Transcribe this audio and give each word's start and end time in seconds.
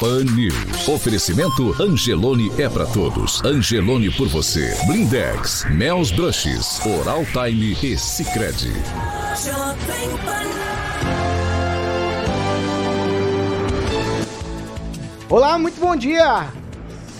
Pan 0.00 0.24
News. 0.24 0.88
Oferecimento 0.88 1.74
Angelone 1.80 2.50
é 2.60 2.68
para 2.68 2.84
todos. 2.86 3.44
Angelone 3.44 4.10
por 4.10 4.26
você. 4.28 4.74
Blindex, 4.86 5.64
Mel's 5.70 6.10
Brushes, 6.10 6.80
Oral 6.84 7.24
Time 7.26 7.76
e 7.82 7.96
Sicredi. 7.96 8.72
Olá, 15.28 15.58
muito 15.58 15.80
bom 15.80 15.94
dia. 15.94 16.48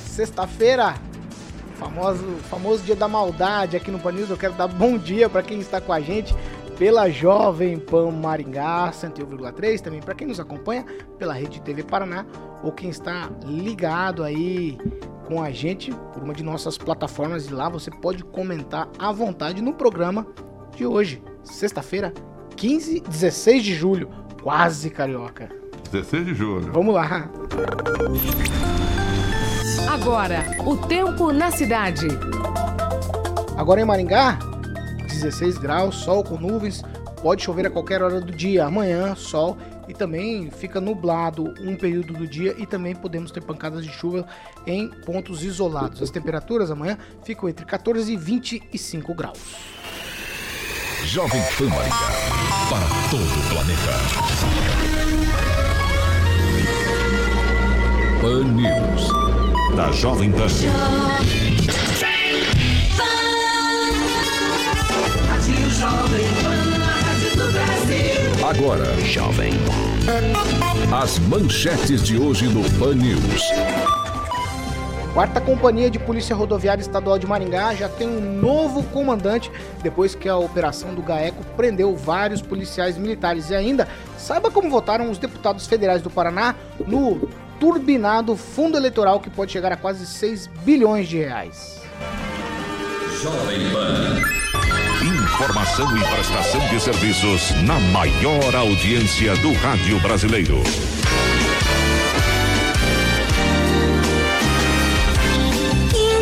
Sexta-feira, 0.07 0.95
famoso, 1.79 2.37
famoso 2.51 2.83
dia 2.83 2.97
da 2.97 3.07
maldade 3.07 3.77
aqui 3.77 3.91
no 3.91 4.01
Pan 4.01 4.13
News. 4.13 4.31
Eu 4.31 4.37
quero 4.37 4.55
dar 4.55 4.69
bom 4.69 4.99
dia 4.99 5.29
para 5.29 5.43
quem 5.43 5.61
está 5.61 5.81
com 5.81 5.93
a 5.93 6.01
gente 6.01 6.35
pela 6.79 7.09
Jovem 7.09 7.79
Pan 7.79 8.11
Maringá 8.11 8.91
101,3, 8.91 9.81
também 9.81 10.01
para 10.01 10.15
quem 10.15 10.27
nos 10.27 10.41
acompanha 10.41 10.85
pela 11.19 11.33
Rede 11.33 11.61
TV 11.61 11.83
Paraná 11.83 12.27
ou 12.63 12.73
quem 12.73 12.91
está 12.91 13.31
ligado 13.45 14.23
aí 14.23 14.79
com 15.27 15.43
a 15.43 15.51
gente 15.51 15.93
por 16.13 16.23
uma 16.23 16.35
de 16.35 16.43
nossas 16.43 16.77
plataformas 16.77 17.47
e 17.47 17.53
lá 17.53 17.69
você 17.69 17.91
pode 17.91 18.25
comentar 18.25 18.89
à 18.99 19.11
vontade 19.13 19.63
no 19.63 19.73
programa 19.73 20.27
de 20.77 20.85
hoje, 20.87 21.23
sexta-feira, 21.43 22.13
15, 22.57 23.01
16 23.01 23.63
de 23.63 23.75
julho, 23.75 24.09
quase 24.43 24.91
carioca. 24.91 25.49
16 25.91 26.27
de 26.27 26.35
julho. 26.35 26.73
Vamos 26.73 26.95
lá. 26.95 27.31
Agora, 29.89 30.45
o 30.67 30.77
tempo 30.77 31.33
na 31.33 31.51
cidade. 31.51 32.09
Agora 33.57 33.81
em 33.81 33.85
Maringá, 33.85 34.39
16 35.15 35.59
graus, 35.59 35.97
sol 35.97 36.23
com 36.23 36.37
nuvens, 36.37 36.83
pode 37.23 37.43
chover 37.43 37.67
a 37.67 37.71
qualquer 37.71 38.03
hora 38.03 38.21
do 38.21 38.33
dia. 38.33 38.65
Amanhã, 38.65 39.15
sol 39.15 39.57
e 39.89 39.95
também 39.95 40.51
fica 40.51 40.81
nublado 40.81 41.55
um 41.61 41.77
período 41.77 42.15
do 42.15 42.27
dia 42.27 42.55
e 42.59 42.67
também 42.67 42.95
podemos 42.95 43.31
ter 43.31 43.43
pancadas 43.43 43.85
de 43.85 43.91
chuva 43.91 44.27
em 44.67 44.89
pontos 44.89 45.43
isolados. 45.43 46.03
As 46.03 46.11
temperaturas 46.11 46.71
amanhã 46.71 46.99
ficam 47.23 47.49
entre 47.49 47.65
14 47.65 48.13
e 48.13 48.17
25 48.17 49.15
graus. 49.15 49.39
Jovem 51.05 51.43
Pan 51.59 51.69
Maringá, 51.69 51.97
para 52.71 52.87
todo 53.11 53.23
o 53.23 53.49
planeta. 53.51 53.95
Pan 58.21 58.45
News 58.55 59.25
da 59.77 59.93
Jovem 59.93 60.33
Pan. 60.33 61.84
Agora, 68.47 68.85
Jovem. 69.01 69.53
As 70.93 71.19
manchetes 71.19 72.03
de 72.03 72.17
hoje 72.17 72.47
no 72.47 72.63
Pan 72.79 72.95
News. 72.95 73.43
Quarta 75.13 75.41
Companhia 75.41 75.91
de 75.91 75.99
Polícia 75.99 76.37
Rodoviária 76.37 76.83
Estadual 76.83 77.19
de 77.19 77.27
Maringá 77.27 77.75
já 77.75 77.89
tem 77.89 78.07
um 78.07 78.21
novo 78.41 78.83
comandante 78.85 79.51
depois 79.83 80.15
que 80.15 80.29
a 80.29 80.37
operação 80.37 80.95
do 80.95 81.03
GAECO 81.03 81.43
prendeu 81.57 81.97
vários 81.97 82.43
policiais 82.43 82.99
militares. 82.99 83.51
E 83.51 83.55
ainda, 83.55 83.89
saiba 84.19 84.51
como 84.51 84.69
votaram 84.69 85.11
os 85.11 85.19
deputados 85.19 85.67
federais 85.67 86.03
do 86.03 86.11
Paraná 86.11 86.55
no 86.87 87.29
turbinado 87.59 88.37
fundo 88.37 88.77
eleitoral 88.77 89.21
que 89.21 89.31
pode 89.31 89.53
chegar 89.53 89.73
a 89.73 89.77
quase 89.77 90.05
6 90.07 90.49
bilhões 90.65 91.09
de 91.09 91.19
reais. 91.19 91.81
Jovem 93.23 93.71
Pan. 93.73 94.44
Informação 95.35 95.97
e 95.97 96.01
prestação 96.05 96.61
de 96.69 96.81
serviços 96.81 97.51
na 97.65 97.81
maior 97.91 98.55
audiência 98.55 99.35
do 99.39 99.53
rádio 99.55 99.99
brasileiro. 99.99 100.63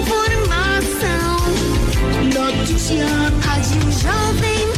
Informação, 0.01 1.37
notícia, 2.57 3.07
rádio 3.45 3.83
Jovem 4.01 4.73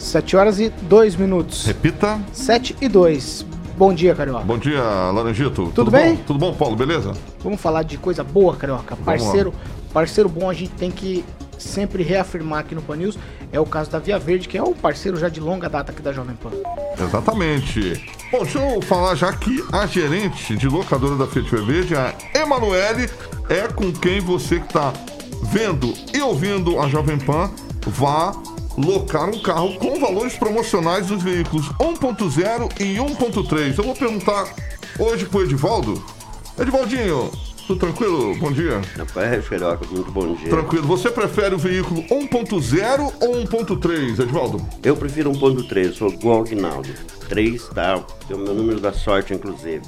7 0.00 0.36
horas 0.36 0.58
e 0.58 0.70
2 0.70 1.14
minutos. 1.14 1.64
Repita. 1.64 2.20
7 2.32 2.76
e 2.80 2.88
2. 2.88 3.47
Bom 3.78 3.94
dia, 3.94 4.12
Carioca. 4.12 4.44
Bom 4.44 4.58
dia, 4.58 4.82
Laranjito. 4.82 5.50
Tudo, 5.54 5.72
Tudo 5.72 5.90
bem? 5.92 6.16
Bom? 6.16 6.22
Tudo 6.26 6.38
bom, 6.40 6.52
Paulo, 6.52 6.74
beleza? 6.74 7.12
Vamos 7.38 7.60
falar 7.60 7.84
de 7.84 7.96
coisa 7.96 8.24
boa, 8.24 8.56
Carioca. 8.56 8.96
Parceiro, 8.96 9.54
parceiro 9.92 10.28
bom, 10.28 10.50
a 10.50 10.52
gente 10.52 10.72
tem 10.72 10.90
que 10.90 11.24
sempre 11.56 12.02
reafirmar 12.02 12.58
aqui 12.58 12.74
no 12.74 12.82
Pan 12.82 12.96
News. 12.96 13.16
É 13.52 13.60
o 13.60 13.64
caso 13.64 13.88
da 13.88 14.00
Via 14.00 14.18
Verde, 14.18 14.48
que 14.48 14.58
é 14.58 14.62
um 14.62 14.72
parceiro 14.72 15.16
já 15.16 15.28
de 15.28 15.38
longa 15.38 15.68
data 15.68 15.92
aqui 15.92 16.02
da 16.02 16.12
Jovem 16.12 16.34
Pan. 16.34 16.50
Exatamente. 17.00 18.04
Bom, 18.32 18.42
deixa 18.42 18.58
eu 18.58 18.82
falar 18.82 19.14
já 19.14 19.32
que 19.32 19.64
a 19.72 19.86
gerente 19.86 20.56
de 20.56 20.66
locadora 20.66 21.14
da 21.14 21.28
Fiat 21.28 21.48
Via 21.48 21.64
Verde, 21.64 21.94
a 21.94 22.12
Emanuele, 22.34 23.08
é 23.48 23.68
com 23.68 23.92
quem 23.92 24.18
você 24.18 24.58
que 24.58 24.66
está 24.66 24.92
vendo 25.52 25.94
e 26.12 26.20
ouvindo 26.20 26.80
a 26.80 26.88
Jovem 26.88 27.16
Pan 27.16 27.48
vá 27.86 28.32
locar 28.84 29.28
um 29.28 29.40
carro 29.40 29.74
com 29.74 29.98
valores 29.98 30.36
promocionais 30.36 31.06
dos 31.06 31.22
veículos 31.22 31.68
1.0 31.80 32.80
e 32.80 32.96
1.3. 32.96 33.76
Eu 33.76 33.84
vou 33.84 33.94
perguntar 33.94 34.54
hoje 34.98 35.26
pro 35.26 35.42
Edivaldo. 35.42 36.02
Edivaldinho, 36.58 37.30
tudo 37.66 37.80
tranquilo? 37.80 38.36
Bom 38.36 38.52
dia. 38.52 38.80
Rapaz, 38.96 39.48
Carioca, 39.48 39.86
muito 39.90 40.10
bom 40.10 40.34
dia. 40.34 40.48
Tranquilo. 40.48 40.86
Você 40.86 41.10
prefere 41.10 41.54
o 41.54 41.58
veículo 41.58 42.02
1.0 42.04 43.12
ou 43.20 43.34
1.3, 43.44 44.20
Edvaldo? 44.20 44.66
Eu 44.82 44.96
prefiro 44.96 45.30
1.3, 45.32 45.92
sou 45.92 46.08
igual 46.08 46.38
ao 46.38 46.42
Aguinaldo. 46.42 46.88
3, 47.28 47.62
tá? 47.68 48.02
É 48.30 48.34
o 48.34 48.38
meu 48.38 48.54
número 48.54 48.80
da 48.80 48.92
sorte, 48.92 49.34
inclusive. 49.34 49.82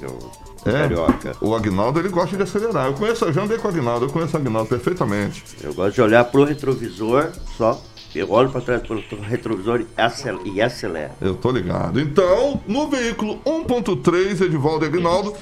É, 0.66 0.72
Carioca. 0.72 1.36
O 1.40 1.54
Agnaldo 1.54 2.00
ele 2.00 2.10
gosta 2.10 2.36
de 2.36 2.42
acelerar. 2.42 2.86
Eu 2.86 2.94
conheço, 2.94 3.24
eu 3.24 3.32
já 3.32 3.42
andei 3.42 3.56
com 3.56 3.66
o 3.66 3.70
Agnaldo, 3.70 4.04
eu 4.04 4.10
conheço 4.10 4.36
o 4.36 4.40
Agnaldo 4.40 4.68
perfeitamente. 4.68 5.42
Eu 5.62 5.72
gosto 5.72 5.94
de 5.94 6.02
olhar 6.02 6.24
pro 6.24 6.44
retrovisor 6.44 7.30
só 7.56 7.82
eu 8.18 8.30
olho 8.30 8.50
para 8.50 8.60
trás 8.60 8.82
pelo 8.82 9.02
retrovisor 9.22 9.84
e 10.44 10.60
acelera. 10.60 11.12
Eu 11.20 11.34
tô 11.34 11.50
ligado. 11.50 12.00
Então, 12.00 12.60
no 12.66 12.88
veículo 12.88 13.38
1.3, 13.44 14.40
Edivaldo 14.42 14.84
Aguinaldo, 14.84 15.34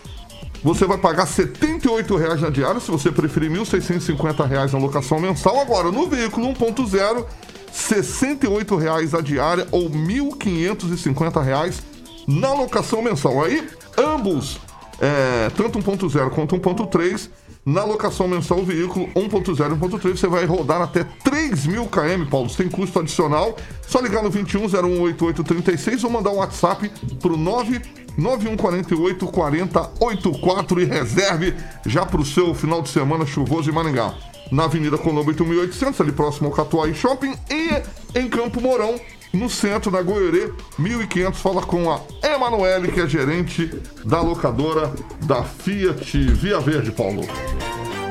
você 0.62 0.84
vai 0.86 0.98
pagar 0.98 1.24
R$ 1.24 1.30
78,00 1.30 2.40
na 2.40 2.50
diária, 2.50 2.80
se 2.80 2.90
você 2.90 3.10
preferir 3.12 3.50
R$ 3.50 3.58
1.650 3.60 4.72
na 4.72 4.78
locação 4.78 5.20
mensal. 5.20 5.60
Agora, 5.60 5.90
no 5.90 6.06
veículo 6.08 6.52
1.0, 6.52 7.16
R$ 7.16 7.24
68,00 7.72 9.18
a 9.18 9.22
diária 9.22 9.66
ou 9.70 9.88
R$ 9.88 9.94
1.550 9.94 11.80
na 12.26 12.52
locação 12.52 13.00
mensal. 13.00 13.42
Aí, 13.44 13.66
ambos, 13.96 14.60
é, 15.00 15.50
tanto 15.56 15.78
1.0 15.78 16.30
quanto 16.30 16.56
1.3, 16.56 17.30
na 17.68 17.84
locação 17.84 18.26
mensal, 18.26 18.64
veículo 18.64 19.08
1.0 19.08 19.48
e 19.48 19.78
1.3 19.78 20.16
você 20.16 20.26
vai 20.26 20.46
rodar 20.46 20.80
até 20.80 21.04
3 21.04 21.66
mil 21.66 21.84
km, 21.84 22.24
Paulo, 22.30 22.48
sem 22.48 22.66
custo 22.66 22.98
adicional. 22.98 23.58
Só 23.86 24.00
ligar 24.00 24.22
no 24.22 24.30
21018836 24.30 26.02
ou 26.02 26.08
mandar 26.08 26.30
um 26.30 26.36
WhatsApp 26.36 26.90
pro 27.20 27.36
99148 27.36 29.26
4084 29.26 30.80
e 30.80 30.84
reserve 30.86 31.54
já 31.84 32.06
pro 32.06 32.24
seu 32.24 32.54
final 32.54 32.80
de 32.80 32.88
semana 32.88 33.26
chuvoso 33.26 33.68
em 33.68 33.74
Maringá. 33.74 34.14
Na 34.50 34.64
Avenida 34.64 34.96
Colombo 34.96 35.28
8800, 35.28 36.00
ali 36.00 36.12
próximo 36.12 36.48
ao 36.48 36.54
Catuai 36.54 36.94
Shopping 36.94 37.34
e 37.50 37.82
em 38.18 38.30
Campo 38.30 38.62
Mourão, 38.62 38.98
no 39.32 39.48
centro 39.48 39.90
da 39.90 40.02
Goiorê, 40.02 40.52
1500. 40.78 41.40
Fala 41.40 41.62
com 41.62 41.90
a 41.90 42.00
Emanuele, 42.22 42.90
que 42.90 43.00
é 43.00 43.06
gerente 43.06 43.66
da 44.04 44.20
locadora 44.20 44.92
da 45.24 45.42
Fiat 45.42 46.18
Via 46.18 46.60
Verde, 46.60 46.90
Paulo. 46.90 47.22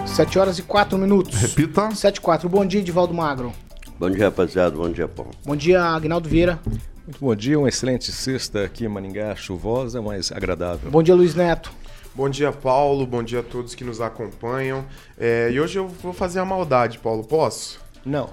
7 0.06 0.40
horas 0.40 0.58
e 0.58 0.64
4 0.64 0.98
minutos. 0.98 1.36
Repita. 1.36 1.92
7 1.94 2.18
e 2.18 2.22
4. 2.22 2.50
Bom 2.50 2.66
dia, 2.66 2.80
Edivaldo 2.80 3.14
Magro. 3.14 3.54
Bom 4.00 4.10
dia, 4.10 4.25
rapaziada. 4.25 4.75
Bom 4.75 4.90
dia, 4.90 5.08
Paulo. 5.08 5.31
Bom 5.46 5.56
dia, 5.56 5.84
Agnaldo 5.84 6.30
Vieira. 6.30 6.60
Muito 7.06 7.19
bom 7.22 7.36
dia, 7.36 7.58
uma 7.58 7.69
excelente 7.69 8.12
sexta 8.12 8.64
aqui 8.66 8.84
em 8.84 8.88
Maringá, 8.90 9.34
chuvosa, 9.36 10.02
mas 10.02 10.31
agradável. 10.31 10.92
Bom 10.92 11.02
dia, 11.02 11.16
Luiz 11.16 11.36
Neto. 11.36 11.72
Bom 12.14 12.30
dia, 12.30 12.52
Paulo. 12.52 13.06
Bom 13.06 13.24
dia 13.24 13.40
a 13.40 13.44
todos 13.44 13.75
que 13.75 13.84
nos 13.84 14.02
acompanham. 14.02 14.84
É, 15.18 15.50
e 15.52 15.60
hoje 15.60 15.78
eu 15.78 15.88
vou 15.88 16.12
fazer 16.12 16.40
a 16.40 16.46
maldade, 16.46 16.98
Paulo. 16.98 17.24
Posso? 17.24 17.80
Não. 18.06 18.30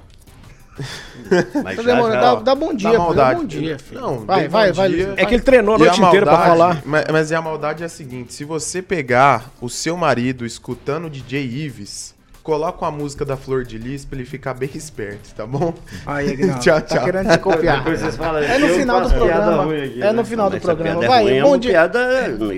Mas 1.62 1.76
Tá 1.76 1.82
já, 1.82 1.94
demorando, 1.94 2.14
já, 2.14 2.34
dá, 2.34 2.40
dá 2.40 2.54
bom 2.54 2.74
dia, 2.74 2.90
Dá 2.90 2.96
pô, 2.96 3.02
maldade. 3.04 3.40
bom 3.40 3.46
dia, 3.46 3.78
filho. 3.78 4.00
Não, 4.00 4.18
vai, 4.26 4.48
vai, 4.48 4.72
vai. 4.72 4.88
Luiz. 4.88 5.08
É 5.16 5.24
que 5.24 5.34
ele 5.34 5.42
treinou 5.42 5.76
a 5.76 5.78
E 5.78 5.82
a 5.82 5.84
noite 5.86 6.02
inteira 6.02 6.26
pra 6.26 6.38
falar. 6.38 6.82
Mas, 6.84 7.04
mas 7.10 7.32
a 7.32 7.40
maldade 7.40 7.82
é 7.82 7.86
a 7.86 7.88
seguinte: 7.88 8.34
se 8.34 8.44
você 8.44 8.82
pegar 8.82 9.50
o 9.60 9.68
seu 9.68 9.96
marido 9.96 10.44
escutando 10.44 11.06
o 11.06 11.10
DJ 11.10 11.44
Ives, 11.44 12.13
coloca 12.44 12.84
uma 12.84 12.90
música 12.90 13.24
da 13.24 13.36
Flor 13.38 13.64
de 13.64 13.78
Lis 13.78 14.04
pra 14.04 14.16
ele 14.18 14.26
ficar 14.26 14.52
bem 14.52 14.68
esperto, 14.74 15.34
tá 15.34 15.46
bom? 15.46 15.72
Aí, 16.06 16.28
Agnaldo, 16.34 16.60
Tchau, 16.62 16.80
tá 16.82 16.82
tchau. 16.82 17.04
querendo 17.04 17.30
te 17.30 17.38
copiar. 17.38 17.78
Depois 17.78 18.00
vocês 18.00 18.16
falam, 18.16 18.42
É 18.42 18.58
no 18.58 18.66
eu 18.66 18.74
final 18.76 19.00
do 19.00 19.08
piada 19.08 19.16
programa. 19.56 19.62
aqui, 19.84 20.02
É 20.02 20.06
no 20.12 20.12
né? 20.18 20.24
final 20.24 20.50
do 20.50 20.60
programa. 20.60 21.00
piada 21.00 21.08
Vai, 21.14 21.22
é 21.22 21.26
ruim, 21.30 21.38
é 21.38 21.42
bom 21.42 21.56
dia. 21.56 21.70
piada... 21.72 21.98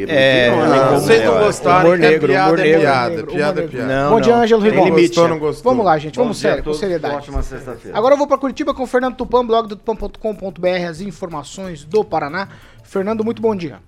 É, 0.08 0.50
não, 0.50 0.58
não, 0.58 0.68
né? 0.68 0.78
como 0.88 1.00
Vocês 1.00 1.24
não 1.24 1.36
é, 1.38 1.44
gostaram, 1.44 1.84
humor 1.86 1.94
é 1.94 2.10
negro, 2.10 2.28
piada, 2.28 2.46
humor 2.48 2.58
é 2.58 2.62
negro. 2.64 2.80
piada, 2.80 3.22
piada, 3.26 3.62
é 3.62 3.66
piada. 3.68 3.86
Não, 4.02 4.10
Bom 4.10 4.20
dia, 4.20 4.34
não. 4.36 4.42
Ângelo 4.42 4.62
Tem 4.62 4.70
Rigon. 4.72 4.84
limite. 4.86 5.06
Gostou, 5.08 5.28
não 5.28 5.38
gostou? 5.38 5.70
Vamos 5.72 5.86
lá, 5.86 5.98
gente. 5.98 6.18
Vamos 6.18 6.36
a 6.44 6.48
sério, 6.48 6.64
com 6.64 6.74
seriedade. 6.74 7.14
Ótima 7.14 7.42
sexta-feira. 7.42 7.96
Agora 7.96 8.14
eu 8.14 8.18
vou 8.18 8.26
para 8.26 8.36
Curitiba 8.38 8.74
com 8.74 8.82
o 8.82 8.86
Fernando 8.86 9.14
Tupan, 9.14 9.46
blog 9.46 9.68
do 9.68 9.76
tupan.com.br, 9.76 10.66
as 10.90 11.00
informações 11.00 11.84
do 11.84 12.04
Paraná. 12.04 12.48
Fernando, 12.82 13.24
muito 13.24 13.40
bom 13.40 13.54
dia. 13.54 13.78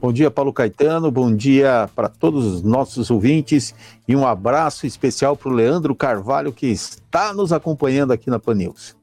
Bom 0.00 0.14
dia, 0.14 0.30
Paulo 0.30 0.50
Caetano. 0.50 1.10
Bom 1.10 1.36
dia 1.36 1.90
para 1.94 2.08
todos 2.08 2.46
os 2.46 2.62
nossos 2.62 3.10
ouvintes 3.10 3.74
e 4.08 4.16
um 4.16 4.26
abraço 4.26 4.86
especial 4.86 5.36
para 5.36 5.50
o 5.50 5.54
Leandro 5.54 5.94
Carvalho, 5.94 6.54
que 6.54 6.68
está 6.68 7.34
nos 7.34 7.52
acompanhando 7.52 8.10
aqui 8.10 8.30
na 8.30 8.38
Pan 8.38 8.54
News. 8.54 8.96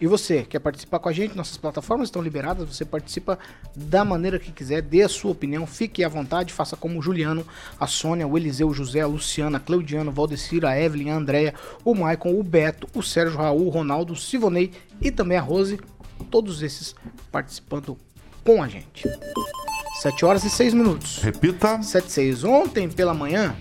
E 0.00 0.06
você, 0.06 0.42
quer 0.44 0.60
participar 0.60 1.00
com 1.00 1.08
a 1.08 1.12
gente? 1.12 1.36
Nossas 1.36 1.56
plataformas 1.56 2.06
estão 2.06 2.22
liberadas, 2.22 2.68
você 2.68 2.84
participa 2.84 3.36
da 3.74 4.04
maneira 4.04 4.38
que 4.38 4.52
quiser, 4.52 4.82
dê 4.82 5.02
a 5.02 5.08
sua 5.08 5.32
opinião, 5.32 5.66
fique 5.66 6.04
à 6.04 6.08
vontade, 6.08 6.52
faça 6.52 6.76
como 6.76 7.00
o 7.00 7.02
Juliano, 7.02 7.44
a 7.78 7.88
Sônia, 7.88 8.26
o 8.26 8.38
Eliseu, 8.38 8.68
o 8.68 8.74
José, 8.74 9.00
a 9.00 9.06
Luciana, 9.08 9.56
a 9.56 9.60
Claudiano, 9.60 10.12
o 10.12 10.14
Valdecir, 10.14 10.64
a 10.64 10.78
Evelyn, 10.78 11.10
a 11.10 11.16
Andréia, 11.16 11.54
o 11.84 11.92
Maicon, 11.92 12.38
o 12.38 12.42
Beto, 12.44 12.86
o 12.94 13.02
Sérgio 13.02 13.36
Raul, 13.36 13.66
o 13.66 13.70
Ronaldo, 13.70 14.12
o 14.12 14.16
Sivonei 14.16 14.70
e 15.00 15.10
também 15.10 15.38
a 15.38 15.42
Rose, 15.42 15.80
todos 16.30 16.62
esses 16.62 16.94
participando 17.32 17.98
com 18.44 18.62
a 18.62 18.68
gente. 18.68 19.08
7 20.02 20.24
horas 20.24 20.42
e 20.44 20.50
6 20.50 20.74
minutos. 20.74 21.18
Repita. 21.22 21.80
7 21.80 22.10
6. 22.10 22.42
Ontem 22.44 22.88
pela 22.88 23.14
manhã, 23.14 23.54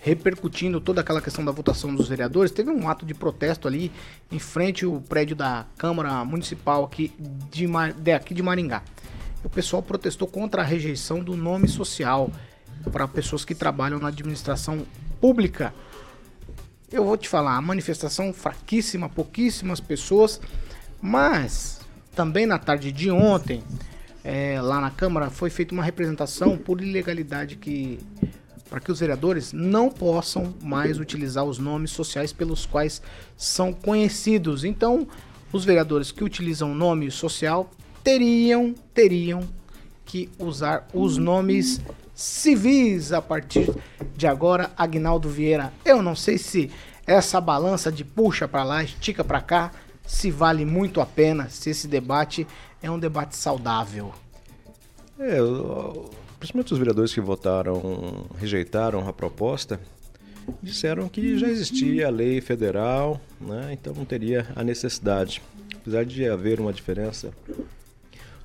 repercutindo 0.00 0.80
toda 0.80 1.00
aquela 1.00 1.20
questão 1.22 1.44
da 1.44 1.52
votação 1.52 1.94
dos 1.94 2.08
vereadores, 2.08 2.50
teve 2.50 2.68
um 2.70 2.88
ato 2.88 3.06
de 3.06 3.14
protesto 3.14 3.68
ali 3.68 3.92
em 4.32 4.40
frente 4.40 4.84
ao 4.84 5.00
prédio 5.00 5.36
da 5.36 5.64
Câmara 5.78 6.24
Municipal 6.24 6.82
aqui 6.84 7.12
de, 7.48 7.68
Ma- 7.68 7.92
de- 7.92 8.10
aqui 8.10 8.34
de 8.34 8.42
Maringá. 8.42 8.82
O 9.44 9.48
pessoal 9.48 9.82
protestou 9.84 10.26
contra 10.26 10.62
a 10.62 10.64
rejeição 10.64 11.20
do 11.22 11.36
nome 11.36 11.68
social 11.68 12.28
para 12.90 13.06
pessoas 13.06 13.44
que 13.44 13.54
trabalham 13.54 14.00
na 14.00 14.08
administração 14.08 14.84
pública. 15.20 15.72
Eu 16.90 17.04
vou 17.04 17.16
te 17.16 17.28
falar, 17.28 17.56
a 17.56 17.62
manifestação 17.62 18.32
fraquíssima, 18.32 19.08
pouquíssimas 19.08 19.78
pessoas, 19.78 20.40
mas 21.00 21.80
também 22.16 22.46
na 22.46 22.58
tarde 22.58 22.90
de 22.90 23.10
ontem, 23.12 23.62
é, 24.24 24.60
lá 24.60 24.80
na 24.80 24.90
Câmara, 24.90 25.30
foi 25.30 25.50
feita 25.50 25.74
uma 25.74 25.82
representação 25.82 26.56
por 26.56 26.80
ilegalidade 26.80 27.56
que 27.56 27.98
para 28.68 28.80
que 28.80 28.90
os 28.90 29.00
vereadores 29.00 29.52
não 29.52 29.90
possam 29.90 30.54
mais 30.62 30.98
utilizar 30.98 31.44
os 31.44 31.58
nomes 31.58 31.90
sociais 31.90 32.32
pelos 32.32 32.64
quais 32.64 33.02
são 33.36 33.70
conhecidos. 33.70 34.64
Então, 34.64 35.06
os 35.52 35.62
vereadores 35.62 36.10
que 36.10 36.24
utilizam 36.24 36.74
nome 36.74 37.10
social 37.10 37.70
teriam 38.02 38.74
teriam 38.94 39.42
que 40.06 40.30
usar 40.38 40.88
os 40.94 41.18
nomes 41.18 41.82
civis 42.14 43.12
a 43.12 43.20
partir 43.20 43.70
de 44.16 44.26
agora, 44.26 44.70
Agnaldo 44.76 45.28
Vieira. 45.28 45.70
Eu 45.84 46.00
não 46.00 46.16
sei 46.16 46.38
se 46.38 46.70
essa 47.06 47.40
balança 47.42 47.92
de 47.92 48.04
puxa 48.04 48.48
para 48.48 48.64
lá, 48.64 48.82
estica 48.82 49.22
para 49.22 49.42
cá, 49.42 49.70
se 50.06 50.30
vale 50.30 50.64
muito 50.64 51.00
a 51.00 51.06
pena, 51.06 51.48
se 51.50 51.68
esse 51.68 51.86
debate 51.86 52.46
é 52.82 52.90
um 52.90 52.98
debate 52.98 53.36
saudável. 53.36 54.12
É, 55.18 55.36
principalmente 56.38 56.72
os 56.72 56.78
vereadores 56.78 57.14
que 57.14 57.20
votaram, 57.20 58.26
rejeitaram 58.38 59.08
a 59.08 59.12
proposta, 59.12 59.80
disseram 60.60 61.08
que 61.08 61.38
já 61.38 61.48
existia 61.48 62.08
a 62.08 62.10
lei 62.10 62.40
federal, 62.40 63.20
né? 63.40 63.70
então 63.72 63.94
não 63.94 64.04
teria 64.04 64.48
a 64.56 64.64
necessidade. 64.64 65.40
Apesar 65.76 66.04
de 66.04 66.28
haver 66.28 66.60
uma 66.60 66.72
diferença, 66.72 67.32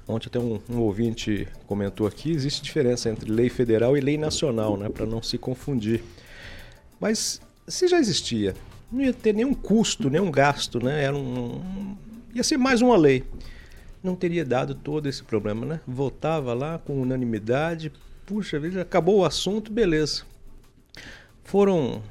ontem 0.08 0.28
até 0.28 0.40
um, 0.40 0.60
um 0.70 0.80
ouvinte 0.80 1.48
comentou 1.66 2.06
aqui, 2.06 2.32
existe 2.32 2.62
diferença 2.62 3.10
entre 3.10 3.32
lei 3.32 3.50
federal 3.50 3.98
e 3.98 4.02
lei 4.02 4.18
nacional, 4.18 4.78
né? 4.78 4.90
para 4.90 5.06
não 5.06 5.22
se 5.22 5.38
confundir. 5.38 6.04
Mas 7.00 7.42
se 7.68 7.88
já 7.88 8.00
existia, 8.00 8.56
não 8.92 9.02
ia 9.02 9.14
ter 9.14 9.34
nenhum 9.34 9.54
custo, 9.54 10.10
nenhum 10.10 10.32
gasto, 10.32 10.84
né? 10.84 11.04
Era 11.04 11.16
um, 11.16 11.96
ia 12.34 12.44
ser 12.44 12.58
mais 12.58 12.82
uma 12.82 12.96
lei 12.96 13.24
não 14.04 14.16
teria 14.16 14.46
dado 14.46 14.76
todo 14.76 15.08
esse 15.08 15.24
problema, 15.24 15.66
né? 15.66 15.80
Votava 15.88 16.54
lá 16.54 16.78
com 16.78 17.02
unanimidade, 17.02 17.92
puxa 18.26 18.60
vida, 18.60 18.82
acabou 18.82 19.20
o 19.20 19.26
assunto, 19.26 19.72
beleza. 19.72 20.24
Foram 21.44 22.02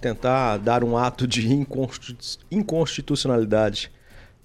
tentar 0.00 0.56
dar 0.58 0.82
um 0.82 0.96
ato 0.96 1.26
de 1.26 1.52
inconstitu- 1.52 2.38
inconstitucionalidade 2.50 3.90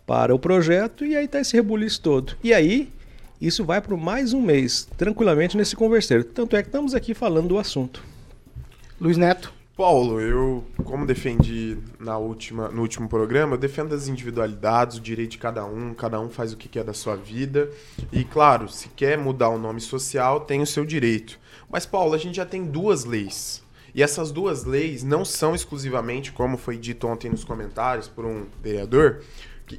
para 0.06 0.36
o 0.36 0.40
projeto 0.40 1.06
e 1.06 1.16
aí 1.16 1.28
tá 1.28 1.40
esse 1.40 1.56
rebuliço 1.56 2.02
todo. 2.02 2.36
E 2.44 2.54
aí, 2.54 2.92
isso 3.40 3.64
vai 3.64 3.82
por 3.82 3.98
mais 3.98 4.34
um 4.34 4.42
mês, 4.42 4.88
tranquilamente 4.98 5.58
nesse 5.58 5.76
converseiro. 5.76 6.24
Tanto 6.24 6.56
é 6.56 6.62
que 6.62 6.70
estamos 6.70 6.94
aqui 6.94 7.14
falando 7.14 7.50
do 7.50 7.58
assunto. 7.58 8.04
Luiz 9.00 9.18
Neto. 9.18 9.54
Paulo, 9.76 10.22
eu, 10.22 10.64
como 10.86 11.06
defendi 11.06 11.78
na 12.00 12.18
última, 12.18 12.70
no 12.70 12.82
último 12.82 13.10
programa, 13.10 13.56
eu 13.56 13.58
defendo 13.58 13.94
as 13.94 14.08
individualidades, 14.08 14.98
o 14.98 15.02
direito 15.02 15.32
de 15.32 15.38
cada 15.38 15.66
um, 15.66 15.94
cada 15.94 16.18
um 16.18 16.30
faz 16.30 16.54
o 16.54 16.58
que 16.58 16.70
quer 16.70 16.86
da 16.86 16.94
sua 16.94 17.18
vida. 17.18 17.70
E, 18.10 18.24
claro, 18.24 18.70
se 18.70 18.88
quer 18.88 19.18
mudar 19.18 19.50
o 19.50 19.58
nome 19.58 19.82
social, 19.82 20.40
tem 20.40 20.62
o 20.62 20.66
seu 20.66 20.86
direito. 20.86 21.38
Mas, 21.70 21.86
Paulo, 21.86 22.14
a 22.14 22.18
gente 22.18 22.38
já 22.38 22.46
tem 22.46 22.64
duas 22.64 23.04
leis. 23.04 23.62
E 23.94 24.02
essas 24.02 24.32
duas 24.32 24.64
leis 24.64 25.04
não 25.04 25.26
são 25.26 25.54
exclusivamente, 25.54 26.32
como 26.32 26.58
foi 26.58 26.78
dito 26.78 27.06
ontem 27.06 27.30
nos 27.30 27.44
comentários 27.44 28.08
por 28.08 28.24
um 28.24 28.46
vereador, 28.64 29.24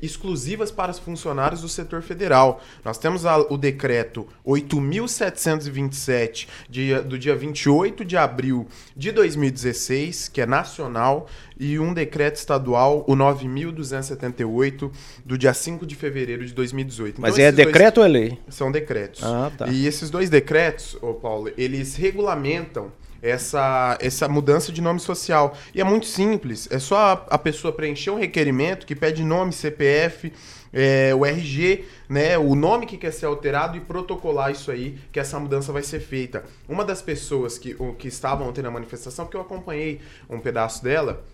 exclusivas 0.02 0.70
para 0.70 0.90
os 0.90 0.98
funcionários 0.98 1.60
do 1.62 1.68
setor 1.68 2.02
federal. 2.02 2.60
Nós 2.84 2.98
temos 2.98 3.24
a- 3.24 3.38
o 3.38 3.56
decreto 3.56 4.26
8.727, 4.44 6.48
dia- 6.68 7.02
do 7.02 7.18
dia 7.18 7.34
28 7.36 8.04
de 8.04 8.16
abril 8.16 8.66
de 8.96 9.10
2016, 9.12 10.28
que 10.28 10.40
é 10.40 10.46
nacional, 10.46 11.28
e 11.58 11.78
um 11.78 11.94
decreto 11.94 12.36
estadual, 12.36 13.04
o 13.08 13.14
9.278, 13.16 14.90
do 15.24 15.38
dia 15.38 15.54
5 15.54 15.86
de 15.86 15.94
fevereiro 15.94 16.44
de 16.44 16.52
2018. 16.52 17.20
Mas 17.20 17.34
Então, 17.34 17.44
é 17.46 17.52
decreto 17.52 17.98
ou 17.98 18.04
é 18.04 18.08
lei? 18.08 18.38
são 18.48 18.70
decretos. 18.70 19.22
Ah, 19.22 19.50
tá. 19.56 19.68
E 19.68 19.86
esses 19.86 20.10
dois 20.10 20.28
decretos, 20.30 20.96
ô 21.00 21.14
Paulo, 21.14 21.50
eles 21.56 21.94
regulamentam 21.96 22.92
essa, 23.28 23.99
essa 24.00 24.28
mudança 24.28 24.73
de 24.73 24.80
nome 24.80 25.00
social. 25.00 25.56
E 25.75 25.80
é 25.80 25.85
muito 25.85 26.06
simples. 26.06 26.68
É 26.71 26.78
só 26.78 26.97
a, 26.97 27.12
a 27.30 27.38
pessoa 27.38 27.73
preencher 27.73 28.11
um 28.11 28.18
requerimento 28.18 28.87
que 28.87 28.95
pede 28.95 29.25
nome, 29.25 29.52
CPF, 29.52 30.33
é, 30.73 31.14
o 31.14 31.25
RG, 31.25 31.85
né, 32.09 32.37
o 32.37 32.54
nome 32.54 32.87
que 32.87 32.97
quer 32.97 33.12
ser 33.12 33.26
alterado 33.26 33.76
e 33.76 33.80
protocolar 33.80 34.50
isso 34.50 34.71
aí, 34.71 34.99
que 35.11 35.18
essa 35.18 35.38
mudança 35.38 35.73
vai 35.73 35.83
ser 35.83 36.00
feita. 36.00 36.45
Uma 36.68 36.85
das 36.85 37.00
pessoas 37.00 37.59
que, 37.59 37.75
que 37.99 38.09
estavam 38.09 38.49
ontem 38.49 38.62
na 38.62 38.71
manifestação, 38.71 39.25
porque 39.25 39.37
eu 39.37 39.40
acompanhei 39.40 40.00
um 40.28 40.38
pedaço 40.38 40.85
dela, 40.85 41.25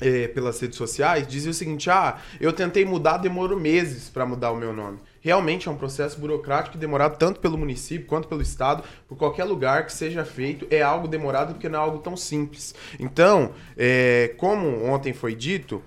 é, 0.00 0.28
pelas 0.28 0.60
redes 0.60 0.76
sociais, 0.76 1.26
dizia 1.26 1.50
o 1.50 1.54
seguinte: 1.54 1.88
ah, 1.88 2.18
eu 2.40 2.52
tentei 2.52 2.84
mudar, 2.84 3.18
demorou 3.18 3.58
meses 3.58 4.08
para 4.08 4.26
mudar 4.26 4.50
o 4.50 4.56
meu 4.56 4.72
nome. 4.72 4.98
Realmente 5.20 5.68
é 5.68 5.70
um 5.70 5.76
processo 5.76 6.18
burocrático 6.20 6.76
e 6.76 6.80
demorado 6.80 7.18
tanto 7.18 7.40
pelo 7.40 7.58
município 7.58 8.06
quanto 8.06 8.28
pelo 8.28 8.42
estado, 8.42 8.84
por 9.08 9.16
qualquer 9.16 9.44
lugar 9.44 9.86
que 9.86 9.92
seja 9.92 10.24
feito, 10.24 10.66
é 10.70 10.82
algo 10.82 11.08
demorado 11.08 11.54
porque 11.54 11.68
não 11.68 11.78
é 11.78 11.82
algo 11.82 11.98
tão 11.98 12.16
simples. 12.16 12.74
Então, 13.00 13.50
é, 13.76 14.34
como 14.36 14.84
ontem 14.84 15.12
foi 15.12 15.34
dito, 15.34 15.82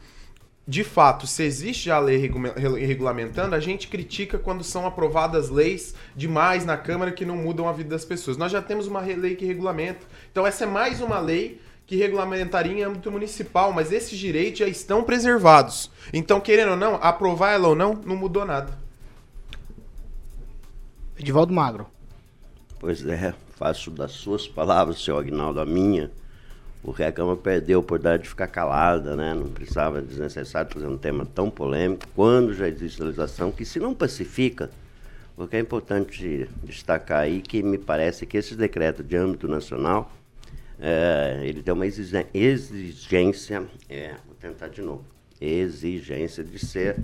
de 0.68 0.84
fato, 0.84 1.26
se 1.26 1.42
existe 1.42 1.86
já 1.86 1.96
a 1.96 2.00
lei 2.00 2.18
regu- 2.18 2.40
re- 2.56 2.86
regulamentando, 2.86 3.56
a 3.56 3.60
gente 3.60 3.88
critica 3.88 4.38
quando 4.38 4.64
são 4.64 4.86
aprovadas 4.86 5.50
leis 5.50 5.96
demais 6.16 6.64
na 6.64 6.78
Câmara 6.78 7.12
que 7.12 7.26
não 7.26 7.36
mudam 7.36 7.68
a 7.68 7.72
vida 7.72 7.90
das 7.90 8.06
pessoas. 8.06 8.38
Nós 8.38 8.52
já 8.52 8.62
temos 8.62 8.86
uma 8.86 9.00
lei 9.00 9.36
que 9.36 9.46
regulamenta. 9.46 10.06
Então, 10.32 10.46
essa 10.46 10.66
é 10.66 10.68
mais 10.68 11.02
uma 11.02 11.20
lei 11.20 11.60
que 11.88 11.96
regulamentaria 11.96 12.72
em 12.72 12.84
âmbito 12.84 13.12
municipal, 13.12 13.74
mas 13.74 13.92
esses 13.92 14.16
direitos 14.16 14.60
já 14.60 14.68
estão 14.68 15.04
preservados. 15.04 15.90
Então, 16.14 16.40
querendo 16.40 16.72
ou 16.72 16.78
não, 16.78 17.00
aprovar 17.02 17.54
ela 17.54 17.70
ou 17.70 17.76
não, 17.76 18.00
não 18.06 18.16
mudou 18.16 18.46
nada. 18.46 18.78
Edivaldo 21.20 21.54
Magro. 21.54 21.86
Pois 22.80 23.06
é, 23.06 23.34
faço 23.58 23.92
das 23.92 24.14
suas 24.14 24.48
palavras, 24.48 25.04
seu 25.04 25.18
Agnaldo, 25.18 25.60
a 25.60 25.66
minha. 25.66 26.10
porque 26.82 27.04
a 27.04 27.12
Câmara 27.12 27.36
perdeu 27.36 27.80
a 27.80 27.82
oportunidade 27.82 28.24
de 28.24 28.30
ficar 28.30 28.48
calada, 28.48 29.18
né? 29.18 29.34
Não 29.34 29.50
precisava 29.50 30.02
desnecessário 30.02 30.72
fazer 30.72 30.88
um 30.88 30.98
tema 30.98 31.26
tão 31.26 31.50
polêmico, 31.50 32.08
quando 32.16 32.54
já 32.54 32.70
existe 32.70 33.04
legislação 33.04 33.52
que 33.52 33.66
se 33.66 33.82
não 33.82 33.94
pacifica, 33.94 34.70
porque 35.36 35.58
é 35.58 35.60
importante 35.60 36.50
destacar 36.64 37.20
aí 37.20 37.42
que 37.42 37.62
me 37.62 37.78
parece 37.78 38.26
que 38.26 38.38
esse 38.38 38.56
decreto 38.56 39.04
de 39.04 39.18
âmbito 39.18 39.46
nacional, 39.46 40.10
é, 40.80 41.42
ele 41.44 41.62
tem 41.62 41.74
uma 41.74 41.86
exigência, 41.86 43.68
é, 43.90 44.16
vou 44.26 44.36
tentar 44.40 44.70
de 44.70 44.82
novo, 44.82 45.04
exigência 45.42 46.46
de 46.46 46.58
ser 46.66 46.96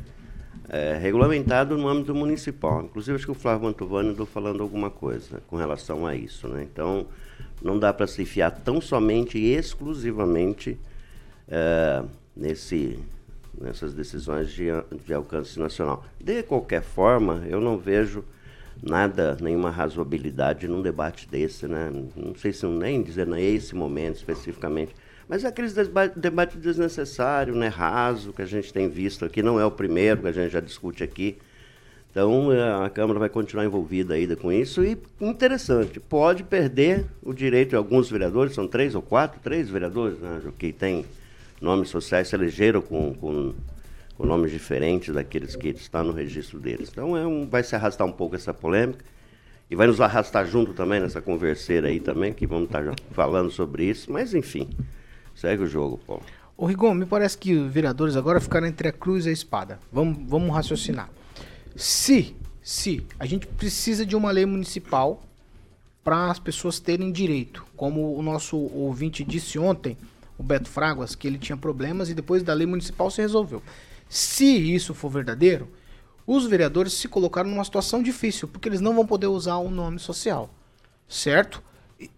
é, 0.70 0.98
regulamentado 0.98 1.78
no 1.78 1.88
âmbito 1.88 2.14
municipal. 2.14 2.84
Inclusive, 2.84 3.16
acho 3.16 3.26
que 3.26 3.32
o 3.32 3.36
Flávio 3.36 3.66
Mantovani 3.66 4.10
andou 4.10 4.26
falando 4.26 4.62
alguma 4.62 4.90
coisa 4.90 5.42
com 5.48 5.56
relação 5.56 6.06
a 6.06 6.16
isso. 6.16 6.48
Né? 6.48 6.68
Então, 6.72 7.06
não 7.62 7.78
dá 7.78 7.94
para 7.94 8.08
se 8.08 8.26
fiar 8.26 8.52
tão 8.52 8.82
somente 8.82 9.38
e 9.38 9.54
exclusivamente 9.54 10.78
é, 11.48 12.04
nesse, 12.36 13.00
nessas 13.60 13.94
decisões 13.94 14.52
de, 14.52 14.66
de 15.06 15.14
alcance 15.14 15.60
nacional. 15.60 16.04
De 16.20 16.44
qualquer 16.44 16.82
forma, 16.82 17.44
eu 17.48 17.62
não 17.62 17.78
vejo 17.78 18.24
nada, 18.82 19.38
nenhuma 19.42 19.70
razoabilidade 19.70 20.68
num 20.68 20.82
debate 20.82 21.28
desse, 21.28 21.68
né? 21.68 21.92
Não 22.16 22.36
sei 22.36 22.52
se 22.52 22.66
nem 22.66 23.02
dizer 23.02 23.26
nesse 23.26 23.76
momento 23.76 24.18
especificamente, 24.18 24.96
mas 25.28 25.44
é 25.44 25.48
aquele 25.48 25.68
debate, 26.16 26.58
desnecessário, 26.58 27.56
né, 27.56 27.68
raso, 27.68 28.32
que 28.32 28.42
a 28.42 28.46
gente 28.46 28.72
tem 28.72 28.88
visto 28.88 29.26
aqui, 29.26 29.42
não 29.42 29.60
é 29.60 29.66
o 29.66 29.72
primeiro 29.72 30.22
que 30.22 30.28
a 30.28 30.32
gente 30.32 30.52
já 30.52 30.60
discute 30.60 31.04
aqui. 31.04 31.38
Então, 32.12 32.52
é, 32.54 32.86
a 32.86 32.90
Câmara 32.90 33.20
vai 33.20 33.28
continuar 33.28 33.66
envolvida 33.66 34.14
ainda 34.14 34.38
com 34.38 34.50
isso. 34.50 34.84
E 34.84 34.98
interessante, 35.20 36.00
pode 36.00 36.44
perder 36.44 37.06
o 37.22 37.34
direito 37.34 37.72
de 37.72 37.76
alguns 37.76 38.10
vereadores, 38.10 38.54
são 38.54 38.68
três 38.68 38.96
ou 38.96 39.02
quatro, 39.02 39.40
três 39.42 39.70
vereadores, 39.70 40.18
né, 40.20 40.40
que 40.58 40.72
têm 40.72 41.06
nomes 41.60 41.90
sociais, 41.90 42.28
se 42.28 42.36
elegeram 42.36 42.82
com, 42.82 43.14
com, 43.16 43.54
com, 44.16 44.26
nomes 44.26 44.52
diferentes 44.52 45.14
daqueles 45.14 45.56
que 45.56 45.70
estão 45.70 46.06
no 46.06 46.14
registro 46.14 46.60
deles. 46.60 46.90
Então, 46.92 47.18
é 47.18 47.26
um, 47.26 47.48
vai 47.48 47.64
se 47.64 47.76
arrastar 47.76 48.08
um 48.08 48.12
pouco 48.12 48.36
essa 48.36 48.54
polêmica. 48.54 49.04
E 49.70 49.76
vai 49.76 49.88
nos 49.88 50.00
arrastar 50.00 50.46
junto 50.46 50.74
também 50.74 51.00
nessa 51.00 51.22
converseira 51.22 51.88
aí 51.88 52.00
também, 52.00 52.32
que 52.32 52.46
vamos 52.46 52.66
estar 52.66 52.84
falando 53.12 53.50
sobre 53.50 53.84
isso. 53.84 54.12
Mas, 54.12 54.34
enfim, 54.36 54.70
Segue 55.36 55.64
o 55.64 55.68
jogo, 55.68 56.00
pô. 56.08 56.22
Ô 56.58 56.66
Rigon, 56.66 56.94
me 56.94 57.06
parece 57.06 57.38
que 57.38 57.54
os 57.54 57.72
vereadores 57.72 58.16
agora 58.16 58.40
ficaram 58.40 58.66
entre 58.66 58.88
a 58.88 58.92
cruz 58.92 59.26
e 59.26 59.30
a 59.30 59.32
espada. 59.34 59.78
Vamos, 59.92 60.18
vamos 60.28 60.56
raciocinar. 60.56 61.10
Se, 61.76 62.34
se 62.62 63.06
a 63.20 63.26
gente 63.26 63.46
precisa 63.46 64.06
de 64.06 64.16
uma 64.16 64.32
lei 64.32 64.46
municipal 64.46 65.22
para 66.02 66.32
as 66.32 66.40
pessoas 66.40 66.80
terem 66.80 67.12
direito, 67.12 67.66
como 67.76 68.16
o 68.16 68.22
nosso 68.22 68.58
ouvinte 68.58 69.24
disse 69.24 69.60
ontem, 69.60 69.98
o 70.38 70.44
Beto 70.44 70.70
Fraguas, 70.70 71.16
que 71.16 71.28
ele 71.28 71.38
tinha 71.38 71.58
problemas 71.58 72.10
e 72.10 72.14
depois 72.14 72.42
da 72.42 72.54
lei 72.54 72.66
municipal 72.66 73.12
se 73.12 73.22
resolveu. 73.22 73.62
Se 74.08 74.46
isso 74.46 74.94
for 74.94 75.10
verdadeiro, 75.10 75.70
os 76.26 76.46
vereadores 76.46 76.94
se 76.94 77.08
colocaram 77.08 77.50
numa 77.50 77.64
situação 77.64 78.02
difícil, 78.02 78.48
porque 78.48 78.70
eles 78.70 78.82
não 78.82 78.96
vão 78.96 79.06
poder 79.06 79.28
usar 79.28 79.58
o 79.58 79.70
nome 79.70 80.00
social, 80.00 80.50
certo? 81.08 81.62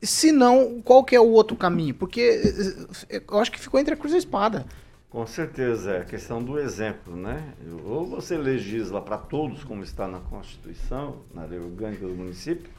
Se 0.02 0.32
não, 0.32 0.82
qual 0.82 1.04
que 1.04 1.16
é 1.16 1.20
o 1.20 1.30
outro 1.30 1.56
caminho? 1.56 1.94
Porque 1.94 2.22
eh, 2.22 3.18
eh, 3.18 3.24
eu 3.30 3.40
acho 3.40 3.52
que 3.52 3.60
ficou 3.60 3.80
entre 3.80 3.94
a 3.94 3.98
cruz 3.98 4.12
e 4.14 4.16
a 4.16 4.20
espada. 4.20 4.66
Com 5.10 5.26
certeza, 5.26 5.92
é 5.92 6.02
a 6.02 6.06
questão 6.06 6.44
do 6.44 6.60
exemplo, 6.60 7.16
né? 7.16 7.54
Ou 7.86 8.06
você 8.06 8.38
legisla 8.38 9.02
para 9.02 9.18
todos, 9.18 9.64
como 9.64 9.84
está 9.84 10.08
na 10.08 10.20
Constituição, 10.20 11.18
na 11.34 11.46
lei 11.46 11.60
orgânica 11.60 12.06
do 12.06 12.14
município, 12.14 12.70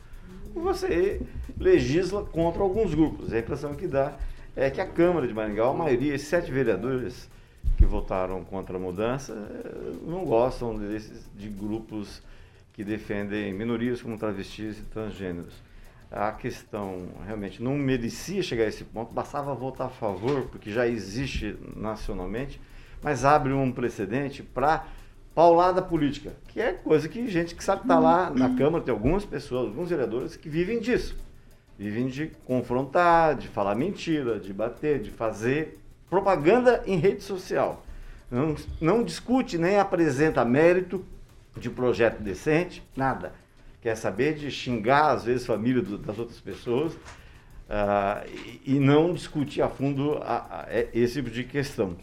ou 0.54 0.62
você 0.62 1.20
legisla 1.58 2.24
contra 2.24 2.62
alguns 2.62 2.94
grupos. 2.94 3.32
A 3.32 3.38
impressão 3.38 3.74
que 3.74 3.86
dá 3.86 4.16
é 4.54 4.68
que 4.68 4.80
a 4.80 4.86
Câmara 4.86 5.26
de 5.26 5.32
Maringá, 5.32 5.68
a 5.68 5.72
maioria, 5.72 6.18
sete 6.18 6.50
vereadores 6.50 7.30
que 7.76 7.86
votaram 7.86 8.44
contra 8.44 8.76
a 8.76 8.80
mudança, 8.80 9.32
eh, 9.32 9.92
não 10.02 10.24
gostam 10.24 10.76
desses, 10.76 11.24
de 11.36 11.48
grupos 11.48 12.20
que 12.72 12.82
defendem 12.82 13.54
minorias 13.54 14.02
como 14.02 14.18
travestis 14.18 14.78
e 14.78 14.82
transgêneros 14.82 15.67
a 16.10 16.32
questão 16.32 17.08
realmente 17.26 17.62
não 17.62 17.76
merecia 17.76 18.42
chegar 18.42 18.64
a 18.64 18.68
esse 18.68 18.84
ponto, 18.84 19.12
bastava 19.12 19.54
votar 19.54 19.88
a 19.88 19.90
favor, 19.90 20.46
porque 20.46 20.70
já 20.70 20.86
existe 20.86 21.56
nacionalmente, 21.76 22.60
mas 23.02 23.24
abre 23.24 23.52
um 23.52 23.70
precedente 23.70 24.42
para 24.42 24.86
paulada 25.34 25.82
política, 25.82 26.32
que 26.48 26.60
é 26.60 26.72
coisa 26.72 27.08
que 27.08 27.28
gente 27.28 27.54
que 27.54 27.62
sabe 27.62 27.82
estar 27.82 27.94
tá 27.94 28.00
lá 28.00 28.30
na 28.30 28.56
Câmara, 28.56 28.82
tem 28.82 28.92
algumas 28.92 29.24
pessoas, 29.24 29.68
alguns 29.68 29.90
vereadores 29.90 30.36
que 30.36 30.48
vivem 30.48 30.80
disso. 30.80 31.16
Vivem 31.78 32.08
de 32.08 32.32
confrontar, 32.44 33.36
de 33.36 33.46
falar 33.46 33.76
mentira, 33.76 34.40
de 34.40 34.52
bater, 34.52 35.00
de 35.00 35.12
fazer 35.12 35.78
propaganda 36.10 36.82
em 36.86 36.96
rede 36.96 37.22
social. 37.22 37.84
Não, 38.28 38.56
não 38.80 39.04
discute 39.04 39.56
nem 39.56 39.78
apresenta 39.78 40.44
mérito 40.44 41.04
de 41.56 41.70
projeto 41.70 42.20
decente, 42.20 42.82
nada 42.96 43.32
quer 43.80 43.96
saber 43.96 44.34
de 44.34 44.50
xingar, 44.50 45.10
às 45.10 45.24
vezes, 45.24 45.44
a 45.44 45.54
família 45.54 45.82
do, 45.82 45.98
das 45.98 46.18
outras 46.18 46.40
pessoas 46.40 46.94
uh, 47.68 48.26
e, 48.64 48.74
e, 48.74 48.80
não 48.80 49.12
discutir 49.12 49.62
a 49.62 49.68
fundo 49.68 50.18
a, 50.22 50.64
a, 50.64 50.66
é, 50.68 50.88
esse 50.92 51.14
tipo 51.14 51.30
de 51.30 51.44
questão. 51.44 51.96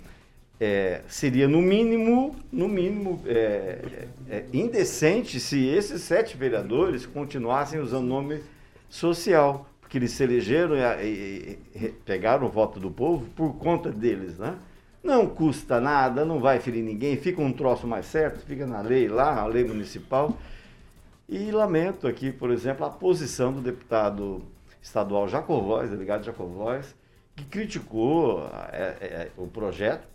É, 0.58 1.02
seria, 1.10 1.50
no 1.50 1.62
mínimo, 1.62 2.34
no 2.50 2.70
mínimo 2.70 3.22
é, 3.26 3.82
é, 4.30 4.36
é, 4.38 4.46
indecente 4.54 5.38
se 5.38 5.68
esses 5.68 6.02
sete 6.02 6.38
vereadores 6.38 7.06
continuassem 7.06 7.78
usando 7.80 8.06
nome 8.06 8.42
social, 8.88 9.70
porque 9.82 9.98
eles 9.98 10.12
se 10.12 10.24
elegeram 10.24 10.76
e, 10.78 11.04
e, 11.04 11.60
e 11.76 11.90
pegaram 12.06 12.48
o 12.48 12.50
voto 12.50 12.80
do 12.80 12.90
povo 12.90 13.30
por 13.36 13.56
conta 13.58 13.92
deles, 13.92 14.38
né? 14.38 14.56
Não 15.04 15.28
custa 15.28 15.80
nada, 15.80 16.24
não 16.26 16.40
vai 16.40 16.60
ferir 16.60 16.82
ninguém, 16.82 17.18
fica 17.18 17.42
um 17.42 17.52
troço 17.52 17.86
mais 17.86 18.06
certo, 18.06 18.44
fica 18.46 18.66
na 18.66 18.82
lei 18.82 19.08
lá, 19.08 19.42
a 19.42 19.46
lei 19.46 19.64
municipal. 19.64 20.36
E 21.28 21.50
lamento 21.52 22.08
aqui, 22.08 22.32
por 22.32 22.52
exemplo, 22.52 22.86
a 22.86 22.90
posição 22.90 23.52
do 23.52 23.60
deputado 23.60 24.44
estadual 24.82 25.28
Jacovóis, 25.28 25.90
delegado 25.90 26.24
Jacovóis, 26.24 26.96
que 27.36 27.44
criticou 27.44 28.48
é, 28.72 28.98
é, 29.02 29.32
o 29.36 29.48
projeto. 29.48 30.08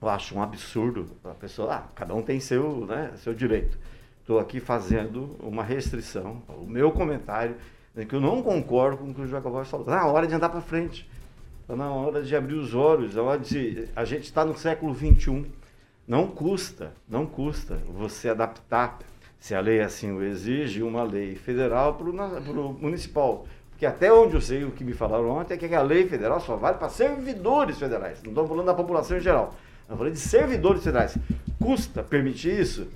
Eu 0.00 0.08
acho 0.08 0.34
um 0.34 0.42
absurdo 0.42 1.06
a 1.24 1.34
pessoa, 1.34 1.74
ah, 1.74 1.88
cada 1.94 2.14
um 2.14 2.22
tem 2.22 2.40
seu, 2.40 2.86
né, 2.86 3.12
seu 3.16 3.34
direito. 3.34 3.78
Estou 4.20 4.38
aqui 4.38 4.60
fazendo 4.60 5.36
uma 5.40 5.64
restrição, 5.64 6.42
o 6.48 6.66
meu 6.66 6.92
comentário, 6.92 7.56
é 7.96 8.04
que 8.04 8.14
eu 8.14 8.20
não 8.20 8.42
concordo 8.42 8.98
com 8.98 9.10
o 9.10 9.14
que 9.14 9.22
o 9.22 9.26
Jacovóis 9.26 9.68
falou. 9.68 9.86
Na 9.86 10.06
hora 10.06 10.26
de 10.26 10.34
andar 10.34 10.50
para 10.50 10.60
frente, 10.60 11.08
está 11.62 11.74
na 11.74 11.90
hora 11.90 12.22
de 12.22 12.36
abrir 12.36 12.54
os 12.54 12.74
olhos, 12.74 13.14
na 13.14 13.22
hora 13.22 13.40
de. 13.40 13.88
A 13.96 14.04
gente 14.04 14.24
está 14.24 14.44
no 14.44 14.56
século 14.56 14.94
XXI. 14.94 15.46
Não 16.06 16.26
custa, 16.26 16.92
não 17.08 17.26
custa 17.26 17.76
você 17.88 18.28
adaptar 18.28 18.98
se 19.40 19.54
a 19.54 19.60
lei 19.60 19.80
assim 19.80 20.12
o 20.12 20.22
exige, 20.22 20.82
uma 20.82 21.02
lei 21.02 21.34
federal 21.34 21.94
para 21.94 22.06
o 22.06 22.72
municipal. 22.74 23.46
Porque 23.70 23.86
até 23.86 24.12
onde 24.12 24.34
eu 24.34 24.40
sei, 24.40 24.62
o 24.64 24.70
que 24.70 24.84
me 24.84 24.92
falaram 24.92 25.30
ontem, 25.30 25.54
é 25.54 25.56
que 25.56 25.74
a 25.74 25.80
lei 25.80 26.06
federal 26.06 26.38
só 26.38 26.56
vale 26.56 26.76
para 26.76 26.90
servidores 26.90 27.78
federais. 27.78 28.22
Não 28.22 28.32
estou 28.32 28.46
falando 28.46 28.66
da 28.66 28.74
população 28.74 29.16
em 29.16 29.20
geral. 29.20 29.54
Eu 29.88 29.96
falei 29.96 30.12
de 30.12 30.20
servidores 30.20 30.84
federais. 30.84 31.16
Custa 31.58 32.02
permitir 32.02 32.60
isso 32.60 32.86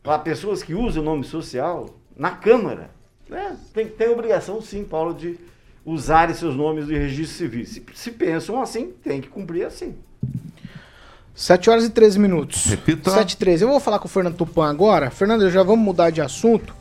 para 0.00 0.20
pessoas 0.20 0.62
que 0.62 0.74
usam 0.74 1.02
o 1.02 1.04
nome 1.04 1.24
social 1.24 1.86
na 2.16 2.30
Câmara. 2.30 2.92
Né? 3.28 3.58
Tem, 3.74 3.88
tem 3.88 4.08
obrigação, 4.08 4.62
sim, 4.62 4.84
Paulo, 4.84 5.12
de 5.12 5.36
usarem 5.84 6.34
seus 6.36 6.54
nomes 6.54 6.86
de 6.86 6.96
registro 6.96 7.36
civil. 7.36 7.66
Se, 7.66 7.84
se 7.94 8.12
pensam 8.12 8.62
assim, 8.62 8.92
tem 9.02 9.20
que 9.20 9.28
cumprir 9.28 9.66
assim. 9.66 9.96
7 11.34 11.70
horas 11.70 11.84
e 11.84 11.90
13 11.90 12.18
minutos. 12.18 12.66
Repita. 12.66 13.10
7 13.10 13.32
e 13.32 13.36
13. 13.36 13.64
Eu 13.64 13.68
vou 13.68 13.80
falar 13.80 13.98
com 13.98 14.06
o 14.06 14.10
Fernando 14.10 14.36
Tupan 14.36 14.68
agora. 14.68 15.10
Fernando, 15.10 15.48
já 15.50 15.62
vamos 15.62 15.84
mudar 15.84 16.10
de 16.10 16.20
assunto. 16.20 16.74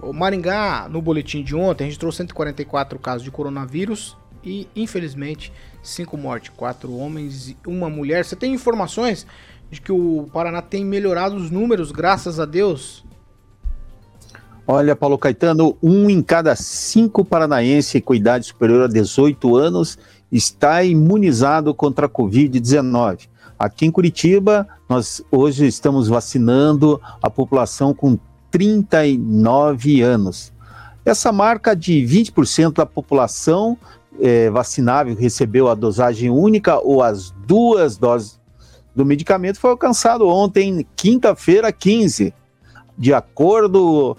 O 0.00 0.12
Maringá, 0.12 0.88
no 0.88 1.02
boletim 1.02 1.42
de 1.42 1.54
ontem, 1.54 1.84
registrou 1.84 2.10
144 2.10 2.98
casos 2.98 3.22
de 3.22 3.30
coronavírus 3.30 4.16
e, 4.44 4.66
infelizmente, 4.74 5.52
5 5.82 6.16
mortes, 6.16 6.50
4 6.56 6.94
homens 6.96 7.50
e 7.50 7.56
uma 7.66 7.90
mulher. 7.90 8.24
Você 8.24 8.36
tem 8.36 8.54
informações 8.54 9.26
de 9.70 9.80
que 9.80 9.92
o 9.92 10.28
Paraná 10.32 10.62
tem 10.62 10.84
melhorado 10.84 11.36
os 11.36 11.50
números, 11.50 11.92
graças 11.92 12.40
a 12.40 12.44
Deus? 12.44 13.04
Olha, 14.66 14.94
Paulo 14.94 15.18
Caetano, 15.18 15.76
um 15.82 16.08
em 16.08 16.22
cada 16.22 16.54
cinco 16.54 17.24
paranaense 17.24 18.00
com 18.00 18.14
idade 18.14 18.46
superior 18.46 18.84
a 18.84 18.86
18 18.86 19.56
anos 19.56 19.98
está 20.30 20.84
imunizado 20.84 21.74
contra 21.74 22.06
a 22.06 22.08
Covid-19. 22.08 23.28
Aqui 23.60 23.84
em 23.84 23.90
Curitiba, 23.90 24.66
nós 24.88 25.22
hoje 25.30 25.66
estamos 25.66 26.08
vacinando 26.08 26.98
a 27.22 27.28
população 27.28 27.92
com 27.92 28.18
39 28.50 30.00
anos. 30.00 30.50
Essa 31.04 31.30
marca 31.30 31.76
de 31.76 32.00
20% 32.00 32.76
da 32.76 32.86
população 32.86 33.76
é, 34.18 34.48
vacinável 34.48 35.14
recebeu 35.14 35.68
a 35.68 35.74
dosagem 35.74 36.30
única 36.30 36.78
ou 36.78 37.02
as 37.02 37.32
duas 37.46 37.98
doses 37.98 38.40
do 38.96 39.04
medicamento 39.04 39.60
foi 39.60 39.72
alcançado 39.72 40.26
ontem, 40.26 40.86
quinta-feira, 40.96 41.70
15. 41.70 42.32
De 42.96 43.12
acordo 43.12 44.16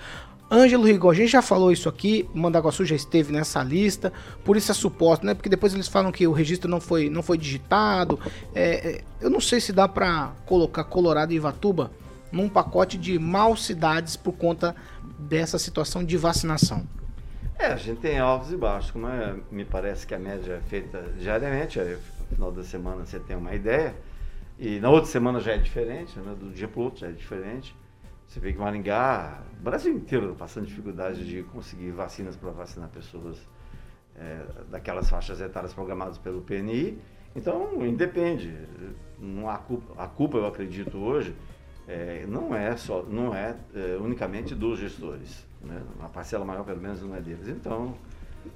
Ângelo 0.50 0.84
Rigor, 0.84 1.12
a 1.12 1.14
gente 1.14 1.30
já 1.30 1.40
falou 1.40 1.72
isso 1.72 1.88
aqui, 1.88 2.28
Mandaguaçu 2.34 2.84
já 2.84 2.94
esteve 2.94 3.32
nessa 3.32 3.62
lista, 3.62 4.12
por 4.44 4.56
isso 4.56 4.70
é 4.70 4.74
suposto, 4.74 5.24
né? 5.24 5.34
Porque 5.34 5.48
depois 5.48 5.72
eles 5.72 5.88
falam 5.88 6.12
que 6.12 6.26
o 6.26 6.32
registro 6.32 6.70
não 6.70 6.80
foi, 6.80 7.08
não 7.08 7.22
foi 7.22 7.38
digitado. 7.38 8.20
É, 8.54 8.62
é, 8.62 9.04
eu 9.20 9.30
não 9.30 9.40
sei 9.40 9.58
se 9.58 9.72
dá 9.72 9.88
para 9.88 10.32
colocar 10.44 10.84
Colorado 10.84 11.32
e 11.32 11.36
Ivatuba 11.36 11.90
num 12.30 12.48
pacote 12.48 12.98
de 12.98 13.18
mal 13.18 13.56
cidades 13.56 14.16
por 14.16 14.32
conta 14.32 14.76
dessa 15.18 15.58
situação 15.58 16.04
de 16.04 16.16
vacinação. 16.16 16.86
É, 17.58 17.66
a 17.66 17.76
gente 17.76 18.00
tem 18.00 18.18
altos 18.18 18.52
e 18.52 18.56
baixos, 18.56 18.90
como 18.90 19.08
é, 19.08 19.36
me 19.50 19.64
parece 19.64 20.06
que 20.06 20.14
a 20.14 20.18
média 20.18 20.54
é 20.54 20.60
feita 20.60 21.02
diariamente, 21.18 21.78
aí, 21.78 21.96
no 22.20 22.26
final 22.26 22.52
da 22.52 22.64
semana 22.64 23.06
você 23.06 23.18
tem 23.20 23.36
uma 23.36 23.54
ideia, 23.54 23.94
e 24.58 24.80
na 24.80 24.90
outra 24.90 25.10
semana 25.10 25.40
já 25.40 25.52
é 25.52 25.58
diferente, 25.58 26.18
né? 26.18 26.34
do 26.38 26.50
dia 26.50 26.68
para 26.68 26.80
o 26.80 26.84
outro 26.84 27.00
já 27.00 27.08
é 27.08 27.12
diferente. 27.12 27.74
Você 28.26 28.40
vê 28.40 28.52
que 28.52 28.58
Maringá, 28.58 29.42
o 29.58 29.62
Brasil 29.62 29.94
inteiro 29.94 30.34
passando 30.36 30.66
dificuldade 30.66 31.24
de 31.26 31.42
conseguir 31.44 31.90
vacinas 31.90 32.36
para 32.36 32.50
vacinar 32.50 32.88
pessoas 32.88 33.38
é, 34.16 34.44
daquelas 34.70 35.08
faixas 35.08 35.40
etárias 35.40 35.72
programadas 35.74 36.18
pelo 36.18 36.40
PNI. 36.42 36.98
Então, 37.36 37.84
independe. 37.84 38.54
Não 39.18 39.48
há 39.48 39.58
culpa, 39.58 40.02
a 40.02 40.06
culpa, 40.06 40.38
eu 40.38 40.46
acredito 40.46 40.98
hoje, 40.98 41.34
é, 41.86 42.24
não 42.28 42.54
é 42.54 42.76
só, 42.76 43.02
não 43.02 43.34
é, 43.34 43.56
é, 43.74 43.96
unicamente 44.00 44.54
dos 44.54 44.78
gestores. 44.78 45.46
Né? 45.64 45.80
Uma 45.98 46.08
parcela 46.08 46.44
maior, 46.44 46.64
pelo 46.64 46.80
menos, 46.80 47.02
não 47.02 47.14
é 47.14 47.20
deles. 47.20 47.48
Então, 47.48 47.94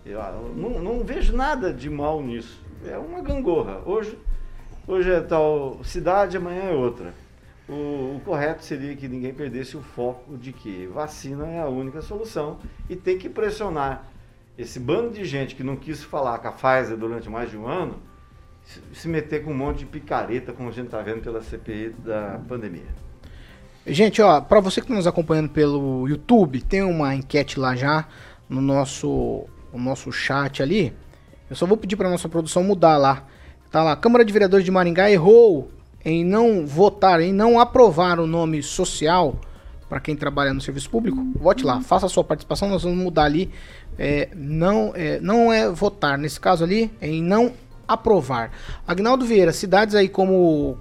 eu, 0.04 0.18
eu 0.18 0.54
não, 0.56 0.80
não, 0.80 1.04
vejo 1.04 1.34
nada 1.34 1.72
de 1.72 1.88
mal 1.88 2.22
nisso. 2.22 2.60
É 2.84 2.96
uma 2.98 3.20
gangorra. 3.20 3.82
Hoje, 3.84 4.18
hoje 4.86 5.10
é 5.10 5.20
tal 5.20 5.82
cidade, 5.82 6.36
amanhã 6.36 6.64
é 6.64 6.74
outra. 6.74 7.14
O, 7.68 8.16
o, 8.16 8.22
correto 8.24 8.64
seria 8.64 8.96
que 8.96 9.06
ninguém 9.06 9.34
perdesse 9.34 9.76
o 9.76 9.82
foco 9.82 10.38
de 10.38 10.52
que 10.52 10.86
vacina 10.86 11.46
é 11.46 11.60
a 11.60 11.68
única 11.68 12.00
solução 12.00 12.58
e 12.88 12.96
tem 12.96 13.18
que 13.18 13.28
pressionar 13.28 14.08
esse 14.56 14.80
bando 14.80 15.10
de 15.10 15.24
gente 15.24 15.54
que 15.54 15.62
não 15.62 15.76
quis 15.76 16.02
falar 16.02 16.38
com 16.38 16.48
a 16.48 16.52
Pfizer 16.52 16.96
durante 16.96 17.28
mais 17.28 17.50
de 17.50 17.58
um 17.58 17.66
ano, 17.66 17.98
se, 18.64 18.80
se 18.94 19.06
meter 19.06 19.44
com 19.44 19.50
um 19.50 19.56
monte 19.56 19.80
de 19.80 19.86
picareta, 19.86 20.52
como 20.52 20.70
a 20.70 20.72
gente 20.72 20.86
está 20.86 21.02
vendo 21.02 21.22
pela 21.22 21.42
CPI 21.42 21.90
da 21.90 22.40
pandemia. 22.48 23.07
Gente, 23.90 24.20
ó, 24.20 24.40
para 24.40 24.60
você 24.60 24.80
que 24.80 24.84
está 24.84 24.94
nos 24.94 25.06
acompanhando 25.06 25.48
pelo 25.48 26.06
YouTube, 26.06 26.60
tem 26.60 26.82
uma 26.82 27.14
enquete 27.14 27.58
lá 27.58 27.74
já 27.74 28.06
no 28.48 28.60
nosso, 28.60 29.46
no 29.72 29.80
nosso 29.80 30.12
chat 30.12 30.62
ali. 30.62 30.94
Eu 31.48 31.56
só 31.56 31.64
vou 31.64 31.76
pedir 31.76 31.96
para 31.96 32.10
nossa 32.10 32.28
produção 32.28 32.62
mudar 32.62 32.98
lá. 32.98 33.24
Tá 33.70 33.82
lá, 33.82 33.96
Câmara 33.96 34.26
de 34.26 34.32
Vereadores 34.32 34.64
de 34.64 34.70
Maringá 34.70 35.10
errou 35.10 35.70
em 36.04 36.22
não 36.22 36.66
votar, 36.66 37.20
em 37.20 37.32
não 37.32 37.58
aprovar 37.58 38.20
o 38.20 38.26
nome 38.26 38.62
social 38.62 39.36
para 39.88 40.00
quem 40.00 40.14
trabalha 40.14 40.52
no 40.52 40.60
serviço 40.60 40.90
público, 40.90 41.26
vote 41.36 41.64
lá, 41.64 41.80
faça 41.80 42.04
a 42.04 42.08
sua 42.10 42.22
participação, 42.22 42.68
nós 42.68 42.82
vamos 42.82 42.98
mudar 42.98 43.24
ali. 43.24 43.50
É, 43.98 44.28
não, 44.34 44.92
é, 44.94 45.18
não 45.20 45.50
é 45.50 45.68
votar, 45.70 46.18
nesse 46.18 46.38
caso 46.38 46.62
ali, 46.62 46.90
é 47.00 47.08
em 47.08 47.22
não 47.22 47.52
aprovar. 47.86 48.50
Agnaldo 48.86 49.24
Vieira, 49.24 49.52
cidades 49.52 49.94
aí 49.94 50.08
como 50.08 50.76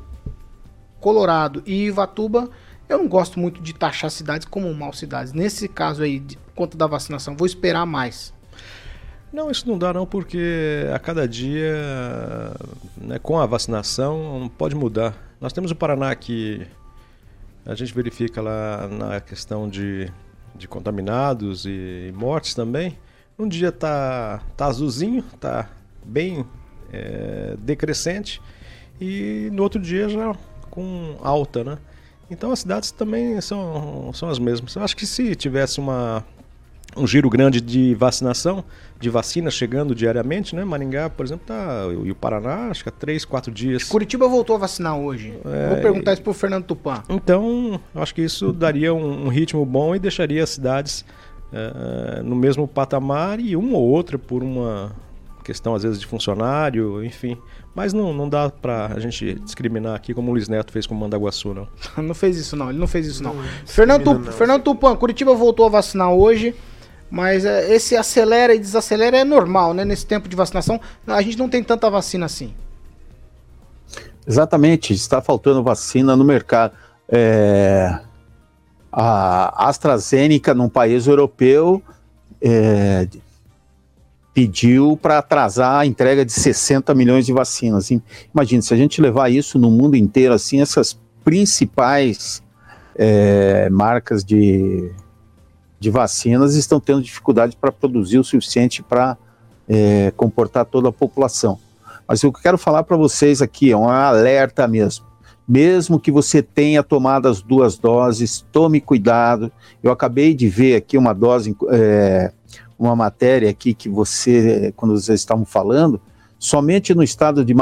Colorado 0.99 1.63
e 1.65 1.85
Ivatuba, 1.85 2.49
eu 2.89 2.97
não 2.97 3.07
gosto 3.07 3.39
muito 3.39 3.61
de 3.61 3.73
taxar 3.73 4.09
cidades 4.09 4.45
como 4.45 4.73
mal 4.73 4.93
cidades. 4.93 5.33
Nesse 5.33 5.67
caso 5.67 6.03
aí, 6.03 6.19
de 6.19 6.37
conta 6.55 6.77
da 6.77 6.87
vacinação, 6.87 7.35
vou 7.35 7.45
esperar 7.45 7.85
mais. 7.85 8.33
Não, 9.31 9.51
isso 9.51 9.67
não 9.67 9.77
dá 9.77 9.93
não, 9.93 10.05
porque 10.05 10.85
a 10.93 10.97
cada 10.97 11.27
dia, 11.27 11.75
né, 12.95 13.19
com 13.19 13.37
a 13.37 13.45
vacinação, 13.45 14.49
pode 14.57 14.73
mudar. 14.73 15.13
Nós 15.39 15.51
temos 15.51 15.69
o 15.69 15.75
Paraná 15.75 16.15
que 16.15 16.65
a 17.65 17.75
gente 17.75 17.93
verifica 17.93 18.41
lá 18.41 18.87
na 18.87 19.19
questão 19.19 19.69
de, 19.69 20.11
de 20.55 20.67
contaminados 20.67 21.65
e 21.65 22.13
mortes 22.15 22.55
também. 22.55 22.97
Um 23.37 23.47
dia 23.47 23.71
tá, 23.71 24.41
tá 24.55 24.65
azulzinho, 24.67 25.21
tá 25.39 25.69
bem 26.03 26.45
é, 26.91 27.55
decrescente, 27.59 28.41
e 28.99 29.49
no 29.51 29.61
outro 29.61 29.79
dia 29.79 30.07
já 30.07 30.33
com 30.69 31.17
alta, 31.21 31.63
né? 31.63 31.77
Então 32.29 32.51
as 32.51 32.59
cidades 32.59 32.91
também 32.91 33.39
são, 33.41 34.11
são 34.13 34.29
as 34.29 34.39
mesmas. 34.39 34.75
Eu 34.75 34.83
acho 34.83 34.95
que 34.95 35.05
se 35.05 35.35
tivesse 35.35 35.79
uma 35.79 36.23
um 36.95 37.05
giro 37.05 37.29
grande 37.29 37.61
de 37.61 37.93
vacinação, 37.95 38.63
de 38.99 39.09
vacina 39.09 39.51
chegando 39.51 39.93
diariamente, 39.93 40.55
né? 40.55 40.63
Maringá, 40.63 41.09
por 41.09 41.25
exemplo, 41.25 41.45
tá. 41.45 41.85
E 42.03 42.11
o 42.11 42.15
Paraná, 42.15 42.69
acho 42.69 42.83
que 42.83 42.89
há 42.89 42.91
três, 42.91 43.25
quatro 43.25 43.51
dias. 43.51 43.83
Curitiba 43.83 44.27
voltou 44.27 44.55
a 44.55 44.59
vacinar 44.59 44.97
hoje. 44.97 45.37
É, 45.45 45.69
Vou 45.69 45.77
perguntar 45.77 46.13
isso 46.13 46.21
pro 46.21 46.33
Fernando 46.33 46.65
Tupan. 46.65 47.03
Então, 47.09 47.79
acho 47.93 48.15
que 48.15 48.21
isso 48.21 48.51
daria 48.51 48.93
um, 48.93 49.25
um 49.25 49.27
ritmo 49.27 49.65
bom 49.65 49.95
e 49.95 49.99
deixaria 49.99 50.43
as 50.43 50.49
cidades 50.51 51.05
é, 51.51 52.21
no 52.23 52.35
mesmo 52.35 52.67
patamar 52.67 53.39
e 53.39 53.55
uma 53.55 53.77
ou 53.77 53.87
outra 53.87 54.17
por 54.17 54.43
uma 54.43 54.91
questão, 55.43 55.75
às 55.75 55.83
vezes, 55.83 55.99
de 55.99 56.05
funcionário, 56.05 57.03
enfim. 57.03 57.37
Mas 57.77 57.93
não, 57.93 58.11
não 58.11 58.27
dá 58.27 58.49
pra 58.49 58.87
a 58.87 58.99
gente 58.99 59.35
discriminar 59.35 59.93
aqui 59.93 60.11
como 60.11 60.31
o 60.31 60.33
Luiz 60.33 60.49
Neto 60.49 60.71
fez 60.71 60.87
com 60.87 60.95
o 60.95 60.97
Mandaguaçu, 60.97 61.53
não. 61.53 61.67
não 62.03 62.15
fez 62.15 62.35
isso, 62.35 62.55
não. 62.55 62.71
Ele 62.71 62.79
não 62.79 62.87
fez 62.87 63.05
isso, 63.05 63.21
não. 63.21 63.35
não 63.35 63.43
Fernando, 63.67 64.03
Tup, 64.03 64.31
Fernando 64.33 64.63
Tupan, 64.63 64.95
Curitiba 64.95 65.35
voltou 65.35 65.67
a 65.67 65.69
vacinar 65.69 66.09
hoje. 66.09 66.55
Mas 67.07 67.45
é, 67.45 67.71
esse 67.71 67.95
acelera 67.95 68.55
e 68.55 68.57
desacelera 68.57 69.17
é 69.17 69.23
normal, 69.23 69.75
né? 69.75 69.85
Nesse 69.85 70.07
tempo 70.07 70.27
de 70.27 70.35
vacinação, 70.35 70.81
a 71.05 71.21
gente 71.21 71.37
não 71.37 71.47
tem 71.47 71.63
tanta 71.63 71.87
vacina 71.87 72.25
assim. 72.25 72.51
Exatamente, 74.25 74.91
está 74.91 75.21
faltando 75.21 75.61
vacina 75.61 76.15
no 76.15 76.23
mercado. 76.23 76.73
É, 77.07 77.99
a 78.91 79.67
AstraZeneca, 79.69 80.55
num 80.55 80.67
país 80.67 81.05
europeu, 81.05 81.83
é, 82.41 83.07
pediu 84.37 84.95
para 85.01 85.17
atrasar 85.17 85.79
a 85.79 85.85
entrega 85.87 86.23
de 86.23 86.31
60 86.31 86.93
milhões 86.93 87.25
de 87.25 87.33
vacinas. 87.33 87.89
Imagina, 88.31 88.61
se 88.61 88.71
a 88.71 88.77
gente 88.77 89.01
levar 89.01 89.31
isso 89.31 89.57
no 89.57 89.71
mundo 89.71 89.95
inteiro, 89.95 90.31
assim, 90.31 90.61
essas 90.61 90.95
principais 91.23 92.43
é, 92.95 93.67
marcas 93.71 94.23
de 94.23 94.91
de 95.79 95.89
vacinas 95.89 96.55
estão 96.55 96.79
tendo 96.79 97.01
dificuldade 97.01 97.55
para 97.55 97.71
produzir 97.71 98.19
o 98.19 98.23
suficiente 98.23 98.83
para 98.83 99.17
é, 99.67 100.11
comportar 100.15 100.65
toda 100.65 100.89
a 100.89 100.91
população. 100.91 101.59
Mas 102.07 102.23
o 102.23 102.31
que 102.31 102.37
eu 102.37 102.43
quero 102.43 102.57
falar 102.59 102.83
para 102.83 102.95
vocês 102.95 103.41
aqui 103.41 103.71
é 103.71 103.77
um 103.77 103.89
alerta 103.89 104.67
mesmo. 104.67 105.05
Mesmo 105.47 105.99
que 105.99 106.11
você 106.11 106.43
tenha 106.43 106.83
tomado 106.83 107.27
as 107.27 107.41
duas 107.41 107.77
doses, 107.77 108.45
tome 108.51 108.81
cuidado. 108.81 109.51
Eu 109.81 109.91
acabei 109.91 110.33
de 110.33 110.47
ver 110.47 110.75
aqui 110.75 110.97
uma 110.97 111.13
dose, 111.13 111.55
é, 111.69 112.33
uma 112.77 112.95
matéria 112.95 113.49
aqui 113.49 113.73
que 113.73 113.89
você, 113.89 114.73
quando 114.75 114.99
vocês 114.99 115.19
estavam 115.19 115.45
falando, 115.45 115.99
somente 116.37 116.93
no 116.93 117.03
estado 117.03 117.43
de 117.43 117.53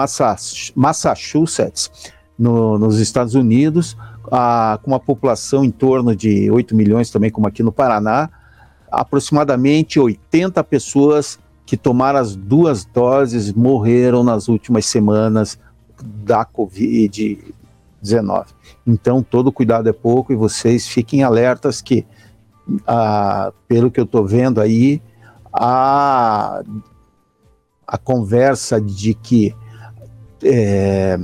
Massachusetts, 0.76 1.90
no, 2.38 2.78
nos 2.78 3.00
Estados 3.00 3.34
Unidos, 3.34 3.98
a, 4.32 4.80
com 4.84 4.92
uma 4.92 5.00
população 5.00 5.64
em 5.64 5.72
torno 5.72 6.16
de 6.16 6.50
8 6.52 6.76
milhões 6.76 7.10
também, 7.10 7.30
como 7.30 7.48
aqui 7.48 7.64
no 7.64 7.72
Paraná, 7.72 8.30
aproximadamente 8.92 10.00
80 10.00 10.64
pessoas 10.64 11.40
que 11.66 11.76
tomaram 11.76 12.20
as 12.20 12.36
duas 12.36 12.86
doses 12.86 13.52
morreram 13.52 14.24
nas 14.24 14.48
últimas 14.48 14.86
semanas 14.86 15.58
da 16.02 16.46
Covid-19. 16.46 18.46
Então, 18.86 19.24
todo 19.24 19.52
cuidado 19.52 19.90
é 19.90 19.94
pouco 19.94 20.32
e 20.32 20.36
vocês 20.36 20.88
fiquem 20.88 21.24
alertas 21.24 21.82
que, 21.82 22.06
ah, 22.86 23.52
pelo 23.68 23.92
que 23.92 24.00
eu 24.00 24.06
estou 24.06 24.26
vendo 24.26 24.60
aí, 24.62 25.02
a, 25.54 26.62
a 27.88 27.98
conversa 27.98 28.80
de 28.82 29.14
que 29.14 29.56
é, 30.44 31.20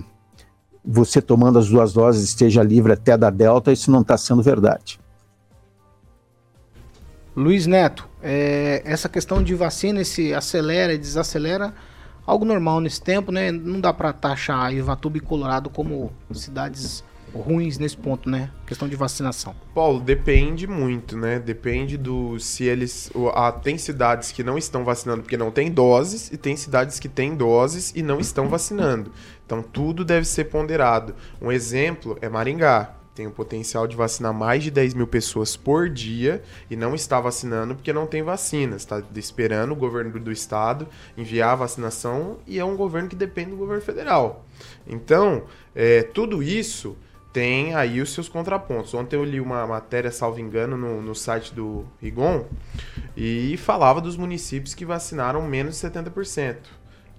você 0.83 1.21
tomando 1.21 1.59
as 1.59 1.69
duas 1.69 1.93
doses 1.93 2.23
esteja 2.23 2.63
livre 2.63 2.93
até 2.93 3.17
da 3.17 3.29
Delta, 3.29 3.71
isso 3.71 3.91
não 3.91 4.01
está 4.01 4.17
sendo 4.17 4.41
verdade. 4.41 4.99
Luiz 7.35 7.65
Neto, 7.65 8.07
é, 8.21 8.81
essa 8.83 9.07
questão 9.07 9.41
de 9.41 9.55
vacina, 9.55 10.01
esse 10.01 10.33
acelera 10.33 10.93
e 10.93 10.97
desacelera, 10.97 11.73
algo 12.25 12.43
normal 12.43 12.81
nesse 12.81 13.01
tempo, 13.01 13.31
né? 13.31 13.51
Não 13.51 13.79
dá 13.79 13.93
para 13.93 14.11
taxar 14.11 14.73
Ivatuba 14.73 15.17
e 15.17 15.21
Colorado 15.21 15.69
como 15.69 16.11
cidades 16.33 17.03
ruins 17.33 17.77
nesse 17.77 17.97
ponto, 17.97 18.29
né? 18.29 18.51
Questão 18.65 18.87
de 18.87 18.95
vacinação. 18.95 19.55
Paulo, 19.73 19.99
depende 19.99 20.67
muito, 20.67 21.17
né? 21.17 21.39
Depende 21.39 21.97
do 21.97 22.39
se 22.39 22.65
eles. 22.65 23.11
Ah, 23.33 23.51
tem 23.51 23.77
cidades 23.77 24.31
que 24.31 24.43
não 24.43 24.57
estão 24.57 24.83
vacinando 24.83 25.21
porque 25.21 25.37
não 25.37 25.51
tem 25.51 25.71
doses, 25.71 26.31
e 26.31 26.37
tem 26.37 26.55
cidades 26.55 26.99
que 26.99 27.09
têm 27.09 27.35
doses 27.35 27.93
e 27.95 28.01
não 28.01 28.19
estão 28.19 28.47
vacinando. 28.47 29.11
Então 29.45 29.61
tudo 29.61 30.03
deve 30.03 30.25
ser 30.25 30.45
ponderado. 30.45 31.15
Um 31.41 31.51
exemplo 31.51 32.17
é 32.21 32.29
Maringá 32.29 32.95
tem 33.13 33.27
o 33.27 33.31
potencial 33.31 33.87
de 33.87 33.95
vacinar 33.95 34.33
mais 34.33 34.63
de 34.63 34.71
10 34.71 34.93
mil 34.93 35.05
pessoas 35.05 35.57
por 35.57 35.89
dia 35.89 36.41
e 36.69 36.75
não 36.75 36.95
está 36.95 37.19
vacinando 37.19 37.75
porque 37.75 37.91
não 37.91 38.07
tem 38.07 38.23
vacinas. 38.23 38.83
Está 38.83 39.03
esperando 39.15 39.73
o 39.73 39.75
governo 39.75 40.17
do 40.17 40.31
estado 40.31 40.87
enviar 41.17 41.49
a 41.49 41.55
vacinação 41.55 42.37
e 42.47 42.57
é 42.57 42.63
um 42.63 42.77
governo 42.77 43.09
que 43.09 43.15
depende 43.15 43.51
do 43.51 43.57
governo 43.57 43.81
federal. 43.81 44.45
Então, 44.87 45.43
é, 45.75 46.03
tudo 46.03 46.41
isso 46.41 46.95
tem 47.33 47.73
aí 47.75 48.01
os 48.01 48.13
seus 48.13 48.27
contrapontos. 48.27 48.93
Ontem 48.93 49.15
eu 49.15 49.23
li 49.23 49.39
uma 49.39 49.65
matéria, 49.65 50.11
salvo 50.11 50.39
engano, 50.39 50.77
no, 50.77 51.01
no 51.01 51.15
site 51.15 51.53
do 51.53 51.85
Rigon 52.01 52.45
e 53.15 53.55
falava 53.57 54.01
dos 54.01 54.17
municípios 54.17 54.73
que 54.73 54.85
vacinaram 54.85 55.41
menos 55.41 55.79
de 55.79 55.87
70%. 55.87 56.57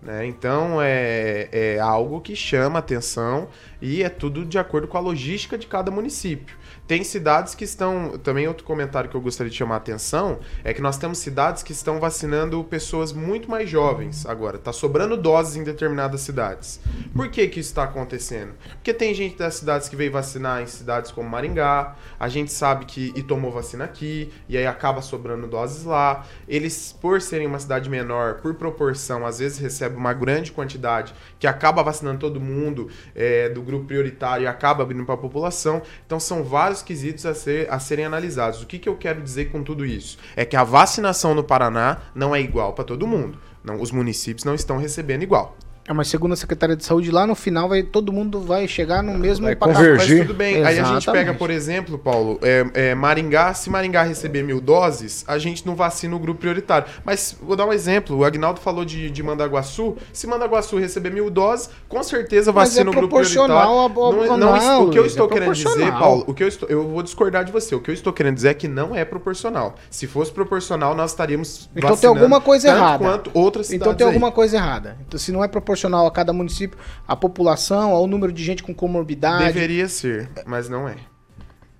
Né? 0.02 0.26
Então 0.26 0.82
é, 0.82 1.48
é 1.52 1.78
algo 1.78 2.20
que 2.20 2.34
chama 2.34 2.78
atenção 2.78 3.48
e 3.80 4.02
é 4.02 4.08
tudo 4.08 4.44
de 4.44 4.58
acordo 4.58 4.88
com 4.88 4.98
a 4.98 5.00
logística 5.00 5.56
de 5.56 5.66
cada 5.66 5.90
município. 5.90 6.56
Tem 6.86 7.04
cidades 7.04 7.54
que 7.54 7.64
estão. 7.64 8.18
Também 8.18 8.48
outro 8.48 8.64
comentário 8.64 9.08
que 9.08 9.16
eu 9.16 9.20
gostaria 9.20 9.50
de 9.50 9.56
chamar 9.56 9.76
a 9.76 9.78
atenção 9.78 10.40
é 10.64 10.74
que 10.74 10.82
nós 10.82 10.98
temos 10.98 11.18
cidades 11.18 11.62
que 11.62 11.72
estão 11.72 12.00
vacinando 12.00 12.62
pessoas 12.64 13.12
muito 13.12 13.48
mais 13.50 13.70
jovens 13.70 14.26
agora. 14.26 14.56
Está 14.56 14.72
sobrando 14.72 15.16
doses 15.16 15.56
em 15.56 15.62
determinadas 15.62 16.20
cidades. 16.22 16.80
Por 17.14 17.28
que, 17.28 17.46
que 17.46 17.60
isso 17.60 17.70
está 17.70 17.84
acontecendo? 17.84 18.52
Porque 18.74 18.92
tem 18.92 19.14
gente 19.14 19.36
das 19.36 19.54
cidades 19.54 19.88
que 19.88 19.96
veio 19.96 20.10
vacinar 20.10 20.62
em 20.62 20.66
cidades 20.66 21.10
como 21.12 21.28
Maringá, 21.28 21.96
a 22.18 22.28
gente 22.28 22.52
sabe 22.52 22.84
que 22.84 23.12
e 23.14 23.22
tomou 23.22 23.50
vacina 23.50 23.84
aqui, 23.84 24.32
e 24.48 24.56
aí 24.56 24.66
acaba 24.66 25.00
sobrando 25.02 25.46
doses 25.46 25.84
lá. 25.84 26.26
Eles, 26.48 26.96
por 27.00 27.20
serem 27.20 27.46
uma 27.46 27.58
cidade 27.58 27.88
menor, 27.88 28.40
por 28.40 28.54
proporção, 28.54 29.24
às 29.24 29.38
vezes 29.38 29.58
recebem 29.58 29.96
uma 29.98 30.12
grande 30.12 30.52
quantidade 30.52 31.14
que 31.38 31.46
acaba 31.46 31.82
vacinando 31.82 32.18
todo 32.18 32.40
mundo 32.40 32.88
é, 33.14 33.48
do 33.48 33.62
grupo 33.62 33.86
prioritário 33.86 34.44
e 34.44 34.46
acaba 34.46 34.82
abrindo 34.82 35.04
para 35.04 35.14
a 35.14 35.18
população. 35.18 35.82
Então 36.06 36.18
são 36.18 36.42
vários 36.42 36.71
vários 36.72 36.82
quesitos 36.82 37.26
a, 37.26 37.34
ser, 37.34 37.70
a 37.70 37.78
serem 37.78 38.06
analisados. 38.06 38.62
O 38.62 38.66
que, 38.66 38.78
que 38.78 38.88
eu 38.88 38.96
quero 38.96 39.20
dizer 39.20 39.50
com 39.50 39.62
tudo 39.62 39.84
isso? 39.84 40.16
É 40.34 40.44
que 40.44 40.56
a 40.56 40.64
vacinação 40.64 41.34
no 41.34 41.44
Paraná 41.44 41.98
não 42.14 42.34
é 42.34 42.40
igual 42.40 42.72
para 42.72 42.84
todo 42.84 43.06
mundo. 43.06 43.38
Não, 43.62 43.80
os 43.80 43.90
municípios 43.90 44.44
não 44.44 44.54
estão 44.54 44.78
recebendo 44.78 45.22
igual. 45.22 45.56
É, 45.88 45.92
mas 45.92 46.06
segundo 46.06 46.32
a 46.32 46.36
Secretaria 46.36 46.76
de 46.76 46.84
Saúde, 46.84 47.10
lá 47.10 47.26
no 47.26 47.34
final 47.34 47.68
vai, 47.68 47.82
todo 47.82 48.12
mundo 48.12 48.40
vai 48.40 48.68
chegar 48.68 49.02
no 49.02 49.18
mesmo 49.18 49.46
vai 49.46 49.56
convergir. 49.56 50.18
Mas 50.18 50.26
tudo 50.28 50.34
bem. 50.36 50.58
Exatamente. 50.58 50.80
Aí 50.80 50.84
a 50.84 50.94
gente 50.94 51.10
pega, 51.10 51.34
por 51.34 51.50
exemplo, 51.50 51.98
Paulo, 51.98 52.38
é, 52.40 52.64
é, 52.74 52.94
Maringá, 52.94 53.52
se 53.52 53.68
Maringá 53.68 54.04
receber 54.04 54.44
mil 54.44 54.60
doses, 54.60 55.24
a 55.26 55.38
gente 55.38 55.66
não 55.66 55.74
vacina 55.74 56.14
o 56.14 56.20
grupo 56.20 56.40
prioritário. 56.40 56.86
Mas 57.04 57.36
vou 57.42 57.56
dar 57.56 57.66
um 57.66 57.72
exemplo. 57.72 58.16
O 58.16 58.24
Agnaldo 58.24 58.60
falou 58.60 58.84
de, 58.84 59.10
de 59.10 59.22
Mandaguaçu. 59.24 59.96
Se 60.12 60.26
Mandaguaçu 60.28 60.78
receber 60.78 61.10
mil 61.10 61.28
doses, 61.28 61.68
com 61.88 62.00
certeza 62.02 62.52
vacina 62.52 62.88
é 62.88 62.92
o 62.92 62.94
grupo 62.94 63.16
prioritário. 63.16 63.52
A, 63.52 63.84
a, 63.84 63.88
não, 63.88 64.36
não, 64.36 64.56
não, 64.56 64.86
o 64.86 64.90
que 64.90 64.98
eu 64.98 65.04
estou 65.04 65.26
é 65.26 65.32
querendo 65.32 65.52
dizer, 65.52 65.90
Paulo, 65.92 66.24
o 66.28 66.32
que 66.32 66.44
eu 66.44 66.48
estou. 66.48 66.68
Eu 66.68 66.86
vou 66.86 67.02
discordar 67.02 67.44
de 67.44 67.50
você. 67.50 67.74
O 67.74 67.80
que 67.80 67.90
eu 67.90 67.94
estou 67.94 68.12
querendo 68.12 68.36
dizer 68.36 68.50
é 68.50 68.54
que 68.54 68.68
não 68.68 68.94
é 68.94 69.04
proporcional. 69.04 69.74
Se 69.90 70.06
fosse 70.06 70.30
proporcional, 70.30 70.94
nós 70.94 71.10
estaríamos 71.10 71.68
então 71.74 71.96
tem 71.96 72.08
alguma 72.08 72.40
coisa 72.40 72.68
errada. 72.68 73.04
quanto 73.04 73.30
outras 73.34 73.66
cidades. 73.66 73.82
Então 73.82 73.94
tem 73.96 74.06
alguma 74.06 74.28
aí. 74.28 74.32
coisa 74.32 74.56
errada. 74.56 74.96
Então, 75.06 75.18
se 75.18 75.32
não 75.32 75.42
é 75.42 75.48
proporcional 75.48 75.71
a 76.06 76.10
cada 76.10 76.32
município 76.32 76.52
município, 76.52 76.78
a 77.06 77.16
população, 77.16 77.90
ao 77.92 78.06
número 78.06 78.32
de 78.32 78.44
gente 78.44 78.62
com 78.62 78.74
comorbidade. 78.74 79.44
Deveria 79.44 79.88
ser, 79.88 80.28
mas 80.46 80.68
não 80.68 80.88
é. 80.88 80.96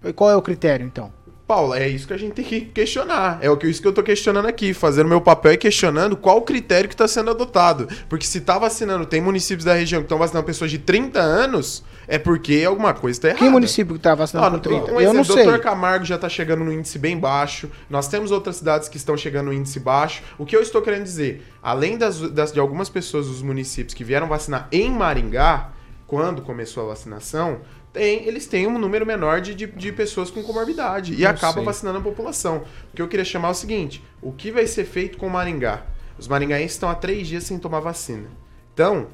E 0.04 0.12
qual 0.12 0.30
é 0.30 0.36
o 0.36 0.42
critério, 0.42 0.84
então? 0.84 1.12
Paulo, 1.46 1.74
é 1.74 1.86
isso 1.86 2.06
que 2.06 2.14
a 2.14 2.16
gente 2.16 2.32
tem 2.32 2.44
que 2.44 2.62
questionar. 2.62 3.38
É 3.42 3.50
o 3.50 3.56
que 3.56 3.66
isso 3.66 3.82
que 3.82 3.86
eu 3.86 3.92
tô 3.92 4.02
questionando 4.02 4.46
aqui, 4.46 4.72
fazendo 4.72 5.08
meu 5.08 5.20
papel 5.20 5.52
e 5.52 5.56
questionando 5.56 6.16
qual 6.16 6.38
o 6.38 6.42
critério 6.42 6.88
que 6.88 6.94
está 6.94 7.06
sendo 7.06 7.30
adotado. 7.30 7.88
Porque 8.08 8.24
se 8.24 8.40
tá 8.40 8.58
vacinando, 8.58 9.04
tem 9.04 9.20
municípios 9.20 9.64
da 9.64 9.74
região 9.74 10.00
que 10.00 10.06
estão 10.06 10.18
vacinando 10.18 10.46
pessoas 10.46 10.70
de 10.70 10.78
30 10.78 11.20
anos, 11.20 11.84
é 12.12 12.18
porque 12.18 12.62
alguma 12.66 12.92
coisa 12.92 13.16
está 13.16 13.28
errada. 13.28 13.42
Que 13.42 13.48
município 13.48 13.94
que 13.94 14.00
tá 14.02 14.14
vacinando 14.14 14.58
com 14.58 14.62
30? 14.62 14.92
Um 14.92 15.00
eu 15.00 15.14
não 15.14 15.24
sei. 15.24 15.44
Doutor 15.44 15.60
Camargo 15.60 16.04
já 16.04 16.16
está 16.16 16.28
chegando 16.28 16.62
no 16.62 16.70
índice 16.70 16.98
bem 16.98 17.18
baixo. 17.18 17.70
Nós 17.88 18.06
temos 18.06 18.30
outras 18.30 18.56
cidades 18.56 18.86
que 18.86 18.98
estão 18.98 19.16
chegando 19.16 19.46
no 19.46 19.52
índice 19.54 19.80
baixo. 19.80 20.22
O 20.36 20.44
que 20.44 20.54
eu 20.54 20.60
estou 20.60 20.82
querendo 20.82 21.04
dizer, 21.04 21.42
além 21.62 21.96
das, 21.96 22.20
das 22.20 22.52
de 22.52 22.60
algumas 22.60 22.90
pessoas 22.90 23.28
dos 23.28 23.40
municípios 23.40 23.94
que 23.94 24.04
vieram 24.04 24.28
vacinar 24.28 24.68
em 24.70 24.90
Maringá, 24.90 25.70
quando 26.06 26.42
começou 26.42 26.84
a 26.84 26.88
vacinação, 26.88 27.62
tem, 27.94 28.26
eles 28.26 28.46
têm 28.46 28.66
um 28.66 28.78
número 28.78 29.06
menor 29.06 29.40
de, 29.40 29.54
de, 29.54 29.66
de 29.66 29.90
pessoas 29.90 30.30
com 30.30 30.42
comorbidade 30.42 31.14
e 31.14 31.24
acaba 31.24 31.54
sei. 31.54 31.64
vacinando 31.64 31.96
a 31.96 32.02
população. 32.02 32.64
O 32.92 32.94
que 32.94 33.00
eu 33.00 33.08
queria 33.08 33.24
chamar 33.24 33.48
é 33.48 33.52
o 33.52 33.54
seguinte: 33.54 34.04
o 34.20 34.32
que 34.32 34.50
vai 34.50 34.66
ser 34.66 34.84
feito 34.84 35.16
com 35.16 35.30
Maringá? 35.30 35.84
Os 36.18 36.28
maringaenses 36.28 36.72
estão 36.72 36.90
há 36.90 36.94
três 36.94 37.26
dias 37.26 37.44
sem 37.44 37.58
tomar 37.58 37.80
vacina. 37.80 38.28
Então, 38.74 39.06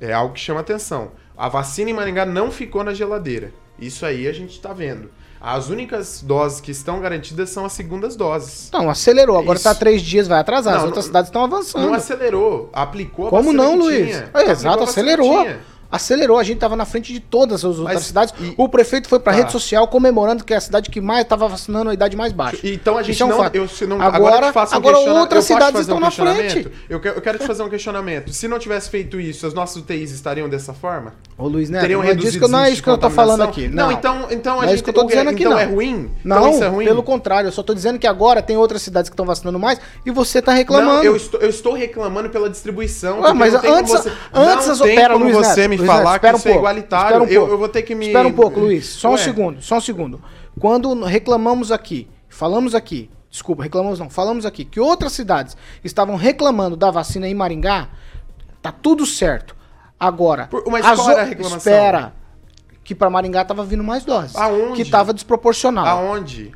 é 0.00 0.10
algo 0.10 0.32
que 0.32 0.40
chama 0.40 0.60
atenção. 0.60 1.12
A 1.36 1.48
vacina 1.48 1.90
em 1.90 1.92
Maringá 1.92 2.24
não 2.24 2.50
ficou 2.50 2.82
na 2.82 2.94
geladeira. 2.94 3.52
Isso 3.78 4.06
aí 4.06 4.26
a 4.26 4.32
gente 4.32 4.52
está 4.52 4.72
vendo. 4.72 5.10
As 5.38 5.68
únicas 5.68 6.22
doses 6.22 6.60
que 6.60 6.70
estão 6.70 6.98
garantidas 6.98 7.50
são 7.50 7.66
as 7.66 7.72
segundas 7.72 8.16
doses. 8.16 8.70
Não, 8.72 8.88
acelerou. 8.88 9.38
Agora 9.38 9.58
está 9.58 9.74
três 9.74 10.00
dias, 10.00 10.26
vai 10.26 10.40
atrasar. 10.40 10.72
Não, 10.72 10.80
as 10.80 10.86
outras 10.86 11.04
não, 11.04 11.08
cidades 11.08 11.28
estão 11.28 11.44
avançando. 11.44 11.86
Não 11.86 11.94
acelerou. 11.94 12.70
Aplicou 12.72 13.26
a 13.26 13.30
Como 13.30 13.52
não, 13.52 13.76
Luiz? 13.76 14.16
É, 14.32 14.50
exato, 14.50 14.82
acelerou 14.82 15.46
acelerou. 15.90 16.38
A 16.38 16.42
gente 16.42 16.56
estava 16.56 16.76
na 16.76 16.84
frente 16.84 17.12
de 17.12 17.20
todas 17.20 17.64
as 17.64 17.78
outras 17.78 17.96
Mas, 17.96 18.04
cidades. 18.04 18.34
E... 18.40 18.54
O 18.56 18.68
prefeito 18.68 19.08
foi 19.08 19.18
para 19.18 19.32
a 19.32 19.34
tá. 19.34 19.40
rede 19.42 19.52
social 19.52 19.86
comemorando 19.88 20.44
que 20.44 20.54
é 20.54 20.56
a 20.56 20.60
cidade 20.60 20.90
que 20.90 21.00
mais 21.00 21.22
estava 21.22 21.48
vacinando 21.48 21.90
a 21.90 21.94
idade 21.94 22.16
mais 22.16 22.32
baixa. 22.32 22.60
Então 22.64 22.96
a 22.96 23.02
gente 23.02 23.20
é 23.20 23.24
um 23.24 23.28
não, 23.28 23.44
eu, 23.52 23.68
não. 23.88 24.00
Agora, 24.00 24.48
agora, 24.48 24.56
um 24.56 24.76
agora 24.76 24.98
outras 25.20 25.44
cidades 25.44 25.80
estão 25.80 25.96
um 25.96 26.00
na 26.00 26.10
frente. 26.10 26.70
Eu 26.88 27.00
quero, 27.00 27.16
eu 27.16 27.22
quero 27.22 27.38
te 27.38 27.46
fazer 27.46 27.62
um 27.62 27.68
questionamento. 27.68 28.32
Se 28.32 28.48
não 28.48 28.58
tivesse 28.58 28.90
feito 28.90 29.20
isso, 29.20 29.46
as 29.46 29.54
nossas 29.54 29.76
UTIs 29.76 30.10
estariam 30.10 30.48
dessa 30.48 30.72
forma? 30.72 31.14
Ô 31.38 31.48
Luiz 31.48 31.68
Neto, 31.68 31.82
Teriam 31.82 32.02
não, 32.02 32.08
é 32.08 32.14
disso 32.14 32.40
que, 32.40 32.48
não 32.48 32.60
é 32.60 32.70
isso 32.70 32.82
que 32.82 32.88
eu 32.88 32.96
tô 32.96 33.10
falando 33.10 33.42
aqui. 33.42 33.68
Não, 33.68 33.86
não 33.86 33.92
então, 33.92 34.26
então 34.30 34.60
a 34.60 34.64
é 34.64 34.68
gente. 34.68 34.82
que 34.82 34.88
eu 34.88 34.94
tô 34.94 35.04
dizendo 35.04 35.28
aqui, 35.28 35.42
então 35.42 35.52
não. 35.52 35.58
é 35.58 35.64
ruim? 35.64 36.10
Não, 36.24 36.38
então 36.38 36.50
isso 36.50 36.64
é 36.64 36.68
ruim? 36.68 36.86
pelo 36.86 37.02
contrário. 37.02 37.48
Eu 37.48 37.52
só 37.52 37.62
tô 37.62 37.74
dizendo 37.74 37.98
que 37.98 38.06
agora 38.06 38.40
tem 38.40 38.56
outras 38.56 38.80
cidades 38.80 39.10
que 39.10 39.14
estão 39.14 39.26
vacinando 39.26 39.58
mais 39.58 39.78
e 40.04 40.10
você 40.10 40.40
tá 40.40 40.52
reclamando. 40.52 40.94
Não, 40.94 41.04
eu 41.04 41.14
estou, 41.14 41.40
eu 41.40 41.50
estou 41.50 41.74
reclamando 41.74 42.30
pela 42.30 42.48
distribuição. 42.48 43.22
Ah, 43.22 43.34
mas 43.34 43.54
antes, 43.54 43.94
antes, 44.32 44.66
não 44.66 44.86
tem 44.86 45.08
como 45.08 45.30
você 45.30 45.68
me 45.78 45.86
falar 45.86 46.18
que 46.18 46.26
isso 46.26 46.48
é 46.48 46.56
igualitário. 46.56 47.22
Um 47.22 47.26
eu, 47.26 47.48
eu, 47.48 47.58
vou 47.58 47.68
ter 47.68 47.82
que 47.82 47.94
me. 47.94 48.06
Espera 48.06 48.26
um 48.26 48.32
pouco, 48.32 48.60
Luiz. 48.60 48.86
Só 48.86 49.08
Ué. 49.08 49.14
um 49.14 49.18
segundo, 49.18 49.62
só 49.62 49.76
um 49.76 49.80
segundo. 49.80 50.20
Quando 50.58 51.04
reclamamos 51.04 51.70
aqui, 51.70 52.08
falamos 52.28 52.74
aqui, 52.74 53.10
desculpa, 53.30 53.62
reclamamos 53.62 53.98
não, 53.98 54.08
falamos 54.08 54.46
aqui 54.46 54.64
que 54.64 54.80
outras 54.80 55.12
cidades 55.12 55.56
estavam 55.84 56.16
reclamando 56.16 56.76
da 56.76 56.90
vacina 56.90 57.28
em 57.28 57.34
Maringá, 57.34 57.88
tá 58.62 58.72
tudo 58.72 59.04
certo. 59.04 59.54
Agora, 59.98 60.46
Por, 60.46 60.64
mas 60.68 60.84
qual 60.84 61.10
era 61.10 61.22
a 61.22 61.24
reclamação? 61.24 61.58
Espera. 61.58 62.12
Que 62.84 62.94
para 62.94 63.10
Maringá 63.10 63.44
tava 63.44 63.64
vindo 63.64 63.82
mais 63.82 64.04
doses. 64.04 64.36
Aonde? 64.36 64.84
Que 64.84 64.90
tava 64.90 65.12
desproporcional. 65.12 65.86
Aonde? 65.86 66.52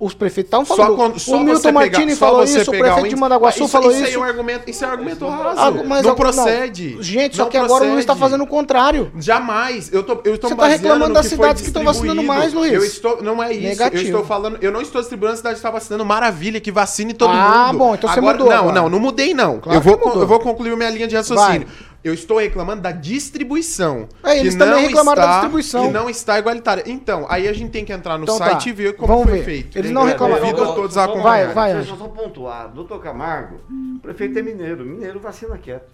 Os 0.00 0.14
prefeitos 0.14 0.48
estavam 0.48 0.64
Só 0.64 0.76
falando. 0.76 0.96
quando, 0.96 1.18
só 1.20 1.36
o 1.36 1.40
Milton 1.40 1.60
você 1.60 1.72
Martini 1.72 2.04
pegar, 2.06 2.16
só 2.16 2.26
falou 2.26 2.46
você 2.46 2.60
isso, 2.62 2.70
o 2.70 2.74
prefeito 2.78 3.08
de 3.10 3.16
Mandaguaçu 3.16 3.58
isso, 3.64 3.68
falou 3.68 3.90
isso. 3.90 3.98
isso. 4.00 4.08
aí 4.08 4.14
é 4.14 4.18
um 4.18 4.22
argumento, 4.24 4.70
isso 4.70 4.82
é 4.82 4.88
um 4.88 4.90
argumento 4.92 5.28
raso. 5.28 5.60
Ah, 5.60 5.70
mas 5.86 6.02
não 6.06 6.14
procede. 6.14 6.96
Gente, 7.02 7.36
só 7.36 7.42
Não 7.42 7.50
que 7.50 7.58
agora 7.58 7.84
o 7.84 7.88
Luiz 7.88 7.98
está 8.00 8.14
procede. 8.14 8.18
fazendo 8.32 8.44
o 8.44 8.46
contrário. 8.46 9.12
Jamais. 9.18 9.92
Eu 9.92 10.02
tô, 10.02 10.12
eu 10.24 10.38
tô 10.38 10.48
Você 10.48 10.54
tá 10.54 10.62
baseando 10.62 10.82
reclamando 10.84 11.12
das 11.14 11.26
cidades 11.26 11.60
que 11.60 11.68
estão 11.68 11.84
vacinando 11.84 12.22
mais, 12.22 12.54
Luiz. 12.54 12.72
Eu 12.72 12.82
estou, 12.82 13.22
não 13.22 13.42
é 13.42 13.52
isso. 13.52 13.60
Negativo. 13.62 14.00
Eu 14.02 14.06
estou 14.06 14.24
falando, 14.24 14.56
eu 14.62 14.72
não 14.72 14.80
estou 14.80 15.02
distribuindo 15.02 15.34
a 15.34 15.36
cidade 15.36 15.54
que 15.56 15.58
está 15.58 15.70
vacinando. 15.70 16.04
Maravilha, 16.04 16.60
que 16.60 16.72
vacine 16.72 17.12
todo 17.12 17.30
Ah, 17.34 17.66
mundo. 17.66 17.78
bom, 17.78 17.94
então 17.94 18.08
você 18.10 18.18
agora, 18.20 18.38
mudou 18.38 18.50
Não, 18.50 18.58
agora. 18.58 18.74
não, 18.80 18.88
não 18.88 18.98
mudei 19.00 19.34
não. 19.34 19.60
Claro 19.60 19.76
eu 19.78 19.82
vou 19.82 20.14
eu 20.14 20.26
vou 20.26 20.40
concluir 20.40 20.74
minha 20.76 20.88
linha 20.88 21.06
de 21.06 21.14
raciocínio. 21.16 21.66
Eu 22.02 22.14
estou 22.14 22.38
reclamando 22.38 22.80
da 22.80 22.92
distribuição. 22.92 24.08
É, 24.24 24.38
eles 24.38 24.54
também 24.54 24.86
reclamaram 24.86 25.20
da 25.20 25.26
está- 25.26 25.32
distribuição. 25.40 25.86
Que 25.86 25.92
não 25.92 26.08
está 26.08 26.38
igualitária. 26.38 26.82
Então, 26.86 27.26
aí 27.28 27.46
a 27.46 27.52
gente 27.52 27.70
tem 27.70 27.84
que 27.84 27.92
entrar 27.92 28.16
no 28.16 28.24
Então 28.24 28.38
tá. 28.38 28.46
site 28.50 28.70
e 28.70 28.72
ver 28.72 28.96
como 28.96 29.08
Vamos 29.08 29.28
foi 29.28 29.38
ver. 29.40 29.44
feito. 29.44 29.78
Eles 29.78 29.90
não 29.90 30.04
reclamaram. 30.04 30.46
A 30.46 30.56
Só- 30.56 30.74
todos 30.74 30.94
só- 30.94 31.00
a 31.02 31.06
só- 31.06 31.12
Vai, 31.20 31.42
acompanhar. 31.44 31.54
vai, 31.54 31.74
Deixa 31.74 31.90
eu 31.92 31.96
só 31.98 32.08
pontuar. 32.08 32.68
Doutor 32.72 33.02
Camargo, 33.02 33.60
o 33.96 33.98
prefeito 34.00 34.38
é 34.38 34.42
mineiro. 34.42 34.84
Mineiro 34.84 35.20
vacina 35.20 35.58
quieto. 35.58 35.90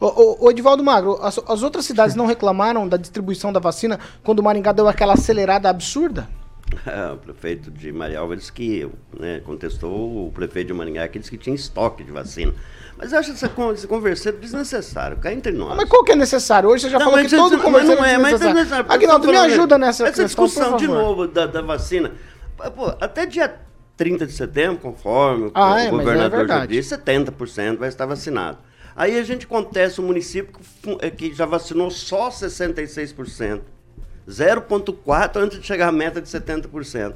Ô, 0.00 0.06
ô, 0.06 0.44
ô, 0.46 0.50
Edivaldo 0.52 0.84
Magro, 0.84 1.18
as, 1.20 1.40
as 1.48 1.62
outras 1.64 1.84
cidades 1.84 2.14
não 2.14 2.24
reclamaram 2.26 2.86
da 2.86 2.96
distribuição 2.96 3.52
da 3.52 3.58
vacina 3.58 3.98
quando 4.22 4.38
o 4.38 4.42
Maringá 4.44 4.70
deu 4.70 4.86
aquela 4.86 5.14
acelerada 5.14 5.68
absurda? 5.68 6.28
o 7.12 7.16
prefeito 7.16 7.68
de 7.70 7.90
Marialva 7.90 8.36
disse 8.36 8.52
que 8.52 8.88
né, 9.18 9.40
contestou 9.44 10.28
o 10.28 10.30
prefeito 10.32 10.68
de 10.68 10.74
Maringá 10.74 11.08
que 11.08 11.18
disse 11.18 11.30
que 11.30 11.38
tinha 11.38 11.56
estoque 11.56 12.04
de 12.04 12.12
vacina. 12.12 12.54
Mas 12.98 13.12
eu 13.12 13.18
acho 13.20 13.30
essa, 13.30 13.48
converseiro 13.48 14.38
desnecessário, 14.38 15.18
cá 15.18 15.32
entre 15.32 15.52
nós. 15.52 15.76
Mas 15.76 15.88
qual 15.88 16.02
que 16.02 16.12
é 16.12 16.16
necessário? 16.16 16.68
Hoje 16.68 16.82
você 16.82 16.90
já 16.90 16.98
Não, 16.98 17.06
falou 17.06 17.20
que 17.24 17.30
todo 17.30 17.54
isso- 17.54 17.62
conversação 17.64 17.96
mas 18.00 18.00
não 18.00 18.04
é, 18.04 18.18
mas 18.18 18.32
é 18.32 18.38
desnecessário. 18.38 18.54
necessário. 18.56 18.92
Aguinaldo, 18.92 19.26
Eu 19.26 19.30
me 19.30 19.38
ajuda 19.38 19.78
nessa 19.78 20.02
Essa 20.08 20.22
questão, 20.24 20.44
discussão 20.46 20.76
de 20.76 20.88
novo 20.88 21.28
da, 21.28 21.46
da 21.46 21.62
vacina. 21.62 22.10
Pô, 22.74 22.86
até 23.00 23.24
dia 23.24 23.54
30 23.96 24.26
de 24.26 24.32
setembro, 24.32 24.78
conforme 24.78 25.46
o- 25.46 25.50
Ah, 25.54 25.74
o 25.74 25.76
é, 25.76 25.86
é 25.86 25.90
governador 25.90 26.30
já 26.30 26.36
verdade. 26.38 26.72
disse, 26.76 26.88
70% 26.88 27.78
vai 27.78 27.88
estar 27.88 28.04
vacinado. 28.04 28.58
Aí 28.96 29.16
a 29.16 29.22
gente 29.22 29.46
contesta 29.46 30.02
o 30.02 30.04
município 30.04 30.52
que 30.52 30.64
fu- 30.64 30.98
eh, 31.00 31.08
que 31.10 31.32
já 31.32 31.46
vacinou 31.46 31.88
só 31.92 32.32
66%. 32.32 33.62
0,4% 34.28 35.36
antes 35.36 35.60
de 35.60 35.66
chegar 35.66 35.88
à 35.88 35.92
meta 35.92 36.20
de 36.20 36.28
70%. 36.28 37.14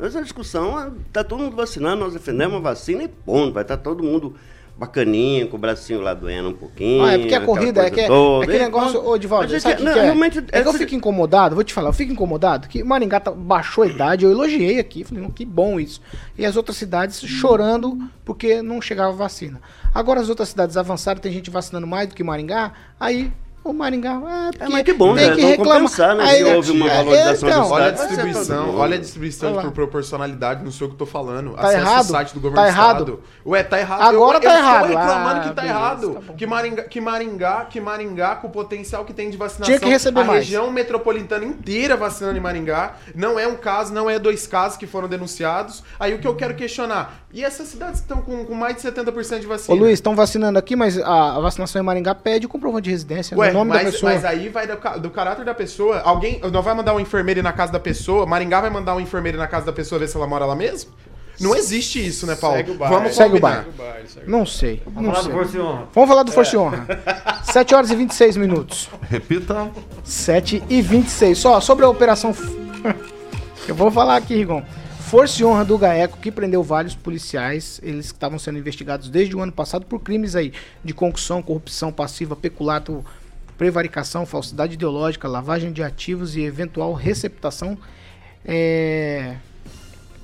Essa 0.00 0.22
discussão, 0.22 0.94
está 1.06 1.22
todo 1.22 1.42
mundo 1.42 1.56
vacinando, 1.56 2.04
nós 2.04 2.12
defendemos 2.12 2.56
a 2.56 2.60
vacina 2.60 3.02
e 3.02 3.08
ponto. 3.08 3.52
Vai 3.52 3.62
estar 3.62 3.76
todo 3.76 4.02
mundo 4.02 4.34
bacaninho, 4.76 5.48
com 5.48 5.56
o 5.56 5.60
bracinho 5.60 6.00
lá 6.00 6.14
doendo 6.14 6.48
um 6.50 6.52
pouquinho. 6.54 7.04
Ah, 7.04 7.12
é 7.12 7.18
porque 7.18 7.34
a 7.34 7.40
corrida, 7.40 7.82
é 7.86 7.90
que, 7.90 8.00
é 8.00 8.06
toda. 8.08 8.44
aquele 8.44 8.58
E 8.58 8.62
negócio, 8.62 9.06
ô 9.06 9.16
Divaldo, 9.16 9.48
gente- 9.48 9.60
sabe 9.62 9.74
o 9.74 9.78
que, 9.78 9.82
não, 9.84 9.92
que 9.92 9.98
é? 9.98 10.02
realmente, 10.02 10.38
é 10.50 10.62
que 10.62 10.68
eu 10.68 10.72
fico 10.72 10.94
incomodado, 10.94 11.54
vou 11.54 11.62
te 11.64 11.72
falar, 11.72 11.90
eu 11.90 11.92
fico 11.92 12.12
incomodado 12.12 12.68
que 12.68 12.82
Maringá 12.82 13.20
tá- 13.20 13.30
baixou 13.30 13.84
a 13.84 13.86
idade, 13.86 14.24
eu 14.24 14.30
elogiei 14.30 14.78
aqui, 14.80 15.04
falei, 15.04 15.22
"Não, 15.22 15.30
que 15.30 15.44
bom 15.44 15.78
isso. 15.78 16.00
E 16.36 16.44
as 16.44 16.56
outras 16.56 16.76
cidades 16.76 17.20
chorando 17.20 17.96
porque 18.24 18.62
não 18.62 18.80
chegava 18.82 19.12
vacina. 19.12 19.60
Agora 19.94 20.20
as 20.20 20.28
outras 20.28 20.48
cidades 20.48 20.76
avançaram, 20.76 21.20
tem 21.20 21.32
gente 21.32 21.50
vacinando 21.50 21.86
mais 21.86 22.08
do 22.08 22.14
que 22.14 22.24
Maringá, 22.24 22.72
aí 22.98 23.30
o 23.64 23.72
Maringá, 23.72 24.20
é, 24.26 24.58
porque 24.58 24.72
mas 24.72 24.82
que 24.82 24.92
bom, 24.92 25.14
tem 25.14 25.26
né? 25.28 25.34
que 25.34 25.40
Vamos 25.40 25.56
reclamar. 25.56 25.74
compensar, 25.80 26.16
né, 26.16 26.24
Aí, 26.24 26.36
se 26.36 26.44
houve 26.44 26.70
uma 26.72 26.86
é, 26.90 26.96
valorização 26.96 27.48
então, 27.48 27.62
do 27.64 27.72
Olha 27.72 27.86
a 27.86 27.90
distribuição, 27.90 28.76
olha 28.76 28.96
a 28.96 29.00
distribuição 29.00 29.52
Olha 29.54 29.62
por 29.62 29.72
proporcionalidade, 29.72 30.62
não 30.64 30.70
sei 30.70 30.86
o 30.86 30.90
que 30.90 30.94
eu 30.94 30.98
tô 30.98 31.06
falando. 31.06 31.54
Tá 31.54 31.62
Acesso 31.62 31.76
errado? 31.78 31.96
ao 31.98 32.04
site 32.04 32.34
do 32.34 32.40
governo 32.40 32.56
Tá 32.56 32.62
do 32.62 32.68
errado? 32.68 32.98
estado. 33.00 33.20
Ué, 33.46 33.62
tá 33.62 33.78
errado. 33.80 34.02
Agora 34.02 34.36
eu, 34.36 34.40
tá 34.42 34.52
eu 34.52 34.58
errado. 34.58 34.84
Estou 34.86 34.98
reclamando 35.00 35.34
Ah, 35.36 35.40
que 35.40 35.48
tá 35.48 35.62
beleza, 35.62 35.78
errado. 35.78 36.14
tá 36.26 36.32
que, 36.34 36.46
Maringá, 36.46 36.82
que 36.84 37.00
Maringá, 37.00 37.64
que 37.70 37.80
Maringá, 37.80 38.36
com 38.36 38.48
o 38.48 38.50
potencial 38.50 39.04
que 39.04 39.12
tem 39.14 39.30
de 39.30 39.36
vacinação, 39.36 39.64
Tinha 39.66 39.80
que 39.80 39.88
receber 39.88 40.20
a 40.20 40.24
mais. 40.24 40.40
região 40.40 40.70
metropolitana 40.70 41.44
inteira 41.44 41.96
vacinando 41.96 42.36
em 42.36 42.40
Maringá. 42.42 42.94
Não 43.14 43.38
é 43.38 43.46
um 43.48 43.56
caso, 43.56 43.92
não 43.94 44.10
é 44.10 44.18
dois 44.18 44.46
casos 44.46 44.76
que 44.76 44.86
foram 44.86 45.08
denunciados. 45.08 45.82
Aí 45.98 46.12
o 46.14 46.18
que 46.18 46.26
eu 46.28 46.34
quero 46.36 46.54
questionar, 46.54 47.24
e 47.32 47.42
essas 47.44 47.68
cidades 47.68 48.00
que 48.00 48.04
estão 48.06 48.20
com, 48.22 48.44
com 48.44 48.54
mais 48.54 48.76
de 48.76 48.82
70% 48.82 49.40
de 49.40 49.46
Ô 49.46 49.48
vacina? 49.48 49.78
Luiz, 49.80 49.94
estão 49.94 50.14
vacinando 50.14 50.58
aqui, 50.58 50.76
mas 50.76 50.98
a, 50.98 51.36
a 51.36 51.40
vacinação 51.40 51.80
em 51.80 51.84
Maringá 51.84 52.14
pede 52.14 52.46
o 52.46 52.48
comprovante 52.48 52.84
de 52.84 52.90
residência, 52.90 53.36
Ué, 53.36 53.48
no 53.48 53.53
nome 53.54 53.72
da 53.72 53.82
mas, 53.82 53.92
pessoa. 53.92 54.12
mas 54.12 54.24
aí 54.24 54.48
vai 54.48 54.66
do, 54.66 54.76
do 55.00 55.10
caráter 55.10 55.44
da 55.44 55.54
pessoa. 55.54 56.00
Alguém 56.00 56.40
não 56.52 56.62
vai 56.62 56.74
mandar 56.74 56.94
um 56.94 57.00
enfermeiro 57.00 57.40
ir 57.40 57.42
na 57.42 57.52
casa 57.52 57.72
da 57.72 57.80
pessoa? 57.80 58.26
Maringá 58.26 58.60
vai 58.60 58.70
mandar 58.70 58.94
um 58.94 59.00
enfermeiro 59.00 59.38
ir 59.38 59.40
na 59.40 59.46
casa 59.46 59.66
da 59.66 59.72
pessoa 59.72 59.98
ver 59.98 60.08
se 60.08 60.16
ela 60.16 60.26
mora 60.26 60.44
lá 60.44 60.54
mesmo? 60.54 60.92
Não 61.40 61.54
existe 61.54 62.04
isso, 62.04 62.26
né, 62.26 62.36
Paulo? 62.36 62.56
Segue 62.56 62.70
o 62.70 62.74
baile. 62.74 62.94
Vamos 62.94 63.16
Segue 63.16 63.36
o 63.36 63.40
baile. 63.40 63.66
Não 64.26 64.46
sei, 64.46 64.82
não 64.86 65.02
Vamos 65.02 65.10
falar 65.10 65.22
do 65.22 65.24
sei. 65.24 65.32
Força 65.32 65.56
e 65.56 65.60
Honra. 65.60 65.88
Vamos 65.92 66.08
falar 66.08 66.22
do 66.22 66.32
Força 66.32 66.54
e 66.54 66.58
Honra. 66.58 66.86
7 67.44 67.74
horas 67.74 67.90
e 67.90 67.96
26 67.96 68.36
minutos. 68.36 68.88
Repita. 69.08 69.70
7 70.04 70.62
e 70.68 70.82
26. 70.82 71.36
Só 71.36 71.60
sobre 71.60 71.84
a 71.84 71.88
operação. 71.88 72.34
Eu 73.66 73.74
vou 73.74 73.90
falar 73.90 74.16
aqui, 74.16 74.36
Rigon. 74.36 74.62
Força 75.00 75.42
e 75.42 75.44
honra 75.44 75.64
do 75.64 75.78
GAECO, 75.78 76.18
que 76.18 76.30
prendeu 76.30 76.62
vários 76.62 76.94
policiais, 76.94 77.78
eles 77.82 78.10
que 78.10 78.16
estavam 78.16 78.38
sendo 78.38 78.58
investigados 78.58 79.08
desde 79.08 79.36
o 79.36 79.40
ano 79.40 79.52
passado 79.52 79.86
por 79.86 80.00
crimes 80.00 80.34
aí 80.34 80.52
de 80.82 80.92
concussão, 80.92 81.42
corrupção 81.42 81.92
passiva, 81.92 82.34
peculato, 82.34 83.04
prevaricação, 83.56 84.26
falsidade 84.26 84.74
ideológica, 84.74 85.28
lavagem 85.28 85.72
de 85.72 85.82
ativos 85.82 86.36
e 86.36 86.42
eventual 86.42 86.92
receptação 86.92 87.78
é, 88.44 89.36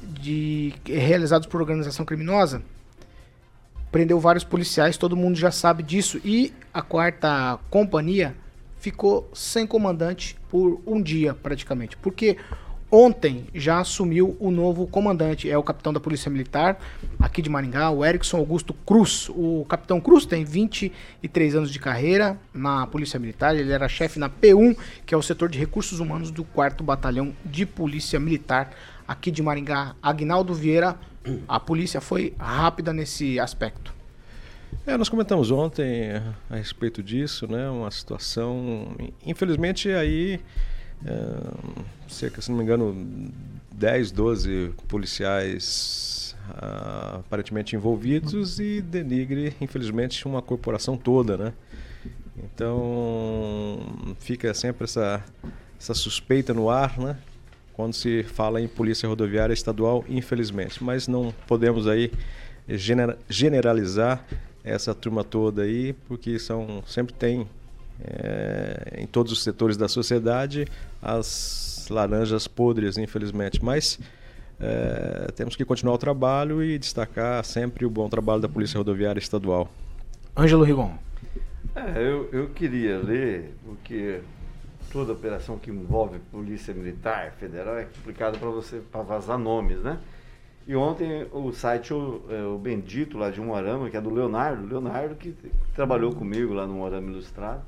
de 0.03 0.75
realizados 0.85 1.47
por 1.47 1.61
organização 1.61 2.05
criminosa. 2.05 2.63
Prendeu 3.91 4.21
vários 4.21 4.45
policiais, 4.45 4.97
todo 4.97 5.17
mundo 5.17 5.37
já 5.37 5.51
sabe 5.51 5.83
disso. 5.83 6.21
E 6.25 6.53
a 6.73 6.83
quarta 6.83 7.59
companhia 7.71 8.37
ficou 8.79 9.29
sem 9.35 9.67
comandante 9.67 10.37
por 10.49 10.81
um 10.87 11.03
dia, 11.03 11.35
praticamente. 11.35 11.97
Porque 11.97 12.37
ontem 12.91 13.47
já 13.55 13.79
assumiu 13.79 14.37
o 14.41 14.51
novo 14.51 14.87
comandante. 14.87 15.51
É 15.51 15.57
o 15.57 15.63
capitão 15.63 15.93
da 15.93 16.01
Polícia 16.01 16.31
Militar, 16.31 16.79
aqui 17.19 17.41
de 17.41 17.49
Maringá, 17.49 17.91
o 17.91 18.05
Erickson 18.05 18.39
Augusto 18.39 18.75
Cruz. 18.75 19.29
O 19.31 19.65
capitão 19.69 20.01
Cruz 20.01 20.27
tem 20.27 20.45
23 20.45 21.55
anos 21.55 21.71
de 21.71 21.79
carreira 21.79 22.39
na 22.53 22.87
Polícia 22.87 23.19
Militar. 23.19 23.55
Ele 23.55 23.73
era 23.73 23.89
chefe 23.89 24.19
na 24.19 24.29
P1, 24.29 24.77
que 25.07 25.15
é 25.15 25.17
o 25.17 25.23
setor 25.23 25.49
de 25.49 25.59
recursos 25.59 26.01
humanos 26.01 26.31
do 26.31 26.45
4 26.45 26.85
Batalhão 26.85 27.35
de 27.45 27.65
Polícia 27.65 28.19
Militar, 28.19 28.71
aqui 29.07 29.31
de 29.31 29.43
Maringá. 29.43 29.95
Agnaldo 30.03 30.55
Vieira, 30.55 30.97
a 31.47 31.61
polícia 31.61 32.01
foi 32.01 32.35
rápida 32.39 32.93
nesse 32.93 33.39
aspecto. 33.39 33.95
É, 34.87 34.97
nós 34.97 35.09
comentamos 35.09 35.51
ontem 35.51 35.85
eh, 35.85 36.23
a 36.49 36.57
respeito 36.57 37.03
disso, 37.03 37.47
né? 37.47 37.69
Uma 37.69 37.91
situação, 37.91 38.97
infelizmente 39.27 39.91
aí 39.91 40.41
eh, 41.05 41.51
cerca, 42.09 42.41
se 42.41 42.51
não 42.51 42.59
me 42.59 42.65
engano, 42.65 43.33
10, 43.75 44.11
12 44.13 44.73
policiais 44.89 46.37
ah, 46.51 47.17
aparentemente 47.21 47.77
envolvidos 47.77 48.59
e 48.59 48.81
denigre, 48.81 49.55
infelizmente, 49.61 50.27
uma 50.27 50.43
corporação 50.43 50.97
toda, 50.97 51.37
né? 51.37 51.53
Então 52.43 53.79
fica 54.19 54.53
sempre 54.55 54.85
essa, 54.85 55.23
essa 55.79 55.95
suspeita 55.95 56.55
no 56.55 56.71
ar, 56.71 56.99
né? 56.99 57.17
Quando 57.73 57.95
se 57.95 58.23
fala 58.25 58.61
em 58.61 58.69
polícia 58.69 59.09
rodoviária 59.09 59.53
estadual, 59.55 60.05
infelizmente. 60.09 60.83
Mas 60.83 61.09
não 61.09 61.33
podemos 61.47 61.87
aí 61.87 62.11
genera- 62.69 63.19
generalizar 63.29 64.25
essa 64.63 64.95
turma 64.95 65.25
toda 65.25 65.63
aí, 65.63 65.95
porque 66.07 66.39
são 66.39 66.83
sempre 66.87 67.15
tem 67.15 67.47
eh, 68.03 68.99
em 68.99 69.07
todos 69.07 69.33
os 69.33 69.43
setores 69.43 69.77
da 69.77 69.89
sociedade 69.89 70.67
as 71.03 71.87
laranjas 71.91 72.47
podres, 72.47 72.99
infelizmente. 72.99 73.65
Mas 73.65 73.99
eh, 74.61 75.29
temos 75.35 75.57
que 75.57 75.65
continuar 75.65 75.95
o 75.95 75.99
trabalho 75.99 76.63
e 76.63 76.79
destacar 76.79 77.45
sempre 77.45 77.85
o 77.85 77.91
bom 77.91 78.09
trabalho 78.09 78.41
da 78.41 78.49
Polícia 78.49 78.79
Rodoviária 78.79 79.19
Estadual. 79.19 79.69
Ângelo 80.37 80.65
Rigon. 80.65 80.93
É, 81.75 81.99
eu, 81.99 82.29
eu 82.33 82.49
queria 82.51 82.99
ler, 82.99 83.55
porque 83.65 84.21
toda 84.93 85.13
operação 85.13 85.59
que 85.59 85.71
envolve 85.71 86.19
polícia 86.31 86.75
militar 86.75 87.33
federal 87.33 87.79
é 87.79 87.85
complicada 87.85 88.37
para 88.39 88.49
você 88.49 88.83
para 88.91 89.03
vazar 89.03 89.39
nomes, 89.39 89.79
né? 89.81 89.99
E 90.67 90.77
ontem 90.77 91.27
o 91.33 91.53
site 91.53 91.93
o, 91.93 92.23
é, 92.29 92.43
o 92.43 92.59
Bendito 92.59 93.17
lá 93.17 93.31
de 93.31 93.41
Moarama, 93.41 93.89
que 93.89 93.97
é 93.97 94.01
do 94.01 94.11
Leonardo, 94.11 94.67
Leonardo 94.67 95.15
que 95.15 95.35
trabalhou 95.75 96.13
comigo 96.13 96.53
lá 96.53 96.67
no 96.67 96.75
Moarama 96.75 97.11
Ilustrado, 97.11 97.63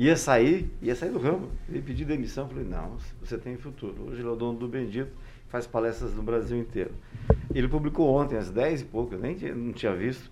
ia 0.00 0.16
sair, 0.16 0.70
ia 0.80 0.96
sair 0.96 1.10
do 1.10 1.18
ramo, 1.18 1.50
ele 1.68 1.82
pediu 1.82 2.06
demissão, 2.06 2.48
falei, 2.48 2.64
não, 2.64 2.96
você 3.22 3.36
tem 3.36 3.58
futuro. 3.58 4.06
Hoje 4.08 4.22
ele 4.22 4.28
é 4.28 4.30
o 4.30 4.34
dono 4.34 4.58
do 4.58 4.66
Bendito, 4.66 5.12
faz 5.50 5.66
palestras 5.66 6.14
no 6.14 6.22
Brasil 6.22 6.56
inteiro. 6.56 6.92
Ele 7.54 7.68
publicou 7.68 8.08
ontem, 8.08 8.38
às 8.38 8.48
10 8.48 8.80
e 8.80 8.84
pouco, 8.86 9.14
eu 9.14 9.18
nem 9.18 9.34
tinha, 9.34 9.54
não 9.54 9.74
tinha 9.74 9.94
visto, 9.94 10.30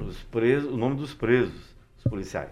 os 0.00 0.22
presos, 0.22 0.72
o 0.72 0.76
nome 0.78 0.96
dos 0.96 1.12
presos, 1.12 1.76
os 1.98 2.04
policiais. 2.04 2.48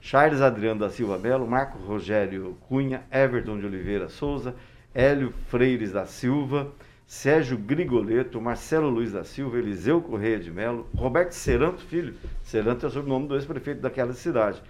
Charles 0.00 0.40
Adriano 0.40 0.80
da 0.80 0.90
Silva 0.90 1.16
Belo, 1.16 1.46
Marco 1.46 1.78
Rogério 1.78 2.56
Cunha, 2.68 3.04
Everton 3.12 3.60
de 3.60 3.64
Oliveira 3.64 4.08
Souza, 4.08 4.56
Hélio 4.92 5.32
Freires 5.46 5.92
da 5.92 6.06
Silva, 6.06 6.72
Sérgio 7.06 7.56
Grigoleto, 7.56 8.40
Marcelo 8.40 8.90
Luiz 8.90 9.12
da 9.12 9.22
Silva, 9.22 9.58
Eliseu 9.58 10.02
Correia 10.02 10.40
de 10.40 10.50
Melo, 10.50 10.88
Roberto 10.92 11.30
Seranto 11.30 11.82
Filho, 11.82 12.16
Seranto 12.42 12.84
é 12.84 12.88
o 12.88 12.92
sobrenome 12.92 13.28
do 13.28 13.36
ex-prefeito 13.36 13.80
daquela 13.80 14.12
cidade, 14.12 14.60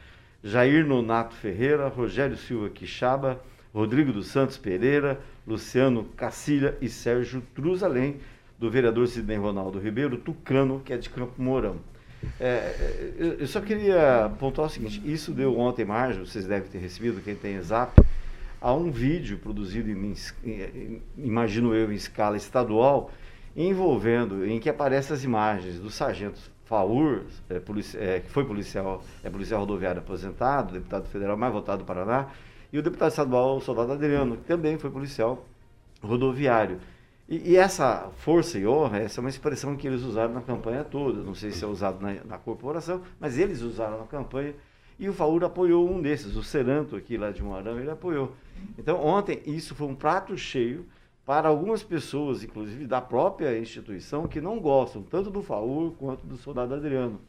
Jair 0.44 0.86
Nonato 0.86 1.34
Ferreira, 1.34 1.88
Rogério 1.88 2.36
Silva 2.36 2.68
Quixaba, 2.68 3.40
Rodrigo 3.72 4.12
dos 4.12 4.26
Santos 4.26 4.58
Pereira, 4.58 5.18
Luciano 5.46 6.04
Cacilha 6.16 6.76
e 6.82 6.88
Sérgio 6.88 7.42
Truz, 7.54 7.82
além 7.82 8.16
do 8.58 8.70
vereador 8.70 9.08
Sidney 9.08 9.38
Ronaldo 9.38 9.78
Ribeiro, 9.78 10.18
Tucano, 10.18 10.82
que 10.84 10.92
é 10.92 10.98
de 10.98 11.08
Campo 11.08 11.42
Mourão. 11.42 11.76
É, 12.38 13.14
eu 13.38 13.46
só 13.46 13.60
queria 13.60 14.30
pontuar 14.38 14.66
o 14.66 14.70
seguinte: 14.70 15.00
isso 15.04 15.32
deu 15.32 15.58
ontem 15.58 15.84
margem, 15.84 16.24
vocês 16.24 16.46
devem 16.46 16.68
ter 16.68 16.78
recebido, 16.78 17.22
quem 17.22 17.34
tem 17.34 17.60
zap, 17.62 17.98
a 18.60 18.72
um 18.72 18.90
vídeo 18.90 19.38
produzido, 19.38 19.90
em, 19.90 20.14
em, 20.44 21.02
imagino 21.16 21.74
eu, 21.74 21.90
em 21.90 21.96
escala 21.96 22.36
estadual, 22.36 23.10
envolvendo, 23.56 24.46
em 24.46 24.60
que 24.60 24.68
aparecem 24.68 25.14
as 25.14 25.24
imagens 25.24 25.78
do 25.78 25.90
sargento 25.90 26.38
Faur, 26.64 27.22
é, 27.50 27.56
é, 27.96 28.20
que 28.20 28.30
foi 28.30 28.44
policial, 28.44 29.02
é 29.22 29.30
policial 29.30 29.60
rodoviário 29.60 30.00
aposentado, 30.00 30.72
deputado 30.72 31.06
federal 31.08 31.36
mais 31.36 31.52
votado 31.52 31.82
do 31.82 31.84
Paraná, 31.84 32.28
e 32.72 32.78
o 32.78 32.82
deputado 32.82 33.10
estadual, 33.10 33.58
o 33.58 33.60
soldado 33.60 33.92
Adriano, 33.92 34.36
que 34.36 34.44
também 34.44 34.78
foi 34.78 34.90
policial 34.90 35.46
rodoviário. 36.02 36.78
E, 37.28 37.52
e, 37.52 37.56
essa 37.56 38.10
força 38.16 38.58
e 38.58 38.66
honra, 38.66 38.98
essa 38.98 39.20
é 39.20 39.22
uma 39.22 39.30
expressão 39.30 39.76
que 39.76 39.86
eles 39.86 40.02
usaram 40.02 40.34
na 40.34 40.42
campanha 40.42 40.84
toda. 40.84 41.22
Não 41.22 41.34
sei 41.34 41.50
se 41.52 41.64
é 41.64 41.66
usado 41.66 42.02
na, 42.02 42.14
na 42.24 42.38
corporação, 42.38 43.02
mas 43.18 43.38
eles 43.38 43.62
usaram 43.62 43.98
na 43.98 44.06
campanha. 44.06 44.54
E 44.98 45.08
o 45.08 45.12
Faur 45.12 45.42
apoiou 45.42 45.90
um 45.90 46.00
desses, 46.00 46.36
o 46.36 46.42
Seranto, 46.42 46.96
aqui 46.96 47.16
lá 47.16 47.30
de 47.30 47.42
Moarama, 47.42 47.80
ele 47.80 47.90
apoiou. 47.90 48.32
Então, 48.78 49.02
ontem, 49.04 49.42
isso 49.46 49.74
foi 49.74 49.86
um 49.86 49.94
prato 49.94 50.36
cheio 50.36 50.86
para 51.24 51.48
algumas 51.48 51.82
pessoas, 51.82 52.42
inclusive 52.42 52.86
da 52.86 53.00
própria 53.00 53.58
instituição, 53.58 54.28
que 54.28 54.40
não 54.40 54.60
gostam 54.60 55.02
tanto 55.02 55.30
do 55.30 55.42
Faur 55.42 55.92
quanto 55.92 56.26
do 56.26 56.36
soldado 56.36 56.74
Adriano. 56.74 57.20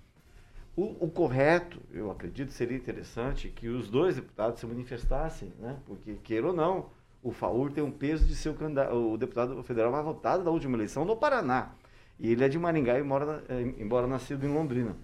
O, 0.76 1.06
o, 1.06 1.10
correto, 1.10 1.80
eu 1.94 2.12
acredito, 2.12 2.52
seria 2.52 2.76
interessante 2.76 3.48
que 3.48 3.70
os 3.70 3.90
dois 3.90 4.18
deputados 4.18 4.60
se 4.60 4.66
manifestassem, 4.66 5.54
né? 5.58 5.78
porque, 5.86 6.16
queira 6.16 6.48
ou 6.48 6.54
não, 6.54 6.88
o 7.24 7.32
Faur 7.32 7.72
tem 7.72 7.82
um 7.82 7.92
peso 7.92 8.26
de 8.26 8.36
ser 8.36 8.50
o, 8.50 9.14
o 9.14 9.18
deputado 9.18 9.64
federal 9.64 9.92
mais 9.92 10.04
votado 10.04 10.44
da 10.44 10.52
última 10.52 10.76
eleição 10.76 11.06
no 11.06 11.16
Paraná. 11.16 11.72
E 12.20 12.32
ele 12.32 12.44
é 12.44 12.50
de 12.50 12.60
Maringá, 12.60 13.00
embora, 13.00 13.44
é, 13.48 13.62
embora 13.62 14.06
nascido 14.06 14.46
em 14.46 14.54
Londrina. 14.54 14.96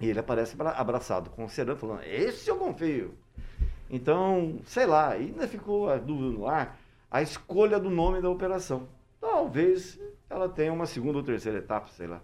E 0.00 0.08
ele 0.08 0.18
aparece 0.18 0.56
abraçado 0.58 1.30
com 1.30 1.44
o 1.44 1.48
Serão, 1.48 1.76
falando: 1.76 2.02
Esse 2.02 2.50
eu 2.50 2.56
confio. 2.56 3.14
Então, 3.90 4.58
sei 4.64 4.86
lá, 4.86 5.10
ainda 5.10 5.46
ficou 5.46 5.88
a 5.88 5.96
dúvida 5.96 6.30
no 6.30 6.46
ar 6.46 6.78
a 7.14 7.22
escolha 7.22 7.78
do 7.78 7.88
nome 7.88 8.20
da 8.20 8.28
operação. 8.28 8.88
Talvez 9.20 10.00
ela 10.28 10.48
tenha 10.48 10.72
uma 10.72 10.84
segunda 10.84 11.18
ou 11.18 11.22
terceira 11.22 11.58
etapa, 11.58 11.86
sei 11.96 12.08
lá. 12.08 12.20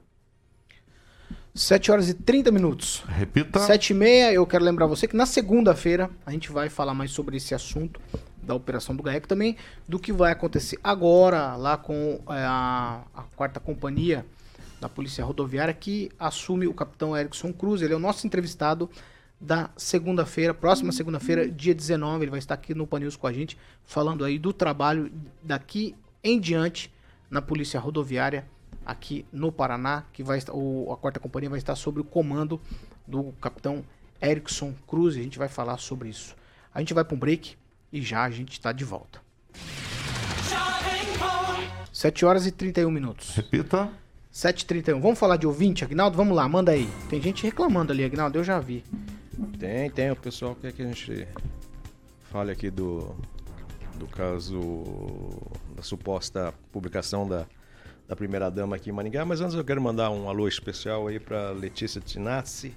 7 1.55 1.93
horas 1.93 2.09
e 2.09 2.15
30 2.15 2.51
minutos. 2.51 3.05
Repita. 3.07 3.61
7 3.61 3.91
e 3.91 3.95
meia, 3.95 4.33
eu 4.33 4.45
quero 4.45 4.65
lembrar 4.65 4.87
você 4.87 5.07
que 5.07 5.15
na 5.15 5.27
segunda-feira 5.27 6.11
a 6.27 6.33
gente 6.33 6.51
vai 6.51 6.69
falar 6.69 6.93
mais 6.93 7.13
sobre 7.13 7.37
esse 7.37 7.55
assunto 7.55 8.01
da 8.43 8.53
operação 8.53 8.97
do 8.97 9.01
GAEC 9.01 9.29
também, 9.29 9.57
do 9.89 9.97
que 9.97 10.13
vai 10.13 10.33
acontecer 10.33 10.77
agora 10.83 11.55
lá 11.55 11.77
com 11.77 12.21
é, 12.29 12.45
a, 12.45 13.05
a 13.15 13.23
quarta 13.37 13.61
companhia 13.61 14.27
da 14.81 14.89
Polícia 14.89 15.25
Rodoviária 15.25 15.73
que 15.73 16.11
assume 16.19 16.67
o 16.67 16.75
capitão 16.75 17.17
Erickson 17.17 17.53
Cruz. 17.53 17.81
Ele 17.81 17.93
é 17.93 17.97
o 17.97 18.01
nosso 18.01 18.27
entrevistado 18.27 18.91
da 19.41 19.71
segunda-feira, 19.77 20.53
próxima 20.53 20.93
segunda-feira, 20.93 21.49
dia 21.49 21.75
19. 21.75 22.25
Ele 22.25 22.31
vai 22.31 22.39
estar 22.39 22.55
aqui 22.55 22.75
no 22.75 22.87
Panils 22.87 23.17
com 23.17 23.27
a 23.27 23.33
gente, 23.33 23.57
falando 23.85 24.25
aí 24.25 24.39
do 24.39 24.53
trabalho 24.53 25.11
daqui 25.43 25.95
em 26.23 26.39
diante 26.39 26.93
na 27.31 27.41
Polícia 27.41 27.81
Rodoviária 27.81 28.47
aqui 28.85 29.25
no 29.33 29.53
Paraná, 29.53 30.05
que 30.13 30.23
vai 30.23 30.41
o, 30.53 30.93
a 30.93 30.97
quarta 30.97 31.21
companhia 31.21 31.49
vai 31.49 31.59
estar 31.59 31.77
sob 31.77 32.01
o 32.01 32.05
comando 32.05 32.61
do 33.07 33.33
capitão 33.41 33.85
Erickson 34.21 34.75
Cruz. 34.87 35.17
E 35.17 35.21
a 35.21 35.23
gente 35.23 35.39
vai 35.39 35.49
falar 35.49 35.79
sobre 35.79 36.09
isso. 36.09 36.37
A 36.75 36.81
gente 36.81 36.93
vai 36.93 37.05
para 37.05 37.15
um 37.15 37.19
break 37.19 37.57
e 37.93 38.03
já 38.03 38.25
a 38.25 38.31
gente 38.31 38.53
está 38.53 38.73
de 38.73 38.85
volta. 38.85 39.21
7 41.93 42.25
horas 42.25 42.47
e 42.47 42.53
31 42.53 42.91
minutos. 42.91 43.35
Repita. 43.35 43.91
7h31. 44.33 45.01
Vamos 45.01 45.19
falar 45.19 45.37
de 45.37 45.47
ouvinte, 45.47 45.85
Agnaldo? 45.85 46.17
Vamos 46.17 46.37
lá, 46.37 46.49
manda 46.49 46.73
aí. 46.73 46.89
Tem 47.09 47.21
gente 47.21 47.43
reclamando 47.43 47.93
ali, 47.93 48.05
Agnaldo, 48.05 48.39
eu 48.39 48.45
já 48.45 48.61
vi. 48.61 48.85
Tem, 49.59 49.91
tem. 49.91 50.11
O 50.11 50.17
pessoal 50.17 50.55
quer 50.55 50.73
que 50.73 50.83
a 50.83 50.87
gente 50.87 51.27
fale 52.31 52.51
aqui 52.53 52.71
do, 52.71 53.15
do 53.97 54.07
caso 54.07 54.85
da 55.75 55.83
suposta 55.83 56.55
publicação 56.73 57.29
da, 57.29 57.47
da 58.07 58.17
primeira-dama 58.17 58.77
aqui 58.77 58.91
em 58.91 58.93
Maringá. 58.93 59.25
Mas 59.25 59.41
antes 59.41 59.55
eu 59.55 59.65
quero 59.65 59.81
mandar 59.81 60.11
um 60.11 60.29
alô 60.29 60.49
especial 60.49 61.07
aí 61.07 61.19
para 61.19 61.51
Letícia 61.51 62.01
Tinassi, 62.01 62.75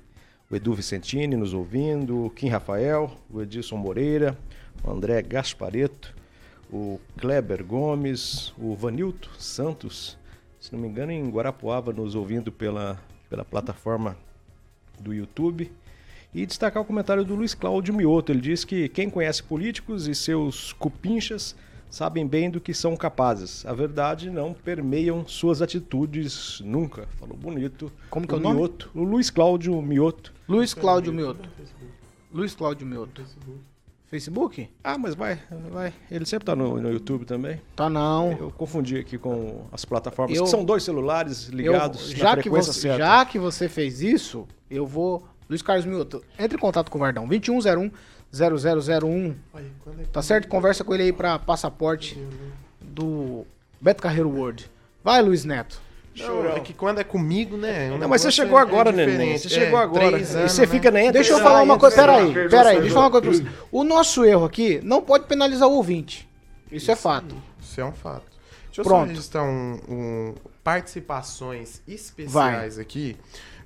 o 0.49 0.55
Edu 0.55 0.73
Vicentini 0.73 1.35
nos 1.35 1.53
ouvindo, 1.53 2.25
o 2.25 2.29
Kim 2.29 2.49
Rafael, 2.49 3.11
o 3.29 3.41
Edilson 3.41 3.77
Moreira, 3.77 4.37
o 4.83 4.91
André 4.91 5.21
Gaspareto, 5.21 6.15
o 6.71 6.99
Kleber 7.17 7.63
Gomes, 7.63 8.53
o 8.57 8.75
Vanilto 8.75 9.29
Santos, 9.37 10.17
se 10.59 10.71
não 10.71 10.79
me 10.79 10.87
engano, 10.87 11.11
em 11.11 11.29
Guarapuava, 11.29 11.91
nos 11.91 12.15
ouvindo 12.15 12.51
pela, 12.51 12.99
pela 13.29 13.43
plataforma 13.43 14.17
do 14.99 15.13
YouTube. 15.13 15.71
E 16.33 16.45
destacar 16.45 16.81
o 16.81 16.85
comentário 16.85 17.23
do 17.23 17.35
Luiz 17.35 17.53
Cláudio 17.53 17.93
Mioto. 17.93 18.31
Ele 18.31 18.41
diz 18.41 18.65
que 18.65 18.89
quem 18.89 19.09
conhece 19.09 19.43
políticos 19.43 20.07
e 20.07 20.15
seus 20.15 20.73
cupinchas 20.73 21.55
sabem 21.89 22.25
bem 22.25 22.49
do 22.49 22.59
que 22.59 22.73
são 22.73 22.97
capazes. 22.97 23.63
A 23.67 23.73
verdade 23.73 24.31
não 24.31 24.51
permeiam 24.51 25.27
suas 25.27 25.61
atitudes 25.61 26.59
nunca. 26.65 27.07
Falou 27.19 27.37
bonito. 27.37 27.91
Como 28.09 28.27
que 28.27 28.33
é 28.33 28.37
o 28.37 28.39
nome? 28.39 28.55
Mioto. 28.55 28.89
O 28.95 29.03
Luiz 29.03 29.29
Cláudio 29.29 29.79
Mioto. 29.79 30.33
Luiz 30.49 30.73
Cláudio 30.73 31.13
Mioto. 31.13 31.47
Luiz 32.33 32.55
Cláudio 32.55 32.87
Mioto. 32.87 33.23
Facebook? 34.07 34.69
Ah, 34.83 34.97
mas 34.97 35.15
vai, 35.15 35.39
vai. 35.71 35.93
Ele 36.09 36.25
sempre 36.25 36.45
tá 36.45 36.55
no, 36.55 36.79
no 36.79 36.91
YouTube 36.91 37.25
também. 37.25 37.61
Tá 37.75 37.89
não. 37.89 38.31
Eu 38.31 38.51
confundi 38.51 38.97
aqui 38.97 39.17
com 39.17 39.65
as 39.71 39.85
plataformas, 39.85 40.37
eu, 40.37 40.43
que 40.43 40.49
são 40.49 40.63
dois 40.63 40.83
celulares 40.83 41.47
ligados 41.47 42.11
eu, 42.11 42.17
já 42.17 42.37
que 42.37 42.47
você, 42.47 42.73
certa. 42.73 42.97
Já 42.97 43.25
que 43.25 43.39
você 43.39 43.69
fez 43.69 44.01
isso, 44.01 44.47
eu 44.69 44.85
vou... 44.85 45.27
Luiz 45.49 45.61
Carlos 45.61 45.85
Milton, 45.85 46.21
entre 46.39 46.57
em 46.57 46.59
contato 46.59 46.89
com 46.89 46.97
o 46.97 47.01
Vardão. 47.01 47.27
2101 47.27 47.91
0001. 48.33 49.35
Tá 50.11 50.21
certo? 50.21 50.47
Conversa 50.47 50.83
com 50.83 50.93
ele 50.93 51.03
aí 51.03 51.13
pra 51.13 51.37
passaporte 51.37 52.17
do 52.81 53.45
Beto 53.79 54.01
Carreiro 54.01 54.29
World. 54.29 54.69
Vai, 55.03 55.21
Luiz 55.21 55.45
Neto. 55.45 55.81
Não, 56.15 56.55
é 56.55 56.59
que 56.59 56.73
quando 56.73 56.99
é 56.99 57.03
comigo, 57.03 57.57
né? 57.57 57.91
Um 57.91 57.97
não, 57.97 58.07
mas 58.07 58.21
você 58.21 58.31
chegou 58.31 58.59
é, 58.59 58.61
agora, 58.61 58.89
é 58.89 58.93
Neném. 58.93 59.37
Você 59.37 59.49
chegou 59.49 59.79
é, 59.79 59.83
agora. 59.83 60.15
Anos, 60.15 60.29
e 60.29 60.47
você 60.47 60.67
fica 60.67 60.91
nem 60.91 61.11
Deixa 61.11 61.33
eu 61.33 61.39
falar 61.39 61.63
uma 61.63 61.77
coisa. 61.77 61.95
Peraí, 61.95 62.33
peraí, 62.49 62.75
deixa 62.75 62.89
eu 62.89 62.93
falar 62.93 63.05
uma 63.07 63.11
coisa 63.21 63.41
pra 63.41 63.51
você. 63.51 63.57
O 63.71 63.83
nosso 63.83 64.23
erro 64.23 64.45
aqui 64.45 64.79
não 64.83 65.01
pode 65.01 65.25
penalizar 65.25 65.67
o 65.67 65.73
ouvinte. 65.73 66.29
Isso 66.71 66.91
é 66.91 66.95
fato. 66.95 67.35
Isso 67.59 67.81
é 67.81 67.85
um 67.85 67.91
fato. 67.91 68.31
Deixa 68.65 68.81
eu 68.81 68.83
Pronto. 68.85 69.01
só 69.01 69.09
registrar 69.09 69.43
um, 69.43 69.79
um 69.89 70.35
participações 70.63 71.81
especiais 71.87 72.75
Vai. 72.75 72.81
aqui 72.83 73.17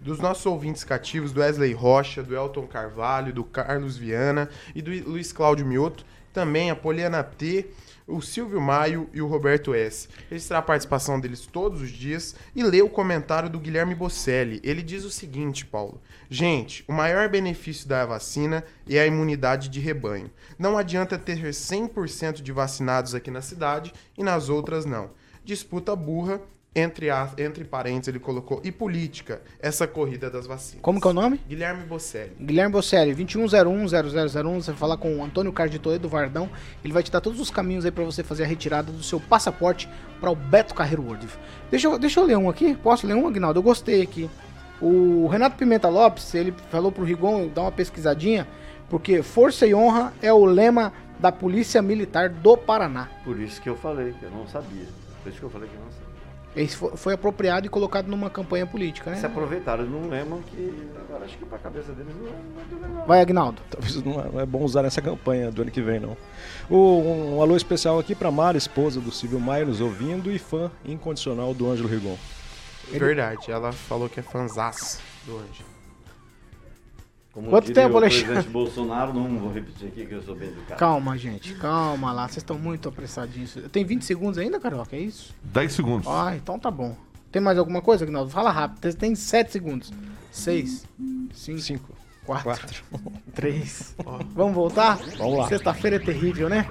dos 0.08 0.20
nossos 0.20 0.46
ouvintes 0.46 0.86
cativos, 0.86 1.34
do 1.34 1.42
Wesley 1.42 1.74
Rocha, 1.74 2.24
do 2.24 2.34
Elton 2.34 2.66
Carvalho, 2.66 3.34
do 3.34 3.44
Carlos 3.44 3.98
Viana 3.98 4.50
e 4.74 4.82
do 4.82 4.90
Luiz 5.10 5.34
Cláudio 5.34 5.66
Mioto. 5.66 6.06
Também 6.32 6.72
a 6.72 6.76
Poliana 6.78 7.22
T 7.24 7.68
o 8.08 8.22
Silvio 8.22 8.62
Maio 8.62 9.10
e 9.14 9.22
o 9.22 9.28
Roberto 9.28 9.74
S. 9.74 10.08
Registrar 10.30 10.60
a 10.60 10.62
participação 10.62 11.20
deles 11.20 11.46
todos 11.46 11.82
os 11.82 11.90
dias 11.90 12.36
e 12.56 12.64
ler 12.64 12.82
o 12.82 12.90
comentário 12.90 13.50
do 13.50 13.60
Guilherme 13.60 13.94
Bocelli. 13.94 14.62
Ele 14.64 14.82
diz 14.82 15.04
o 15.04 15.12
seguinte, 15.12 15.66
Paulo: 15.66 16.00
Gente, 16.30 16.86
o 16.88 16.94
maior 16.94 17.28
benefício 17.28 17.86
da 17.86 18.06
vacina 18.06 18.64
é 18.90 19.00
a 19.00 19.06
imunidade 19.06 19.68
de 19.68 19.82
rebanho. 19.82 20.32
Não 20.58 20.78
adianta 20.78 21.18
ter 21.18 21.38
100% 21.38 22.42
de 22.42 22.52
vacinados 22.54 23.14
aqui 23.14 23.30
na 23.30 23.42
cidade 23.42 23.94
e 24.18 24.24
nas 24.24 24.48
outras 24.48 24.86
não. 24.86 25.10
Disputa 25.44 25.94
burra 25.98 26.40
entre, 26.78 27.10
a, 27.10 27.30
entre 27.40 27.64
parênteses, 27.64 28.10
ele 28.10 28.20
colocou, 28.20 28.62
e 28.64 28.72
política, 28.72 29.42
essa 29.60 29.88
corrida 29.88 30.30
das 30.30 30.46
vacinas. 30.46 30.82
Como 30.84 31.02
que 31.02 31.08
é 31.08 31.10
o 31.10 31.14
nome? 31.14 31.42
Guilherme 31.50 31.84
Bocelli. 31.86 32.34
Guilherme 32.40 32.72
Bocelli, 32.72 33.16
2101-0001, 33.16 34.56
você 34.62 34.72
vai 34.72 34.80
falar 34.80 34.98
com 34.98 35.18
o 35.18 35.24
Antônio 35.24 35.52
Cardito 35.52 35.98
do 35.98 36.08
Vardão, 36.08 36.48
ele 36.84 36.94
vai 36.94 37.02
te 37.02 37.12
dar 37.12 37.20
todos 37.20 37.40
os 37.40 37.50
caminhos 37.50 37.84
aí 37.84 37.92
para 37.92 38.04
você 38.04 38.24
fazer 38.24 38.44
a 38.44 38.48
retirada 38.48 38.92
do 38.92 39.02
seu 39.02 39.20
passaporte 39.20 39.90
para 40.22 40.30
o 40.30 40.36
Beto 40.36 40.76
Carreiro 40.76 41.02
World. 41.02 41.28
Deixa 41.72 41.88
eu, 41.88 41.98
deixa 41.98 42.20
eu 42.20 42.26
ler 42.26 42.38
um 42.38 42.48
aqui, 42.48 42.76
posso 42.76 43.08
ler 43.08 43.16
um, 43.16 43.28
Aguinaldo? 43.28 43.58
Eu 43.58 43.64
gostei 43.64 44.04
aqui. 44.04 44.30
O 44.80 45.28
Renato 45.28 45.56
Pimenta 45.58 45.90
Lopes, 45.90 46.36
ele 46.36 46.54
falou 46.70 46.92
pro 46.92 47.04
Rigon 47.04 47.48
dar 47.48 47.62
uma 47.62 47.72
pesquisadinha, 47.72 48.48
porque 48.88 49.24
força 49.24 49.66
e 49.66 49.74
honra 49.74 50.14
é 50.22 50.32
o 50.32 50.46
lema 50.46 50.94
da 51.20 51.32
Polícia 51.32 51.82
Militar 51.82 52.30
do 52.30 52.56
Paraná. 52.56 53.10
Por 53.24 53.40
isso 53.40 53.60
que 53.60 53.68
eu 53.68 53.76
falei, 53.76 54.14
que 54.14 54.24
eu 54.24 54.30
não 54.30 54.46
sabia. 54.48 54.86
Por 55.24 55.30
isso 55.30 55.40
que 55.40 55.46
eu 55.46 55.50
falei 55.50 55.68
que 55.68 55.76
eu 55.76 55.82
não 55.82 55.92
sabia. 55.92 56.07
Esse 56.58 56.76
foi 56.76 57.14
apropriado 57.14 57.68
e 57.68 57.70
colocado 57.70 58.08
numa 58.08 58.32
campanha 58.32 58.66
política, 58.66 59.12
né? 59.12 59.18
Se 59.18 59.26
aproveitaram, 59.26 59.86
não 59.86 60.10
lembram 60.10 60.42
que. 60.42 60.90
Agora 61.08 61.24
acho 61.24 61.38
que 61.38 61.46
pra 61.46 61.60
cabeça 61.60 61.92
deles 61.92 62.14
não 62.20 62.28
é 62.28 62.88
legal. 62.88 63.06
Vai, 63.06 63.22
Agnaldo. 63.22 63.62
Talvez 63.70 64.04
não 64.04 64.40
é 64.40 64.46
bom 64.46 64.64
usar 64.64 64.82
nessa 64.82 65.02
campanha 65.02 65.52
do 65.52 65.62
ano 65.62 65.70
que 65.70 65.82
vem, 65.82 66.00
não. 66.00 66.18
Um, 66.70 67.36
um 67.36 67.42
alô 67.42 67.56
especial 67.56 68.00
aqui 68.00 68.16
pra 68.16 68.32
Mara, 68.32 68.58
esposa 68.58 69.00
do 69.00 69.12
Silvio 69.12 69.40
Maia, 69.40 69.66
nos 69.66 69.80
ouvindo 69.80 70.32
e 70.32 70.40
fã 70.40 70.72
incondicional 70.84 71.54
do 71.54 71.70
Ângelo 71.70 71.88
Rigon. 71.88 72.18
Verdade, 72.90 73.52
ela 73.52 73.72
falou 73.72 74.10
que 74.10 74.20
é 74.20 74.24
fãzaça 74.24 75.00
do 75.26 75.38
Ângelo. 75.38 75.77
Como 77.38 77.50
Quanto 77.52 77.68
diria 77.68 77.84
tempo, 77.84 77.94
o 77.94 77.98
Alexandre? 77.98 78.26
presidente 78.26 78.52
Bolsonaro, 78.52 79.14
não 79.14 79.38
vou 79.38 79.52
repetir 79.54 79.90
aqui 79.90 80.08
que 80.08 80.12
eu 80.16 80.24
sou 80.24 80.36
bem 80.36 80.48
educado. 80.50 80.80
Calma, 80.80 81.16
gente, 81.16 81.54
calma 81.54 82.12
lá. 82.12 82.24
Vocês 82.28 82.38
estão 82.38 82.58
muito 82.58 82.90
apressadinhos. 82.90 83.56
Tem 83.72 83.86
20 83.86 84.04
segundos 84.04 84.40
ainda, 84.40 84.60
Carioca? 84.60 84.96
É 84.96 85.00
isso? 85.02 85.36
10 85.44 85.72
segundos. 85.72 86.08
Ah, 86.08 86.34
então 86.36 86.58
tá 86.58 86.72
bom. 86.72 86.98
Tem 87.32 87.40
mais 87.40 87.60
alguma 87.60 87.80
coisa, 87.80 88.04
Agnaldo? 88.04 88.32
Fala 88.32 88.50
rápido. 88.50 88.80
Tem- 88.80 88.92
Tem 88.92 89.14
7 89.16 89.52
segundos. 89.52 89.94
6, 90.32 90.84
5, 91.32 91.60
Cinco. 91.62 91.94
4, 92.26 92.44
Quatro. 92.44 92.84
3. 93.36 93.96
Vamos 94.34 94.56
voltar? 94.56 94.98
Vamos 95.20 95.38
lá. 95.38 95.48
Sexta-feira 95.48 95.98
é 95.98 96.00
terrível, 96.00 96.50
né? 96.50 96.66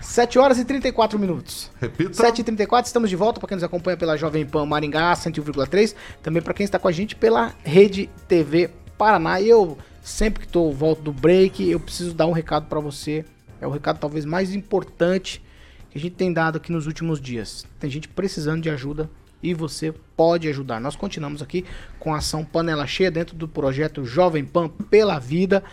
7 0.00 0.38
horas 0.38 0.58
e 0.58 0.64
34 0.64 1.18
minutos. 1.18 1.70
Repita. 1.78 2.12
7h34, 2.32 2.86
estamos 2.86 3.10
de 3.10 3.16
volta 3.16 3.38
para 3.38 3.48
quem 3.50 3.56
nos 3.56 3.64
acompanha 3.64 3.98
pela 3.98 4.16
Jovem 4.16 4.46
Pan 4.46 4.64
Maringá 4.64 5.12
101,3. 5.12 5.94
Também 6.22 6.40
para 6.40 6.54
quem 6.54 6.64
está 6.64 6.78
com 6.78 6.88
a 6.88 6.92
gente 6.92 7.14
pela 7.14 7.52
Rede 7.62 8.08
TV 8.26 8.70
Paraná. 8.96 9.38
E 9.42 9.48
eu, 9.50 9.76
sempre 10.06 10.46
que 10.46 10.52
tô 10.52 10.70
volto 10.70 11.02
do 11.02 11.12
break, 11.12 11.68
eu 11.68 11.80
preciso 11.80 12.14
dar 12.14 12.26
um 12.26 12.32
recado 12.32 12.66
para 12.68 12.78
você. 12.78 13.24
É 13.60 13.66
o 13.66 13.70
recado 13.70 13.98
talvez 13.98 14.24
mais 14.24 14.54
importante 14.54 15.42
que 15.90 15.98
a 15.98 16.00
gente 16.00 16.14
tem 16.14 16.32
dado 16.32 16.56
aqui 16.56 16.70
nos 16.70 16.86
últimos 16.86 17.20
dias. 17.20 17.66
Tem 17.80 17.90
gente 17.90 18.06
precisando 18.06 18.62
de 18.62 18.70
ajuda 18.70 19.10
e 19.42 19.52
você 19.52 19.92
pode 20.16 20.48
ajudar. 20.48 20.80
Nós 20.80 20.94
continuamos 20.94 21.42
aqui 21.42 21.64
com 21.98 22.14
a 22.14 22.18
ação 22.18 22.44
Panela 22.44 22.86
Cheia 22.86 23.10
dentro 23.10 23.36
do 23.36 23.48
projeto 23.48 24.04
Jovem 24.04 24.44
Pan 24.44 24.68
pela 24.68 25.18
Vida 25.18 25.64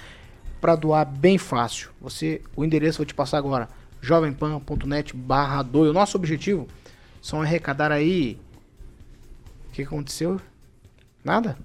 para 0.59 0.75
doar 0.75 1.05
bem 1.05 1.38
fácil. 1.38 1.91
Você, 2.01 2.41
o 2.55 2.65
endereço 2.65 2.95
eu 2.95 3.03
vou 3.03 3.05
te 3.05 3.13
passar 3.13 3.38
agora, 3.38 3.69
jovempan.net 4.01 5.15
barra 5.15 5.61
doe. 5.61 5.89
O 5.89 5.93
nosso 5.93 6.17
objetivo 6.17 6.67
são 7.21 7.41
arrecadar 7.41 7.91
aí... 7.91 8.39
O 9.69 9.73
que 9.73 9.84
aconteceu? 9.84 10.39
Nada? 11.23 11.55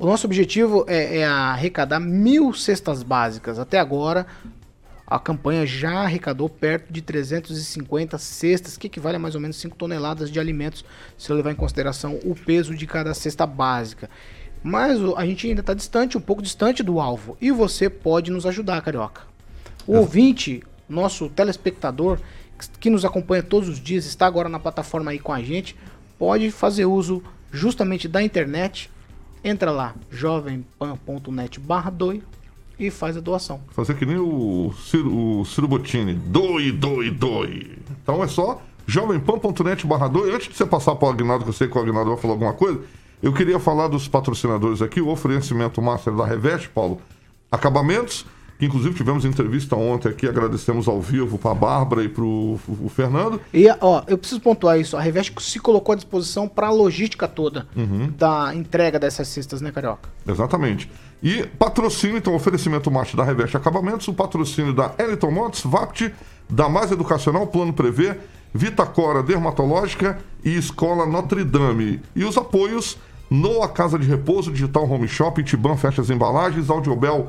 O 0.00 0.06
nosso 0.06 0.26
objetivo 0.26 0.86
é, 0.88 1.18
é 1.18 1.26
arrecadar 1.26 2.00
mil 2.00 2.54
cestas 2.54 3.02
básicas. 3.02 3.58
Até 3.58 3.78
agora, 3.78 4.26
a 5.06 5.18
campanha 5.18 5.66
já 5.66 5.92
arrecadou 5.92 6.48
perto 6.48 6.90
de 6.90 7.02
350 7.02 8.16
cestas, 8.16 8.78
que 8.78 8.86
equivale 8.86 9.16
a 9.16 9.18
mais 9.18 9.34
ou 9.34 9.42
menos 9.42 9.58
5 9.58 9.76
toneladas 9.76 10.30
de 10.30 10.40
alimentos, 10.40 10.86
se 11.18 11.30
eu 11.30 11.36
levar 11.36 11.52
em 11.52 11.54
consideração 11.54 12.18
o 12.24 12.34
peso 12.34 12.74
de 12.74 12.86
cada 12.86 13.12
cesta 13.12 13.44
básica. 13.44 14.08
Mas 14.62 14.98
a 15.18 15.26
gente 15.26 15.46
ainda 15.46 15.60
está 15.60 15.74
distante, 15.74 16.16
um 16.16 16.22
pouco 16.22 16.40
distante 16.40 16.82
do 16.82 16.98
alvo. 16.98 17.36
E 17.38 17.50
você 17.50 17.90
pode 17.90 18.30
nos 18.30 18.46
ajudar, 18.46 18.80
Carioca. 18.80 19.24
O 19.86 19.96
ouvinte, 19.96 20.62
nosso 20.88 21.28
telespectador, 21.28 22.18
que 22.80 22.88
nos 22.88 23.04
acompanha 23.04 23.42
todos 23.42 23.68
os 23.68 23.78
dias, 23.78 24.06
está 24.06 24.26
agora 24.26 24.48
na 24.48 24.58
plataforma 24.58 25.10
aí 25.10 25.18
com 25.18 25.34
a 25.34 25.42
gente, 25.42 25.76
pode 26.18 26.50
fazer 26.50 26.86
uso 26.86 27.22
justamente 27.52 28.08
da 28.08 28.22
internet. 28.22 28.90
Entra 29.42 29.70
lá, 29.70 29.94
jovempan.net 30.10 31.58
barra 31.60 31.90
doe 31.90 32.22
e 32.78 32.90
faz 32.90 33.16
a 33.16 33.20
doação. 33.20 33.60
Fazer 33.70 33.94
que 33.94 34.06
nem 34.06 34.18
o 34.18 34.72
Ciro, 34.76 35.40
o 35.40 35.44
Ciro 35.44 35.68
Bottini. 35.68 36.14
Doe, 36.14 36.72
doe, 36.72 37.10
doe. 37.10 37.78
Então 38.02 38.22
é 38.22 38.26
só 38.26 38.60
jovempan.net 38.86 39.86
barra 39.86 40.08
doe. 40.08 40.30
Antes 40.32 40.48
de 40.48 40.56
você 40.56 40.66
passar 40.66 40.94
para 40.96 41.08
o 41.08 41.10
Agnaldo, 41.10 41.44
que 41.44 41.50
eu 41.50 41.54
sei 41.54 41.68
que 41.68 41.76
o 41.76 41.80
Agnaldo 41.80 42.10
vai 42.10 42.20
falar 42.20 42.34
alguma 42.34 42.52
coisa, 42.52 42.80
eu 43.22 43.32
queria 43.32 43.58
falar 43.58 43.88
dos 43.88 44.08
patrocinadores 44.08 44.82
aqui. 44.82 45.00
O 45.00 45.08
oferecimento 45.08 45.80
master 45.80 46.14
da 46.14 46.24
Reveste, 46.24 46.68
Paulo. 46.68 47.00
Acabamentos, 47.52 48.24
que 48.60 48.66
inclusive 48.66 48.94
tivemos 48.94 49.24
entrevista 49.24 49.74
ontem 49.74 50.10
aqui. 50.10 50.28
Agradecemos 50.28 50.86
ao 50.86 51.00
vivo 51.00 51.38
para 51.38 51.52
a 51.52 51.54
Bárbara 51.54 52.04
e 52.04 52.10
para 52.10 52.22
o 52.22 52.60
Fernando. 52.94 53.40
E, 53.54 53.66
ó, 53.80 54.02
eu 54.06 54.18
preciso 54.18 54.38
pontuar 54.38 54.78
isso. 54.78 54.98
A 54.98 55.00
Revest 55.00 55.32
se 55.40 55.58
colocou 55.58 55.94
à 55.94 55.96
disposição 55.96 56.46
para 56.46 56.66
a 56.66 56.70
logística 56.70 57.26
toda 57.26 57.66
da 58.18 58.54
entrega 58.54 58.98
dessas 58.98 59.28
cestas, 59.28 59.62
né, 59.62 59.72
Carioca? 59.72 60.10
Exatamente. 60.28 60.90
E 61.22 61.44
patrocínio, 61.58 62.18
então, 62.18 62.34
oferecimento 62.34 62.90
master 62.90 63.16
da 63.16 63.24
Reveste 63.24 63.56
Acabamentos, 63.56 64.06
o 64.08 64.12
patrocínio 64.12 64.74
da 64.74 64.92
Eliton 64.98 65.30
Motos, 65.30 65.62
VAPT, 65.62 66.12
da 66.48 66.68
Mais 66.68 66.92
Educacional, 66.92 67.46
Plano 67.46 67.72
Prevê, 67.72 68.18
Vitacora 68.52 69.22
Dermatológica 69.22 70.18
e 70.44 70.54
Escola 70.54 71.06
Notre 71.06 71.44
Dame. 71.44 71.98
E 72.14 72.24
os 72.24 72.36
apoios 72.36 72.98
Noa 73.30 73.68
Casa 73.68 73.96
de 73.96 74.08
Repouso, 74.08 74.50
Digital 74.50 74.90
Home 74.90 75.06
Shop, 75.06 75.40
Tiban 75.44 75.76
Festas 75.76 76.10
Embalagens, 76.10 76.68
Audiobel 76.68 77.28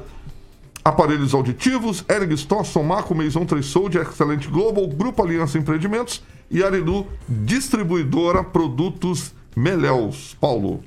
Aparelhos 0.84 1.34
Auditivos, 1.34 2.03
Eric 2.09 2.36
Somaco, 2.65 3.13
Maison 3.13 3.45
Tresold, 3.45 3.97
Excelente 3.97 4.47
Global, 4.47 4.88
Grupo 4.88 5.23
Aliança 5.23 5.57
Empreendimentos 5.57 6.23
e 6.49 6.63
Arilu 6.63 7.05
Distribuidora 7.29 8.43
Produtos 8.43 9.32
Meléus. 9.55 10.36
Paulo. 10.41 10.84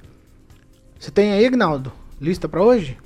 Você 0.98 1.10
tem 1.10 1.32
aí, 1.32 1.46
Ignaldo? 1.46 1.92
Lista 2.20 2.48
para 2.48 2.62
hoje? 2.62 2.98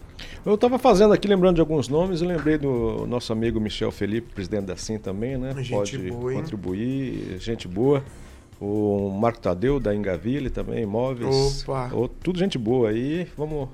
Eu 0.47 0.55
estava 0.55 0.79
fazendo 0.79 1.13
aqui, 1.13 1.29
lembrando 1.29 1.57
de 1.57 1.61
alguns 1.61 1.89
nomes, 1.89 2.23
eu 2.23 2.29
lembrei 2.29 2.57
do 2.57 3.07
nosso 3.07 3.33
amigo 3.33 3.61
Michel 3.61 3.91
Felipe, 3.91 4.33
presidente 4.33 4.65
da 4.65 4.77
SIM 4.77 4.99
também, 4.99 5.37
né? 5.37 5.53
Gente 5.57 5.71
Pode 5.71 5.99
boa, 5.99 6.33
contribuir, 6.33 7.37
gente 7.39 7.69
boa. 7.69 8.03
O 8.61 9.11
Marco 9.11 9.39
Tadeu, 9.39 9.79
da 9.79 9.95
Engaville 9.95 10.51
também, 10.51 10.83
imóveis. 10.83 11.63
Opa. 11.69 11.91
Tudo 12.23 12.39
gente 12.41 12.59
boa 12.59 12.91
aí. 12.91 13.29
Vamos 13.37 13.69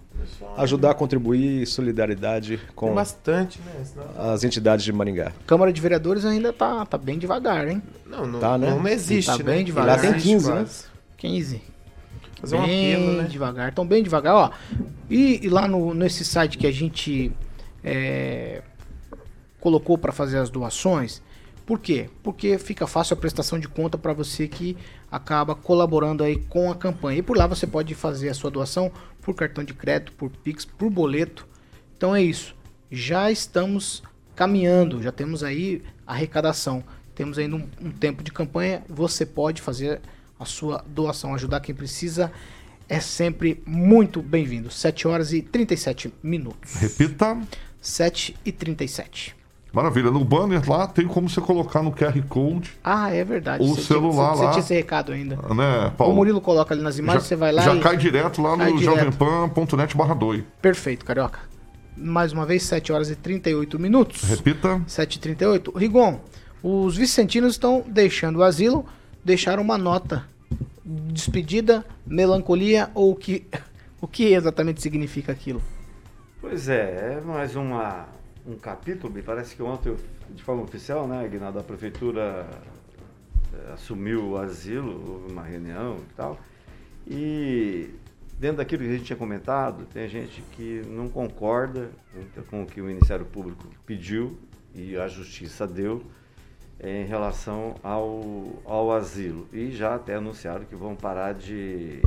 ajudar 0.58 0.90
a 0.90 0.94
contribuir 0.94 1.66
solidariedade 1.66 2.58
Tem 2.58 2.66
com 2.74 2.94
bastante, 2.94 3.58
né? 3.62 3.82
Senão- 3.82 4.32
as 4.32 4.44
entidades 4.44 4.84
de 4.84 4.92
Maringá. 4.92 5.32
Câmara 5.46 5.72
de 5.72 5.80
Vereadores 5.80 6.26
ainda 6.26 6.52
tá, 6.52 6.84
tá 6.84 6.98
bem 6.98 7.18
devagar, 7.18 7.66
hein? 7.66 7.82
Não, 8.06 8.26
não, 8.26 8.38
Tá, 8.40 8.58
né? 8.58 8.68
não 8.68 8.86
existe, 8.86 9.30
Tá 9.30 9.38
né? 9.38 9.44
bem 9.44 9.64
devagar. 9.64 9.96
Lá 9.96 10.02
tem 10.02 10.12
15, 10.20 10.48
né? 10.50 10.56
Quase. 10.56 10.84
15. 11.16 11.62
Fazer 12.40 12.58
bem 12.58 12.94
apelo, 12.94 13.22
né? 13.22 13.24
devagar, 13.28 13.68
estão 13.70 13.86
bem 13.86 14.02
devagar, 14.02 14.34
ó. 14.34 14.50
E, 15.08 15.46
e 15.46 15.48
lá 15.48 15.66
no, 15.66 15.94
nesse 15.94 16.26
site 16.26 16.58
que 16.58 16.66
a 16.66 16.70
gente 16.70 17.32
é, 17.82 18.60
colocou 19.60 19.96
para 19.96 20.12
fazer 20.12 20.36
as 20.36 20.50
doações, 20.50 21.22
por 21.66 21.78
quê? 21.78 22.10
Porque 22.22 22.58
fica 22.58 22.86
fácil 22.86 23.14
a 23.14 23.16
prestação 23.16 23.58
de 23.58 23.68
conta 23.68 23.96
para 23.96 24.12
você 24.12 24.46
que 24.46 24.76
acaba 25.10 25.54
colaborando 25.54 26.22
aí 26.22 26.36
com 26.36 26.70
a 26.70 26.74
campanha. 26.74 27.18
E 27.18 27.22
por 27.22 27.36
lá 27.36 27.46
você 27.46 27.66
pode 27.66 27.94
fazer 27.94 28.28
a 28.28 28.34
sua 28.34 28.50
doação 28.50 28.92
por 29.22 29.34
cartão 29.34 29.64
de 29.64 29.72
crédito, 29.72 30.12
por 30.12 30.30
Pix, 30.30 30.64
por 30.64 30.90
boleto. 30.90 31.46
Então 31.96 32.14
é 32.14 32.22
isso. 32.22 32.54
Já 32.90 33.30
estamos 33.30 34.02
caminhando, 34.36 35.02
já 35.02 35.10
temos 35.10 35.42
aí 35.42 35.82
arrecadação. 36.06 36.84
Temos 37.14 37.38
ainda 37.38 37.56
um, 37.56 37.66
um 37.80 37.90
tempo 37.90 38.22
de 38.22 38.30
campanha. 38.30 38.82
Você 38.88 39.24
pode 39.24 39.62
fazer 39.62 40.02
a 40.38 40.44
sua 40.44 40.84
doação, 40.86 41.34
ajudar 41.34 41.60
quem 41.60 41.74
precisa. 41.74 42.30
É 42.86 43.00
sempre 43.00 43.62
muito 43.64 44.20
bem-vindo. 44.20 44.70
7 44.70 45.08
horas 45.08 45.32
e 45.32 45.40
37 45.40 46.12
minutos. 46.22 46.74
Repita. 46.74 47.40
7 47.80 48.36
e 48.44 48.52
37. 48.52 49.43
Maravilha. 49.74 50.10
No 50.10 50.24
banner 50.24 50.62
lá 50.70 50.86
tem 50.86 51.06
como 51.06 51.28
você 51.28 51.40
colocar 51.40 51.82
no 51.82 51.90
QR 51.92 52.22
Code, 52.28 52.72
Ah, 52.84 53.10
é 53.12 53.24
verdade. 53.24 53.62
O 53.62 53.68
Você 53.68 53.74
tinha- 53.74 53.86
celular 53.86 54.30
você, 54.30 54.36
você 54.38 54.44
lá. 54.44 54.50
tinha 54.52 54.60
esse 54.60 54.74
recado 54.74 55.12
ainda. 55.12 55.36
né, 55.54 55.86
O 55.88 55.90
Paulo? 55.92 56.14
Murilo 56.14 56.40
coloca 56.40 56.72
ali 56.72 56.82
nas 56.82 56.96
imagens, 56.98 57.24
você 57.24 57.34
vai 57.36 57.50
lá 57.52 57.62
já 57.62 57.74
e... 57.74 57.80
cai 57.80 57.96
direto 57.96 58.40
lá 58.40 58.56
Cai 58.56 58.70
no 58.70 58.78
jovempan.net 58.80 59.96
barra 59.96 60.14
2. 60.14 60.44
Perfeito, 60.62 61.04
Carioca. 61.04 61.40
Mais 61.96 62.32
uma 62.32 62.46
vez, 62.46 62.62
7 62.64 62.92
horas 62.92 63.10
e 63.10 63.16
38 63.16 63.78
minutos. 63.78 64.22
Repita. 64.22 64.80
7h38. 64.88 65.76
Rigon, 65.76 66.20
os 66.62 66.96
vicentinos 66.96 67.52
estão 67.54 67.84
deixando 67.86 68.36
o 68.38 68.42
asilo, 68.42 68.84
deixaram 69.24 69.62
uma 69.62 69.76
nota. 69.78 70.24
Despedida, 70.84 71.84
melancolia 72.06 72.90
ou 72.94 73.12
o 73.12 73.16
que, 73.16 73.46
o 74.00 74.06
que 74.06 74.32
exatamente 74.34 74.82
significa 74.82 75.32
aquilo? 75.32 75.62
Pois 76.40 76.68
é, 76.68 77.18
é 77.18 77.20
mais 77.24 77.56
uma, 77.56 78.06
um 78.46 78.56
capítulo, 78.56 79.12
me 79.12 79.22
parece 79.22 79.56
que 79.56 79.62
ontem, 79.62 79.96
de 80.30 80.42
forma 80.42 80.62
oficial, 80.62 81.06
né, 81.06 81.24
Aguinaldo, 81.24 81.58
a 81.58 81.62
prefeitura 81.62 82.46
eh, 83.52 83.72
assumiu 83.72 84.30
o 84.30 84.36
asilo, 84.36 85.12
houve 85.12 85.32
uma 85.32 85.42
reunião 85.42 85.96
e 85.98 86.14
tal, 86.14 86.38
e 87.06 87.90
dentro 88.38 88.58
daquilo 88.58 88.82
que 88.82 88.88
a 88.88 88.92
gente 88.92 89.04
tinha 89.04 89.16
comentado, 89.16 89.86
tem 89.86 90.08
gente 90.08 90.42
que 90.52 90.82
não 90.86 91.08
concorda 91.08 91.90
com 92.50 92.62
o 92.62 92.66
que 92.66 92.80
o 92.80 92.84
Ministério 92.84 93.24
Público 93.24 93.66
pediu 93.86 94.38
e 94.74 94.96
a 94.96 95.08
Justiça 95.08 95.66
deu 95.66 96.02
em 96.82 97.04
relação 97.04 97.76
ao, 97.82 98.62
ao 98.64 98.92
asilo. 98.92 99.48
E 99.52 99.70
já 99.70 99.94
até 99.94 100.16
anunciaram 100.16 100.64
que 100.64 100.74
vão 100.74 100.96
parar 100.96 101.32
de 101.32 102.02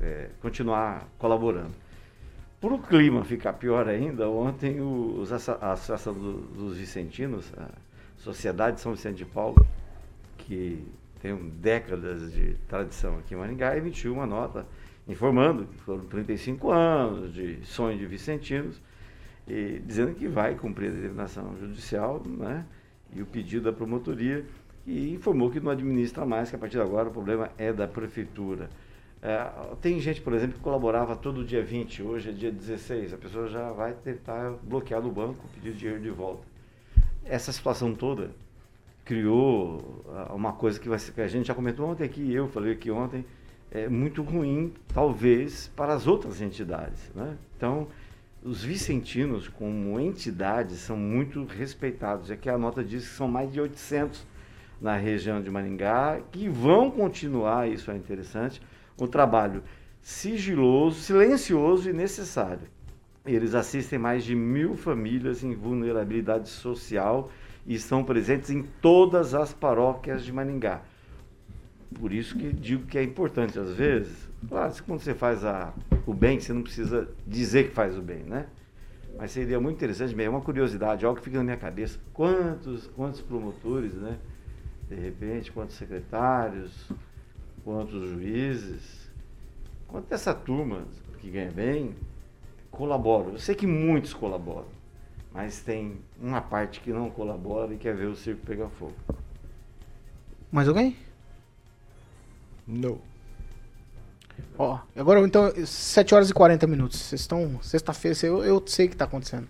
eh, 0.00 0.30
continuar 0.40 1.06
colaborando. 1.18 1.74
Para 2.60 2.74
o 2.74 2.78
clima 2.80 3.24
ficar 3.24 3.52
pior 3.52 3.88
ainda, 3.88 4.28
ontem 4.28 4.80
os 4.80 5.32
a 5.32 5.72
Associação 5.72 6.12
do- 6.12 6.40
dos 6.40 6.76
Vicentinos, 6.76 7.52
a 7.56 7.68
Sociedade 8.16 8.80
São 8.80 8.92
Vicente 8.92 9.18
de 9.18 9.24
Paulo, 9.24 9.64
que 10.38 10.84
tem 11.22 11.36
décadas 11.60 12.32
de 12.32 12.54
tradição 12.66 13.16
aqui 13.18 13.34
em 13.34 13.36
Maringá, 13.36 13.76
emitiu 13.76 14.12
uma 14.12 14.26
nota 14.26 14.66
informando 15.06 15.66
que 15.66 15.80
foram 15.82 16.04
35 16.06 16.72
anos 16.72 17.32
de 17.32 17.64
sonho 17.64 17.96
de 17.96 18.06
vicentinos, 18.06 18.82
e 19.46 19.80
dizendo 19.86 20.16
que 20.16 20.26
vai 20.26 20.56
cumprir 20.56 20.90
a 20.90 20.94
determinação 20.94 21.56
judicial 21.60 22.20
né, 22.26 22.66
e 23.14 23.22
o 23.22 23.26
pedido 23.26 23.70
da 23.70 23.72
promotoria, 23.72 24.44
e 24.84 25.14
informou 25.14 25.48
que 25.48 25.60
não 25.60 25.70
administra 25.70 26.26
mais, 26.26 26.50
que 26.50 26.56
a 26.56 26.58
partir 26.58 26.78
de 26.78 26.82
agora 26.82 27.08
o 27.08 27.12
problema 27.12 27.50
é 27.56 27.72
da 27.72 27.86
prefeitura. 27.86 28.68
É, 29.20 29.50
tem 29.80 29.98
gente, 30.00 30.20
por 30.20 30.32
exemplo, 30.32 30.56
que 30.56 30.60
colaborava 30.60 31.16
todo 31.16 31.44
dia 31.44 31.62
20, 31.62 32.02
hoje 32.02 32.28
é 32.30 32.32
dia 32.32 32.52
16, 32.52 33.14
a 33.14 33.16
pessoa 33.16 33.48
já 33.48 33.72
vai 33.72 33.92
tentar 33.92 34.52
bloquear 34.62 35.02
no 35.02 35.10
banco, 35.10 35.44
pedir 35.54 35.72
dinheiro 35.72 36.00
de 36.00 36.10
volta. 36.10 36.42
Essa 37.24 37.50
situação 37.52 37.94
toda 37.94 38.30
criou 39.04 40.04
ah, 40.08 40.34
uma 40.34 40.52
coisa 40.52 40.78
que, 40.78 40.88
vai 40.88 40.98
que 40.98 41.20
a 41.20 41.26
gente 41.26 41.46
já 41.46 41.54
comentou 41.54 41.88
ontem 41.88 42.04
aqui, 42.04 42.32
eu 42.32 42.46
falei 42.48 42.72
aqui 42.72 42.90
ontem, 42.90 43.24
é 43.70 43.88
muito 43.88 44.22
ruim, 44.22 44.72
talvez, 44.94 45.70
para 45.74 45.94
as 45.94 46.06
outras 46.06 46.40
entidades. 46.40 47.10
Né? 47.14 47.36
Então, 47.56 47.88
os 48.42 48.62
vicentinos, 48.62 49.48
como 49.48 49.98
entidades, 49.98 50.78
são 50.78 50.96
muito 50.96 51.44
respeitados. 51.44 52.30
Aqui 52.30 52.48
a 52.48 52.56
nota 52.56 52.84
diz 52.84 53.08
que 53.08 53.14
são 53.14 53.26
mais 53.26 53.52
de 53.52 53.60
800 53.60 54.24
na 54.80 54.96
região 54.96 55.42
de 55.42 55.50
Maringá, 55.50 56.20
que 56.30 56.48
vão 56.48 56.90
continuar, 56.90 57.68
isso 57.68 57.90
é 57.90 57.96
interessante, 57.96 58.62
um 58.98 59.06
trabalho 59.06 59.62
sigiloso, 60.00 61.00
silencioso 61.00 61.90
e 61.90 61.92
necessário. 61.92 62.66
Eles 63.24 63.54
assistem 63.54 63.98
mais 63.98 64.24
de 64.24 64.34
mil 64.34 64.74
famílias 64.74 65.44
em 65.44 65.54
vulnerabilidade 65.54 66.48
social 66.48 67.30
e 67.66 67.74
estão 67.74 68.02
presentes 68.02 68.50
em 68.50 68.62
todas 68.80 69.34
as 69.34 69.52
paróquias 69.52 70.24
de 70.24 70.32
Maringá. 70.32 70.80
Por 71.98 72.12
isso 72.12 72.36
que 72.36 72.52
digo 72.52 72.86
que 72.86 72.98
é 72.98 73.02
importante, 73.02 73.58
às 73.58 73.72
vezes, 73.74 74.28
claro, 74.48 74.72
quando 74.86 75.00
você 75.00 75.14
faz 75.14 75.44
a, 75.44 75.72
o 76.06 76.14
bem, 76.14 76.40
você 76.40 76.52
não 76.52 76.62
precisa 76.62 77.08
dizer 77.26 77.68
que 77.68 77.74
faz 77.74 77.96
o 77.96 78.02
bem, 78.02 78.22
né? 78.24 78.46
Mas 79.18 79.32
seria 79.32 79.58
muito 79.58 79.76
interessante, 79.76 80.18
é 80.22 80.28
uma 80.28 80.40
curiosidade, 80.40 81.04
algo 81.04 81.18
que 81.18 81.24
fica 81.24 81.38
na 81.38 81.44
minha 81.44 81.56
cabeça. 81.56 81.98
Quantos, 82.12 82.86
quantos 82.88 83.20
promotores, 83.20 83.94
né? 83.94 84.18
De 84.88 84.94
repente, 84.94 85.50
quantos 85.50 85.76
secretários, 85.76 86.88
quantos 87.68 88.08
juízes, 88.08 88.80
quanto 89.86 90.10
essa 90.10 90.32
turma 90.32 90.84
que 91.18 91.28
ganha 91.28 91.50
bem 91.50 91.94
colabora. 92.70 93.32
Eu 93.32 93.38
sei 93.38 93.54
que 93.54 93.66
muitos 93.66 94.14
colaboram, 94.14 94.68
mas 95.34 95.60
tem 95.60 95.98
uma 96.18 96.40
parte 96.40 96.80
que 96.80 96.90
não 96.90 97.10
colabora 97.10 97.74
e 97.74 97.76
quer 97.76 97.94
ver 97.94 98.06
o 98.06 98.16
circo 98.16 98.40
pegar 98.46 98.70
fogo. 98.70 98.94
Mais 100.50 100.66
alguém? 100.66 100.96
Não. 102.66 102.98
Ó, 104.56 104.78
agora 104.96 105.20
então, 105.20 105.52
7 105.62 106.14
horas 106.14 106.30
e 106.30 106.32
40 106.32 106.66
minutos. 106.66 106.98
Vocês 106.98 107.20
estão. 107.20 107.62
Sexta-feira, 107.62 108.16
eu, 108.22 108.42
eu 108.44 108.64
sei 108.66 108.86
o 108.86 108.88
que 108.88 108.96
tá 108.96 109.04
acontecendo. 109.04 109.46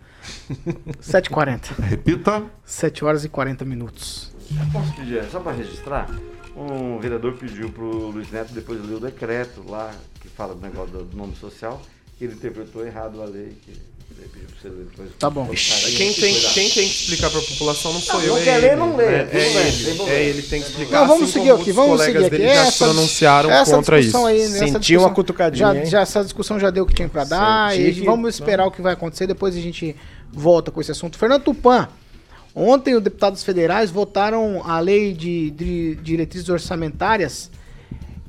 7h40. 1.01 1.79
Repita. 1.83 2.45
7 2.64 3.05
horas 3.05 3.25
e 3.25 3.29
40 3.29 3.64
minutos. 3.64 4.35
Posso 4.73 4.93
pedir, 4.97 5.23
só 5.31 5.39
para 5.39 5.53
registrar? 5.53 6.09
Um 6.59 6.98
vereador 6.98 7.34
pediu 7.34 7.70
para 7.70 7.84
o 7.84 8.11
Luiz 8.11 8.30
Neto 8.30 8.52
depois 8.52 8.80
ler 8.84 8.96
o 8.96 9.00
decreto 9.00 9.62
lá, 9.68 9.92
que 10.20 10.28
fala 10.28 10.54
do 10.54 10.61
negócio 10.61 10.92
do 11.04 11.16
nome 11.16 11.34
social, 11.36 11.80
que 12.18 12.24
ele 12.24 12.34
interpretou 12.34 12.84
errado 12.86 13.22
a 13.22 13.24
lei. 13.26 13.56
Que 13.64 13.70
ele 14.20 14.28
pediu 14.32 14.48
pra 14.48 14.56
você 14.61 14.68
ler 14.68 14.84
depois. 14.90 15.11
Tá 15.18 15.30
bom. 15.30 15.46
Quem 15.96 16.12
tem, 16.12 16.34
quem 16.34 16.68
tem 16.70 16.70
que 16.70 16.80
explicar 16.80 17.30
pra 17.30 17.40
população 17.40 17.92
não 17.92 18.00
sou 18.00 18.14
Não, 18.16 18.22
eu, 18.22 18.28
não 18.30 18.38
é 18.38 18.42
quer 18.44 18.56
ele. 18.59 18.66
ler, 18.66 18.76
não 18.76 18.96
lê. 18.96 19.04
É, 19.04 19.28
é 19.32 19.68
ele. 19.68 20.02
É 20.11 20.24
ele 20.24 20.42
tem 20.42 20.61
que 20.61 20.68
explicar. 20.70 21.00
Não, 21.00 21.06
vamos 21.06 21.22
assim 21.24 21.32
seguir 21.34 21.50
aqui, 21.52 21.70
os 21.70 21.76
vamos 21.76 21.90
colegas 21.92 22.24
seguir 22.24 22.26
aqui. 22.34 22.36
dele 22.38 22.54
já 22.54 22.62
se 22.62 22.68
Essa- 22.68 22.84
pronunciaram 22.86 23.50
essa 23.50 23.76
contra 23.76 24.00
isso. 24.00 24.26
aí, 24.26 24.40
essa 24.40 24.59
Sentiu 24.59 24.78
discussão- 24.80 25.02
uma 25.02 25.14
cutucadinha, 25.14 25.74
já, 25.74 25.84
já 25.84 26.00
Essa 26.00 26.24
discussão 26.24 26.59
já 26.59 26.70
deu 26.70 26.82
o 26.82 26.86
que 26.86 26.94
tinha 26.94 27.09
pra 27.09 27.22
dar. 27.22 27.70
Senti 27.72 28.00
E 28.00 28.04
vamos 28.04 28.34
esperar 28.34 28.66
o 28.66 28.72
que 28.72 28.82
vai 28.82 28.94
acontecer. 28.94 29.28
Depois 29.28 29.54
a 29.56 29.61
gente 29.61 29.94
volta 30.32 30.72
com 30.72 30.80
esse 30.80 30.90
assunto. 30.90 31.16
Fernando 31.16 31.44
Tupan. 31.44 31.88
Ontem 32.61 32.96
os 32.96 33.02
deputados 33.02 33.44
federais 33.44 33.88
votaram 33.88 34.62
a 34.64 34.80
lei 34.80 35.12
de, 35.14 35.52
de 35.52 35.94
diretrizes 36.02 36.48
orçamentárias. 36.48 37.52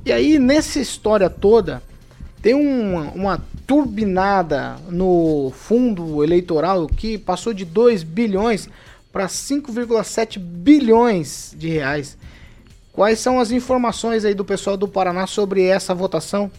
E 0.06 0.12
aí, 0.12 0.38
nessa 0.38 0.80
história 0.80 1.32
toda, 1.32 1.82
tem 2.40 2.54
uma, 2.54 3.10
uma 3.14 3.42
turbinada 3.66 4.76
no 4.88 5.52
fundo 5.56 6.24
eleitoral 6.24 6.86
que 6.86 7.18
passou 7.18 7.56
de 7.56 7.66
2 7.66 8.04
bilhões 8.04 8.70
para 9.12 9.26
5,7 9.26 10.38
bilhões 10.38 11.56
de 11.58 11.70
reais. 11.70 12.16
Quais 12.94 13.18
são 13.18 13.40
as 13.40 13.50
informações 13.50 14.26
aí 14.26 14.36
do 14.36 14.46
pessoal 14.46 14.78
do 14.78 14.88
Paraná 14.88 15.26
sobre 15.26 15.64
essa 15.64 15.96
votação? 15.96 16.52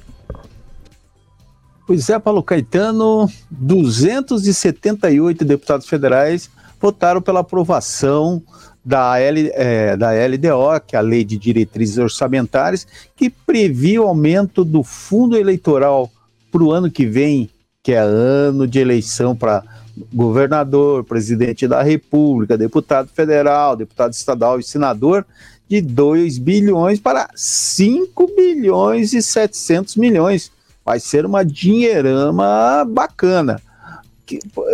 Pois 1.86 2.10
é, 2.10 2.18
Paulo 2.18 2.42
Caetano, 2.42 3.30
278 3.48 5.44
deputados 5.44 5.88
federais 5.88 6.50
votaram 6.81 7.20
pela 7.20 7.41
aprovação 7.41 8.43
da, 8.85 9.18
L, 9.20 9.51
eh, 9.55 9.97
da 9.97 10.11
LDO, 10.11 10.81
que 10.87 10.97
é 10.97 10.99
a 10.99 11.03
Lei 11.03 11.24
de 11.24 11.37
Diretrizes 11.37 11.99
Orçamentárias, 11.99 12.87
que 13.14 13.28
previa 13.28 14.03
o 14.03 14.07
aumento 14.07 14.64
do 14.64 14.83
fundo 14.83 15.37
eleitoral 15.37 16.11
para 16.51 16.62
o 16.62 16.72
ano 16.72 16.91
que 16.91 17.07
vem, 17.07 17.51
que 17.83 17.93
é 17.93 17.99
ano 17.99 18.66
de 18.66 18.78
eleição 18.78 19.37
para 19.37 19.62
governador, 20.12 21.05
presidente 21.05 21.68
da 21.68 21.83
República, 21.83 22.57
deputado 22.57 23.09
federal, 23.09 23.76
deputado 23.76 24.12
estadual 24.12 24.59
e 24.59 24.62
senador, 24.62 25.26
de 25.68 25.81
2 25.81 26.39
bilhões 26.39 26.99
para 26.99 27.28
5 27.35 28.26
bilhões 28.35 29.12
e 29.12 29.22
700 29.22 29.97
milhões. 29.97 30.51
Vai 30.85 30.99
ser 30.99 31.26
uma 31.26 31.45
dinheirama 31.45 32.85
bacana. 32.89 33.61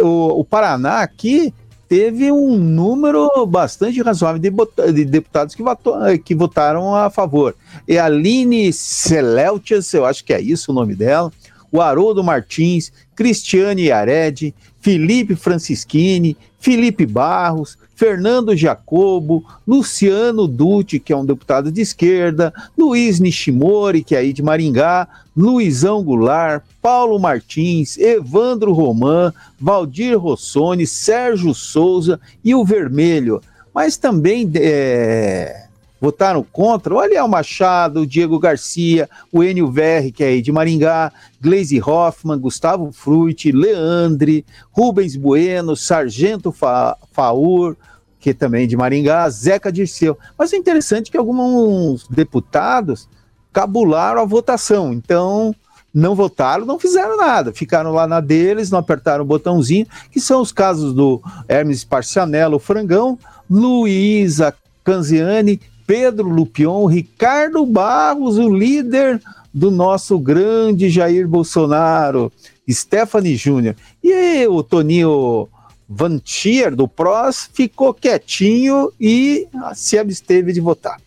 O, 0.03 0.41
o 0.41 0.45
Paraná 0.45 1.01
aqui 1.01 1.53
teve 1.89 2.31
um 2.33 2.57
número 2.57 3.29
bastante 3.47 4.01
razoável 4.03 4.41
de, 4.41 4.51
de 4.93 5.05
deputados 5.05 5.55
que, 5.55 5.63
votou- 5.63 5.97
que 6.25 6.35
votaram 6.35 6.95
a 6.95 7.11
favor. 7.11 7.55
E 7.87 7.99
a 7.99 8.07
Aline 8.07 8.73
Celeltias, 8.73 9.93
eu 9.95 10.05
acho 10.05 10.25
que 10.25 10.33
é 10.33 10.41
isso 10.41 10.73
o 10.73 10.75
nome 10.75 10.95
dela, 10.95 11.33
o 11.77 11.81
Haroldo 11.81 12.25
Martins, 12.25 12.91
Cristiane 13.15 13.85
Yared, 13.85 14.55
Felipe 14.81 15.35
Francischini, 15.35 16.37
Felipe 16.59 17.05
Barros, 17.05 17.77
Fernando 17.95 18.57
Jacobo, 18.57 19.45
Luciano 19.67 20.47
Dutti, 20.47 20.99
que 20.99 21.13
é 21.13 21.17
um 21.17 21.25
deputado 21.25 21.71
de 21.71 21.81
esquerda, 21.81 22.53
Luiz 22.77 23.21
Nishimori, 23.21 24.03
que 24.03 24.15
é 24.15 24.19
aí 24.19 24.33
de 24.33 24.43
Maringá, 24.43 25.07
Luizão 25.37 26.03
Goulart, 26.03 26.63
Paulo 26.81 27.19
Martins, 27.19 27.99
Evandro 27.99 28.73
Roman, 28.73 29.33
Valdir 29.61 30.19
Rossoni, 30.19 30.87
Sérgio 30.87 31.55
Souza 31.55 32.19
e 32.45 32.55
o 32.55 32.65
Vermelho. 32.65 33.41
Mas 33.75 33.97
também 33.97 34.51
é, 34.55 35.66
votaram 36.01 36.43
contra 36.43 36.95
o 36.95 36.99
Aliel 36.99 37.27
Machado, 37.29 38.01
o 38.01 38.07
Diego 38.07 38.39
Garcia, 38.39 39.09
o 39.33 39.43
Enio 39.43 39.71
Verri, 39.71 40.13
que 40.13 40.23
é 40.23 40.29
aí 40.29 40.43
de 40.43 40.53
Maringá, 40.53 41.13
Gleisi 41.41 41.81
Hoffmann, 41.81 42.39
Gustavo 42.39 42.93
Fruit, 42.93 43.51
Leandre, 43.51 44.45
Rubens 44.71 45.17
Bueno, 45.17 45.75
Sargento 45.77 46.53
Fa 46.53 46.97
Faur, 47.13 47.77
que 48.21 48.35
também 48.35 48.65
é 48.65 48.67
de 48.67 48.77
Maringá, 48.77 49.29
Zeca 49.31 49.73
Dirceu. 49.73 50.19
Mas 50.37 50.53
o 50.53 50.57
interessante 50.57 51.09
é 51.09 51.11
que 51.13 51.17
alguns 51.17 52.07
deputados 52.09 53.09
cabularam 53.53 54.21
a 54.21 54.25
votação, 54.25 54.93
então 54.93 55.55
não 55.95 56.15
votaram, 56.15 56.67
não 56.67 56.79
fizeram 56.79 57.17
nada, 57.17 57.55
ficaram 57.55 57.91
lá 57.91 58.07
na 58.07 58.21
deles, 58.21 58.71
não 58.71 58.79
apertaram 58.79 59.25
o 59.25 59.27
botãozinho, 59.27 59.87
que 60.11 60.21
são 60.21 60.43
os 60.43 60.53
casos 60.53 60.93
do 60.93 61.23
Hermes 61.49 61.85
Parcianello, 61.85 62.59
Frangão, 62.59 63.19
Luísa 63.49 64.55
Canziani, 64.85 65.59
Pedro 65.87 66.29
Lupion, 66.29 66.87
Ricardo 66.87 67.65
Barros, 67.65 68.39
o 68.39 68.49
líder 68.49 69.23
do 69.55 69.71
nosso 69.71 70.19
grande 70.19 70.91
Jair 70.91 71.29
Bolsonaro, 71.29 72.33
Stephanie 72.69 73.37
Júnior. 73.37 73.77
E 74.03 74.47
o 74.49 74.63
Toninho 74.63 75.49
Vantier, 75.89 76.75
do 76.75 76.89
PROS, 76.89 77.49
ficou 77.53 77.95
quietinho 77.95 78.93
e 79.01 79.47
se 79.75 79.97
absteve 79.97 80.53
de 80.53 80.61
votar. 80.61 81.01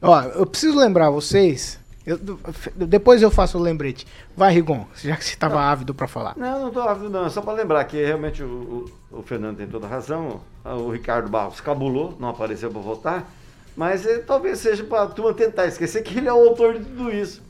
Ó, 0.00 0.22
eu 0.22 0.46
preciso 0.46 0.78
lembrar 0.78 1.10
vocês. 1.10 1.79
Eu- 2.18 2.86
depois 2.86 3.22
eu 3.22 3.30
faço 3.30 3.58
o 3.58 3.60
lembrete. 3.60 4.06
Vai, 4.36 4.52
Rigon, 4.54 4.86
já 5.02 5.16
que 5.16 5.24
você 5.24 5.34
estava 5.34 5.60
ávido 5.60 5.94
para 5.94 6.06
falar. 6.08 6.34
Não, 6.36 6.60
não 6.60 6.68
estou 6.68 6.82
ávido, 6.82 7.10
não. 7.10 7.26
É 7.26 7.30
só 7.30 7.40
para 7.40 7.52
lembrar 7.54 7.84
que 7.84 7.96
realmente 8.04 8.42
o, 8.42 8.90
o- 9.10 9.18
o 9.18 9.22
Fernando 9.22 9.56
tem 9.58 9.66
toda 9.66 9.86
a 9.86 9.90
razão. 9.90 10.40
O 10.64 10.90
Ricardo 10.90 11.28
Barros 11.28 11.60
cabulou, 11.60 12.16
não 12.18 12.28
apareceu 12.28 12.70
para 12.70 12.80
votar. 12.80 13.30
Mas 13.76 14.04
eh, 14.06 14.18
talvez 14.18 14.58
seja 14.58 14.82
para 14.84 15.02
a 15.02 15.06
turma 15.06 15.32
tentar 15.32 15.66
esquecer 15.66 16.02
que 16.02 16.18
ele 16.18 16.28
é 16.28 16.32
o 16.32 16.48
autor 16.48 16.78
de 16.78 16.84
tudo 16.84 17.10
isso. 17.10 17.42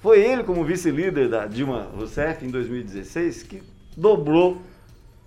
Foi 0.00 0.20
ele, 0.20 0.44
como 0.44 0.64
vice-líder 0.64 1.28
da 1.28 1.46
Dilma 1.46 1.88
Rousseff 1.96 2.44
em 2.44 2.50
2016, 2.50 3.42
que 3.44 3.62
dobrou 3.96 4.58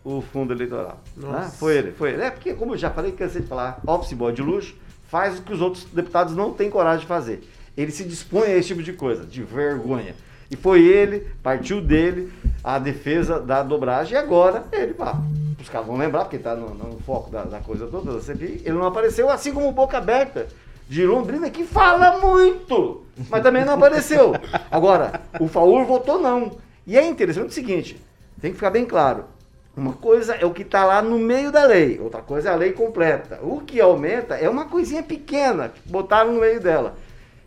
o 0.03 0.21
fundo 0.21 0.53
eleitoral. 0.53 0.99
né? 1.15 1.51
Foi 1.59 1.77
ele, 1.77 1.91
foi 1.91 2.11
ele. 2.11 2.23
É 2.23 2.31
porque, 2.31 2.53
como 2.53 2.73
eu 2.73 2.77
já 2.77 2.89
falei, 2.89 3.11
cansei 3.11 3.41
de 3.41 3.47
falar, 3.47 3.79
office 3.85 4.13
boy 4.13 4.31
de 4.33 4.41
luxo 4.41 4.75
faz 5.09 5.39
o 5.39 5.41
que 5.41 5.51
os 5.53 5.61
outros 5.61 5.85
deputados 5.85 6.35
não 6.35 6.53
têm 6.53 6.69
coragem 6.69 7.01
de 7.01 7.05
fazer. 7.07 7.43
Ele 7.75 7.91
se 7.91 8.03
dispõe 8.03 8.47
a 8.47 8.57
esse 8.57 8.69
tipo 8.69 8.83
de 8.83 8.93
coisa, 8.93 9.25
de 9.25 9.43
vergonha. 9.43 10.15
E 10.49 10.55
foi 10.55 10.83
ele, 10.83 11.27
partiu 11.41 11.79
dele, 11.79 12.31
a 12.63 12.77
defesa 12.77 13.39
da 13.39 13.63
dobragem, 13.63 14.13
e 14.13 14.17
agora 14.17 14.65
ele, 14.73 14.93
pá, 14.93 15.17
os 15.59 15.69
caras 15.69 15.87
vão 15.87 15.97
lembrar, 15.97 16.25
porque 16.25 16.35
está 16.35 16.55
no, 16.55 16.73
no 16.73 16.99
foco 17.01 17.29
da, 17.29 17.43
da 17.43 17.59
coisa 17.59 17.87
toda, 17.87 18.19
ele 18.33 18.73
não 18.73 18.85
apareceu, 18.85 19.29
assim 19.29 19.53
como 19.53 19.71
Boca 19.71 19.97
Aberta 19.97 20.47
de 20.89 21.05
Londrina 21.05 21.49
que 21.49 21.63
fala 21.63 22.19
muito, 22.19 23.05
mas 23.29 23.41
também 23.41 23.63
não 23.63 23.75
apareceu. 23.75 24.33
Agora, 24.69 25.21
o 25.39 25.47
Faur 25.47 25.85
votou 25.85 26.19
não. 26.19 26.57
E 26.85 26.97
é 26.97 27.07
interessante 27.07 27.47
o 27.47 27.53
seguinte, 27.53 27.97
tem 28.41 28.51
que 28.51 28.57
ficar 28.57 28.71
bem 28.71 28.85
claro. 28.85 29.23
Uma 29.77 29.93
coisa 29.93 30.35
é 30.35 30.45
o 30.45 30.51
que 30.51 30.63
está 30.63 30.83
lá 30.83 31.01
no 31.01 31.17
meio 31.17 31.49
da 31.49 31.63
lei, 31.63 31.97
outra 31.97 32.21
coisa 32.21 32.49
é 32.49 32.51
a 32.51 32.57
lei 32.57 32.73
completa. 32.73 33.39
O 33.41 33.61
que 33.61 33.79
aumenta 33.79 34.35
é 34.35 34.49
uma 34.49 34.65
coisinha 34.65 35.01
pequena, 35.01 35.69
que 35.69 35.79
botaram 35.89 36.33
no 36.33 36.41
meio 36.41 36.59
dela. 36.59 36.97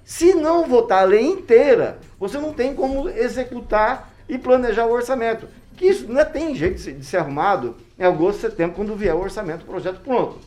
Se 0.04 0.34
não 0.34 0.66
votar 0.66 1.02
a 1.02 1.06
lei 1.06 1.24
inteira, 1.24 1.98
você 2.18 2.38
não 2.38 2.52
tem 2.52 2.74
como 2.74 3.08
executar 3.08 4.10
e 4.28 4.36
planejar 4.38 4.86
o 4.86 4.92
orçamento. 4.92 5.46
Que 5.76 5.86
isso 5.86 6.06
não 6.10 6.20
é, 6.20 6.24
tem 6.24 6.54
jeito 6.54 6.76
de 6.92 7.04
ser, 7.04 7.16
arrumado 7.16 7.74
em 7.98 8.04
agosto, 8.04 8.40
setembro, 8.40 8.76
quando 8.76 8.94
vier 8.94 9.14
o 9.14 9.20
orçamento, 9.20 9.62
o 9.62 9.66
projeto 9.66 10.00
pronto. 10.00 10.38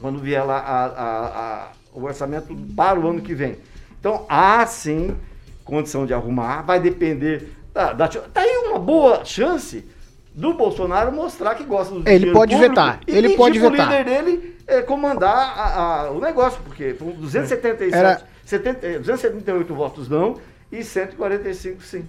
Quando 0.00 0.18
vier 0.18 0.44
lá 0.46 0.58
a, 0.58 0.84
a, 0.84 1.26
a, 1.64 1.68
o 1.92 2.04
orçamento 2.04 2.54
para 2.76 3.00
o 3.00 3.08
ano 3.08 3.20
que 3.20 3.34
vem. 3.34 3.56
Então, 3.98 4.24
há 4.28 4.64
sim 4.66 5.16
condição 5.64 6.06
de 6.06 6.14
arrumar, 6.14 6.62
vai 6.62 6.78
depender. 6.78 7.52
Da, 7.74 7.92
da, 7.92 8.06
tá 8.08 8.40
aí 8.40 8.62
uma 8.68 8.78
boa 8.78 9.24
chance 9.24 9.84
do 10.32 10.54
Bolsonaro 10.54 11.10
mostrar 11.10 11.54
que 11.56 11.64
gosta 11.64 11.94
do 11.94 12.08
Ele 12.08 12.32
pode 12.32 12.54
vetar. 12.56 13.00
E 13.06 13.16
Ele 13.16 13.30
pode 13.36 13.58
vetar. 13.58 13.88
líder 13.90 14.04
dele 14.04 14.56
é, 14.66 14.80
comandar 14.82 15.34
a- 15.58 16.02
a- 16.04 16.10
o 16.12 16.20
negócio, 16.20 16.60
porque 16.62 16.94
foram 16.94 17.12
277, 17.14 17.94
Era- 17.96 18.22
70, 18.48 18.86
eh, 18.86 18.98
278 18.98 19.74
votos 19.74 20.08
não 20.08 20.38
e 20.72 20.82
145 20.82 21.82
sim. 21.82 22.04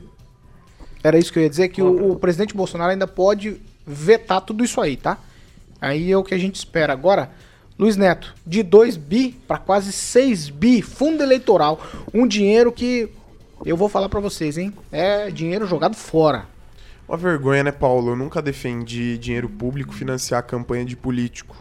Era 1.03 1.17
isso 1.17 1.33
que 1.33 1.39
eu 1.39 1.43
ia 1.43 1.49
dizer, 1.49 1.67
que 1.67 1.81
o, 1.81 2.11
o 2.11 2.15
presidente 2.15 2.55
Bolsonaro 2.55 2.91
ainda 2.91 3.07
pode 3.07 3.59
vetar 3.85 4.39
tudo 4.41 4.63
isso 4.63 4.79
aí, 4.79 4.95
tá? 4.95 5.17
Aí 5.81 6.11
é 6.11 6.17
o 6.17 6.23
que 6.23 6.33
a 6.33 6.37
gente 6.37 6.55
espera. 6.55 6.93
Agora, 6.93 7.29
Luiz 7.77 7.97
Neto, 7.97 8.33
de 8.45 8.63
2 8.63 8.95
bi 8.95 9.37
para 9.47 9.57
quase 9.57 9.91
6 9.91 10.49
bi, 10.49 10.81
fundo 10.81 11.21
eleitoral. 11.21 11.81
Um 12.13 12.25
dinheiro 12.25 12.71
que, 12.71 13.09
eu 13.65 13.75
vou 13.75 13.89
falar 13.89 14.07
pra 14.07 14.21
vocês, 14.21 14.57
hein? 14.57 14.73
É 14.91 15.29
dinheiro 15.29 15.65
jogado 15.67 15.95
fora. 15.95 16.45
Uma 17.07 17.17
vergonha, 17.17 17.63
né, 17.63 17.71
Paulo? 17.71 18.11
Eu 18.11 18.15
nunca 18.15 18.41
defendi 18.41 19.17
dinheiro 19.17 19.49
público 19.49 19.93
financiar 19.93 20.43
campanha 20.43 20.85
de 20.85 20.95
político. 20.95 21.55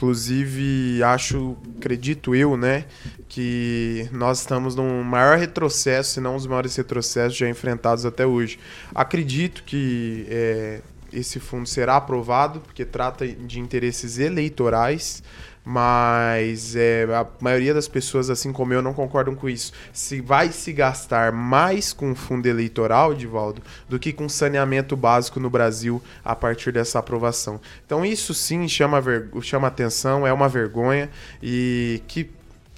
Inclusive, 0.00 1.02
acho, 1.02 1.58
acredito 1.76 2.34
eu, 2.34 2.56
né, 2.56 2.86
que 3.28 4.08
nós 4.10 4.40
estamos 4.40 4.74
num 4.74 5.02
maior 5.02 5.36
retrocesso, 5.36 6.14
se 6.14 6.20
não 6.22 6.34
os 6.36 6.46
maiores 6.46 6.74
retrocessos 6.74 7.36
já 7.36 7.46
enfrentados 7.46 8.06
até 8.06 8.24
hoje. 8.24 8.58
Acredito 8.94 9.62
que 9.62 10.24
é, 10.30 10.80
esse 11.12 11.38
fundo 11.38 11.68
será 11.68 11.96
aprovado, 11.96 12.60
porque 12.60 12.82
trata 12.82 13.28
de 13.28 13.60
interesses 13.60 14.18
eleitorais, 14.18 15.22
mas 15.64 16.74
é, 16.74 17.04
a 17.14 17.26
maioria 17.40 17.74
das 17.74 17.86
pessoas, 17.86 18.30
assim 18.30 18.52
como 18.52 18.72
eu, 18.72 18.82
não 18.82 18.94
concordam 18.94 19.34
com 19.34 19.48
isso. 19.48 19.72
Se 19.92 20.20
vai 20.20 20.50
se 20.52 20.72
gastar 20.72 21.32
mais 21.32 21.92
com 21.92 22.14
fundo 22.14 22.46
eleitoral, 22.46 23.14
Divaldo, 23.14 23.62
do 23.88 23.98
que 23.98 24.12
com 24.12 24.28
saneamento 24.28 24.96
básico 24.96 25.38
no 25.38 25.50
Brasil 25.50 26.02
a 26.24 26.34
partir 26.34 26.72
dessa 26.72 26.98
aprovação. 26.98 27.60
Então 27.84 28.04
isso 28.04 28.32
sim 28.32 28.66
chama, 28.68 29.02
chama 29.42 29.68
atenção, 29.68 30.26
é 30.26 30.32
uma 30.32 30.48
vergonha 30.48 31.10
e 31.42 32.02
que 32.08 32.30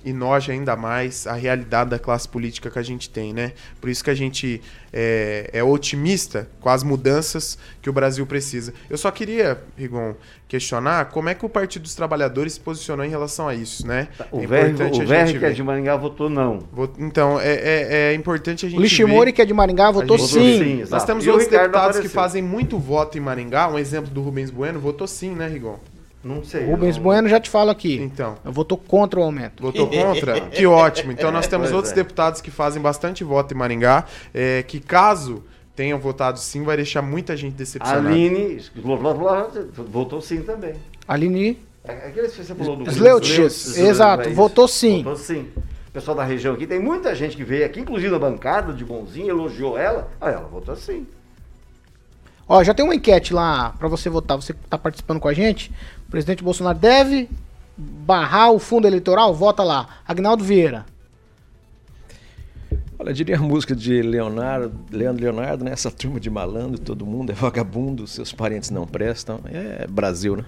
enoja 0.04 0.52
ainda 0.52 0.74
mais 0.76 1.26
a 1.26 1.34
realidade 1.34 1.90
da 1.90 1.98
classe 1.98 2.28
política 2.28 2.70
que 2.70 2.78
a 2.78 2.82
gente 2.82 3.08
tem, 3.10 3.32
né? 3.32 3.52
Por 3.80 3.88
isso 3.90 4.02
que 4.02 4.10
a 4.10 4.14
gente 4.14 4.60
é, 4.92 5.48
é 5.52 5.62
otimista 5.64 6.48
com 6.60 6.68
as 6.68 6.82
mudanças 6.82 7.56
que 7.80 7.88
o 7.88 7.92
Brasil 7.92 8.26
precisa. 8.26 8.74
Eu 8.90 8.98
só 8.98 9.10
queria, 9.10 9.58
Rigon, 9.76 10.14
questionar 10.48 11.06
como 11.06 11.28
é 11.30 11.34
que 11.34 11.46
o 11.46 11.48
Partido 11.48 11.82
dos 11.82 11.94
Trabalhadores 11.94 12.54
se 12.54 12.60
posicionou 12.60 13.04
em 13.06 13.08
relação 13.08 13.48
a 13.48 13.54
isso, 13.54 13.86
né? 13.86 14.08
O 14.30 14.42
É 14.42 14.46
Verre, 14.46 14.70
importante 14.72 14.98
o 14.98 15.02
a 15.02 15.06
Verre 15.06 15.26
gente 15.28 15.38
que 15.38 15.44
é 15.46 15.50
de 15.50 15.62
Maringá 15.62 15.96
votou 15.96 16.28
não. 16.28 16.58
Vou- 16.72 16.92
Então, 16.98 17.40
é, 17.40 17.52
é- 17.54 18.12
é 18.12 18.14
importante 18.14 18.66
a 18.66 18.68
gente 18.68 18.78
O 18.78 18.82
Liximori, 18.82 19.26
ver- 19.30 19.32
que 19.32 19.42
é 19.42 19.44
de 19.46 19.54
Maringá, 19.54 19.90
votou 19.90 20.18
gente- 20.18 20.28
sim. 20.82 20.84
Nós 20.90 21.04
temos 21.04 21.24
E 21.24 21.30
outros 21.30 21.48
deputados 21.48 21.98
que 22.00 22.08
fazem 22.08 22.42
muito 22.42 22.78
voto 22.78 23.16
em 23.16 23.20
Maringá. 23.20 23.68
Um 23.68 23.78
exemplo 23.78 24.10
do 24.10 24.20
Rubens 24.20 24.50
Bueno, 24.50 24.78
votou 24.78 25.06
sim, 25.06 25.30
né, 25.34 25.48
Rigon? 25.48 25.78
Não 26.24 26.44
sei. 26.44 26.64
Rubens 26.66 26.96
não- 26.96 27.02
Bueno, 27.02 27.28
já 27.28 27.40
te 27.40 27.50
falo 27.50 27.70
aqui. 27.70 27.96
Então. 28.00 28.36
Eu 28.44 28.52
votou 28.52 28.78
contra 28.78 29.18
o 29.18 29.22
aumento. 29.22 29.62
Votou 29.62 29.88
contra? 29.88 30.40
que 30.50 30.66
ótimo. 30.66 31.12
Então 31.12 31.30
nós 31.32 31.46
temos 31.46 31.66
Pois 31.68 31.76
outros 31.76 31.92
é. 31.92 31.96
deputados 31.96 32.40
que 32.40 32.50
fazem 32.50 32.80
bastante 32.80 33.24
voto 33.24 33.52
em 33.54 33.56
Maringá, 33.56 34.04
é, 34.32 34.62
que 34.62 34.78
caso 34.80 35.42
tenham 35.74 35.98
votado 35.98 36.38
sim, 36.38 36.62
vai 36.62 36.76
deixar 36.76 37.02
muita 37.02 37.36
gente 37.36 37.54
A 37.54 37.56
decepcionada. 37.56 38.08
Aline 38.08 38.60
votou 39.88 40.20
sim 40.20 40.42
também. 40.42 40.74
Aline 41.08 41.58
É 41.84 41.92
Aquele 42.08 42.28
que 42.28 42.36
você 42.44 42.54
falou 42.54 42.76
do 42.76 42.88
Sleutches, 42.90 43.76
exato, 43.76 44.28
é 44.28 44.32
votou 44.32 44.68
sim. 44.68 44.98
Votou 45.02 45.16
sim. 45.16 45.48
O 45.88 45.92
pessoal 45.92 46.16
da 46.16 46.24
região 46.24 46.54
aqui, 46.54 46.66
tem 46.66 46.80
muita 46.80 47.14
gente 47.14 47.36
que 47.36 47.44
veio 47.44 47.66
aqui, 47.66 47.80
inclusive 47.80 48.10
na 48.10 48.18
bancada 48.18 48.72
de 48.72 48.84
bonzinho, 48.84 49.28
elogiou 49.30 49.76
ela. 49.76 50.08
Ah, 50.20 50.30
ela 50.30 50.46
votou 50.48 50.74
sim. 50.76 51.06
Ó, 52.52 52.62
já 52.62 52.74
tem 52.74 52.84
uma 52.84 52.94
enquete 52.94 53.32
lá 53.32 53.70
pra 53.78 53.88
você 53.88 54.10
votar. 54.10 54.36
Você 54.36 54.52
tá 54.68 54.76
participando 54.76 55.18
com 55.18 55.26
a 55.26 55.32
gente. 55.32 55.72
O 56.06 56.10
presidente 56.10 56.44
Bolsonaro 56.44 56.78
deve 56.78 57.30
barrar 57.78 58.52
o 58.52 58.58
fundo 58.58 58.86
eleitoral? 58.86 59.32
Vota 59.32 59.62
lá. 59.62 59.88
Agnaldo 60.06 60.44
Vieira. 60.44 60.84
Olha, 62.98 63.08
eu 63.08 63.14
diria 63.14 63.38
a 63.38 63.40
música 63.40 63.74
de 63.74 64.02
Leonardo, 64.02 64.70
Leandro 64.90 65.24
Leonardo, 65.24 65.64
né? 65.64 65.72
Essa 65.72 65.90
turma 65.90 66.20
de 66.20 66.28
malandro, 66.28 66.78
todo 66.78 67.06
mundo 67.06 67.32
é 67.32 67.34
vagabundo, 67.34 68.06
seus 68.06 68.34
parentes 68.34 68.68
não 68.68 68.86
prestam. 68.86 69.40
É 69.46 69.86
Brasil, 69.86 70.36
né? 70.36 70.44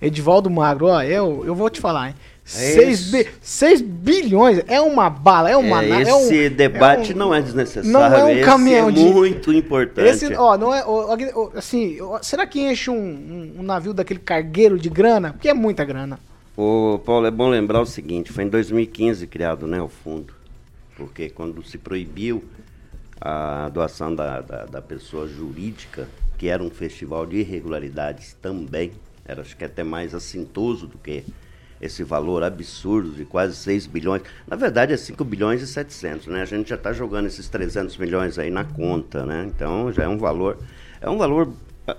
Edivaldo 0.00 0.48
Magro, 0.48 0.86
ó, 0.86 1.02
eu, 1.02 1.44
eu 1.44 1.54
vou 1.54 1.68
te 1.68 1.78
falar, 1.78 2.08
hein? 2.08 2.14
É 2.52 2.72
6 2.74 3.00
isso. 3.00 3.12
bi, 3.12 3.26
seis 3.40 3.80
bilhões 3.80 4.60
é 4.66 4.80
uma 4.80 5.08
bala, 5.08 5.48
é 5.50 5.56
uma... 5.56 5.84
É, 5.84 5.88
na- 5.88 6.00
esse 6.02 6.10
é 6.10 6.14
um- 6.50 6.54
debate 6.54 7.12
é 7.12 7.14
um- 7.14 7.18
não 7.18 7.34
é 7.34 7.40
desnecessário. 7.40 7.90
não 7.92 8.02
é 8.04 8.24
um 8.24 8.30
esse 8.30 8.44
caminhão 8.44 8.88
é 8.88 8.92
de- 8.92 9.00
muito 9.04 9.52
importante. 9.52 10.08
Esse, 10.08 10.34
ó, 10.34 10.58
não 10.58 10.74
é. 10.74 10.82
ó, 10.84 11.16
assim, 11.54 11.98
será 12.22 12.46
que 12.46 12.60
enche 12.60 12.90
um, 12.90 12.94
um- 12.96 13.54
um 13.58 13.62
navio 13.62 13.94
daquele 13.94 14.18
cargueiro 14.18 14.78
de 14.78 14.88
grana? 14.88 15.32
Porque 15.32 15.48
é 15.48 15.54
muita 15.54 15.84
grana. 15.84 16.18
Ô, 16.56 16.98
Paulo, 17.04 17.26
é 17.26 17.30
bom 17.30 17.48
lembrar 17.48 17.80
o 17.80 17.86
seguinte, 17.86 18.32
foi 18.32 18.42
em 18.44 18.48
2015 18.48 19.26
criado 19.28 19.66
né, 19.68 19.80
o 19.80 19.88
fundo, 19.88 20.34
porque 20.96 21.30
quando 21.30 21.62
se 21.64 21.78
proibiu 21.78 22.42
a 23.20 23.68
doação 23.72 24.14
da, 24.14 24.40
da, 24.40 24.64
da 24.66 24.82
pessoa 24.82 25.28
jurídica, 25.28 26.08
que 26.36 26.48
era 26.48 26.62
um 26.62 26.70
festival 26.70 27.26
de 27.26 27.36
irregularidades 27.38 28.34
também, 28.42 28.92
era 29.24 29.42
acho 29.42 29.56
que 29.56 29.64
até 29.64 29.84
mais 29.84 30.14
assintoso 30.14 30.86
do 30.86 30.98
que 30.98 31.22
esse 31.80 32.04
valor 32.04 32.42
absurdo 32.42 33.10
de 33.10 33.24
quase 33.24 33.56
6 33.56 33.86
bilhões. 33.86 34.22
Na 34.46 34.56
verdade 34.56 34.92
é 34.92 34.96
5 34.96 35.24
bilhões 35.24 35.62
e 35.62 35.66
700, 35.66 36.26
né? 36.26 36.42
A 36.42 36.44
gente 36.44 36.68
já 36.68 36.76
está 36.76 36.92
jogando 36.92 37.26
esses 37.26 37.48
300 37.48 37.96
milhões 37.96 38.38
aí 38.38 38.50
na 38.50 38.64
conta, 38.64 39.24
né? 39.24 39.46
Então 39.48 39.90
já 39.90 40.04
é 40.04 40.08
um 40.08 40.18
valor, 40.18 40.58
é 41.00 41.08
um 41.08 41.16
valor 41.16 41.52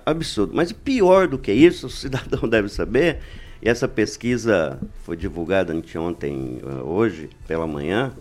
absurdo. 0.06 0.54
Mas 0.54 0.72
pior 0.72 1.26
do 1.26 1.38
que 1.38 1.52
isso, 1.52 1.86
o 1.88 1.90
cidadão 1.90 2.48
deve 2.48 2.68
saber, 2.68 3.18
e 3.60 3.68
essa 3.68 3.88
pesquisa 3.88 4.78
foi 5.04 5.16
divulgada 5.16 5.72
anteontem, 5.72 6.60
eh, 6.62 6.82
hoje, 6.82 7.30
pela 7.46 7.66
manhã, 7.66 8.12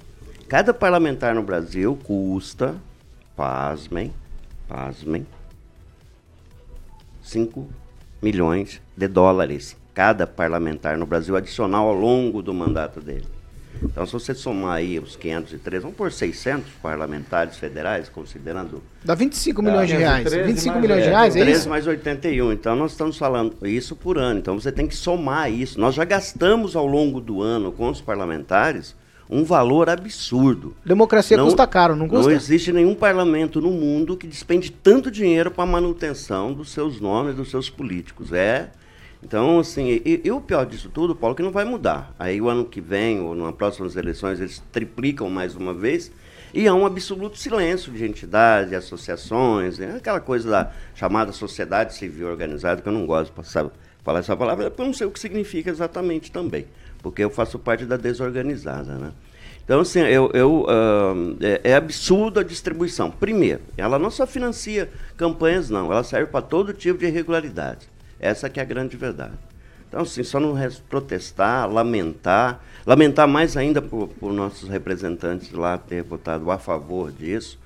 cada 0.48 0.74
parlamentar 0.74 1.34
no 1.34 1.42
Brasil 1.42 1.98
custa, 2.04 2.76
pasmem, 3.36 4.14
pasmem, 4.68 5.26
5 7.24 7.68
milhões 8.22 8.80
de 8.96 9.08
dólares 9.08 9.76
cada 9.94 10.26
parlamentar 10.26 10.98
no 10.98 11.06
Brasil 11.06 11.36
adicional 11.36 11.88
ao 11.88 11.96
longo 11.96 12.42
do 12.42 12.54
mandato 12.54 13.02
dele. 13.02 13.26
Então, 13.84 14.06
se 14.06 14.14
você 14.14 14.36
somar 14.36 14.74
aí 14.74 15.00
os 15.00 15.16
503, 15.16 15.82
vamos 15.82 15.98
por 15.98 16.12
600 16.12 16.72
parlamentares 16.84 17.58
federais, 17.58 18.08
considerando 18.10 18.84
Dá 19.04 19.16
25 19.16 19.62
milhões 19.62 19.90
de 19.90 19.96
reais. 19.96 20.24
513 20.24 20.54
25 20.54 20.70
mais 20.74 20.82
milhões 20.82 21.04
de 21.04 21.08
é, 21.08 21.12
reais, 21.12 21.36
é 21.36 21.40
3 21.42 21.58
isso? 21.58 21.70
mais 21.70 21.88
81. 21.88 22.52
Então, 22.52 22.76
nós 22.76 22.92
estamos 22.92 23.18
falando 23.18 23.56
isso 23.66 23.96
por 23.96 24.20
ano. 24.20 24.40
Então, 24.40 24.60
você 24.60 24.72
tem 24.72 24.88
que 24.88 24.96
somar 24.96 25.52
isso. 25.52 25.80
Nós 25.80 25.96
já 25.96 26.06
gastamos 26.06 26.76
ao 26.76 26.86
longo 26.86 27.20
do 27.20 27.42
ano 27.42 27.72
com 27.72 27.90
os 27.90 28.00
parlamentares 28.00 28.96
um 29.32 29.46
valor 29.46 29.90
absurdo. 29.90 30.76
Democracia 30.86 31.38
custa 31.38 31.66
caro, 31.66 31.96
não 31.96 32.08
custa? 32.08 32.30
Não 32.30 32.36
existe 32.36 32.74
nenhum 32.74 32.94
parlamento 32.94 33.62
no 33.62 33.72
mundo 33.72 34.18
que 34.18 34.28
despende 34.28 34.70
tanto 34.70 35.10
dinheiro 35.10 35.50
para 35.50 35.64
a 35.64 35.68
manutenção 35.68 36.52
dos 36.54 36.70
seus 36.72 37.00
nomes, 37.00 37.36
dos 37.36 37.50
seus 37.50 37.70
políticos. 37.70 38.34
É. 38.34 38.70
Então, 39.24 39.60
assim, 39.60 40.02
e, 40.04 40.22
e 40.24 40.32
o 40.32 40.42
pior 40.42 40.66
disso 40.66 40.90
tudo, 40.90 41.16
Paulo, 41.16 41.36
que 41.36 41.44
não 41.44 41.52
vai 41.52 41.64
mudar. 41.64 42.14
Aí 42.18 42.42
o 42.42 42.50
ano 42.50 42.66
que 42.66 42.82
vem, 42.82 43.20
ou 43.20 43.36
nas 43.36 43.54
próximas 43.56 43.96
eleições, 43.96 44.40
eles 44.40 44.62
triplicam 44.72 45.30
mais 45.30 45.56
uma 45.56 45.74
vez. 45.74 46.12
E 46.54 46.68
há 46.68 46.74
um 46.74 46.86
absoluto 46.86 47.38
silêncio 47.38 47.94
de 47.94 48.06
entidades, 48.06 48.70
de 48.70 48.76
associações, 48.76 49.78
né? 49.78 49.96
aquela 49.96 50.20
coisa 50.20 50.50
da 50.50 50.72
chamada 50.94 51.32
sociedade 51.32 51.94
civil 51.94 52.28
organizada, 52.28 52.82
que 52.82 52.90
eu 52.90 52.94
não 52.94 53.06
gosto 53.06 53.34
de 53.34 53.72
falar 54.04 54.20
essa 54.20 54.36
palavra, 54.36 54.70
porque 54.70 54.82
eu 54.82 54.86
não 54.88 54.94
sei 54.94 55.08
o 55.08 55.12
que 55.12 55.20
significa 55.20 55.70
exatamente 55.70 56.30
também, 56.30 56.66
porque 57.02 57.24
eu 57.24 57.30
faço 57.30 57.58
parte 57.58 57.86
da 57.86 57.96
desorganizada. 57.96 58.96
Né? 58.96 59.12
Então, 59.64 59.80
assim, 59.80 60.02
eu, 60.02 60.30
eu, 60.34 60.66
ah, 60.68 61.14
é, 61.40 61.72
é 61.72 61.76
absurdo 61.76 62.40
a 62.42 62.44
distribuição. 62.44 63.10
Primeiro, 63.10 63.62
ela 63.78 63.98
não 63.98 64.12
só 64.12 64.28
financia 64.28 64.92
campanhas, 65.16 65.70
não, 65.70 65.90
ela 65.90 66.04
serve 66.04 66.30
para 66.30 66.42
todo 66.42 66.74
tipo 66.74 67.00
de 67.00 67.06
irregularidade. 67.06 67.91
Essa 68.22 68.50
que 68.50 68.60
é 68.60 68.64
a 68.64 68.66
grande 68.66 68.96
verdade. 68.96 69.34
Então, 69.90 70.04
assim, 70.04 70.24
só 70.24 70.40
não 70.40 70.54
protestar, 70.88 71.70
lamentar, 71.70 72.62
lamentar 72.86 73.28
mais 73.28 73.58
ainda 73.58 73.82
por, 73.82 74.08
por 74.08 74.32
nossos 74.32 74.70
representantes 74.70 75.52
lá 75.52 75.78
ter 75.78 76.04
votado 76.04 76.50
a 76.50 76.58
favor 76.58 77.12
disso. 77.12 77.60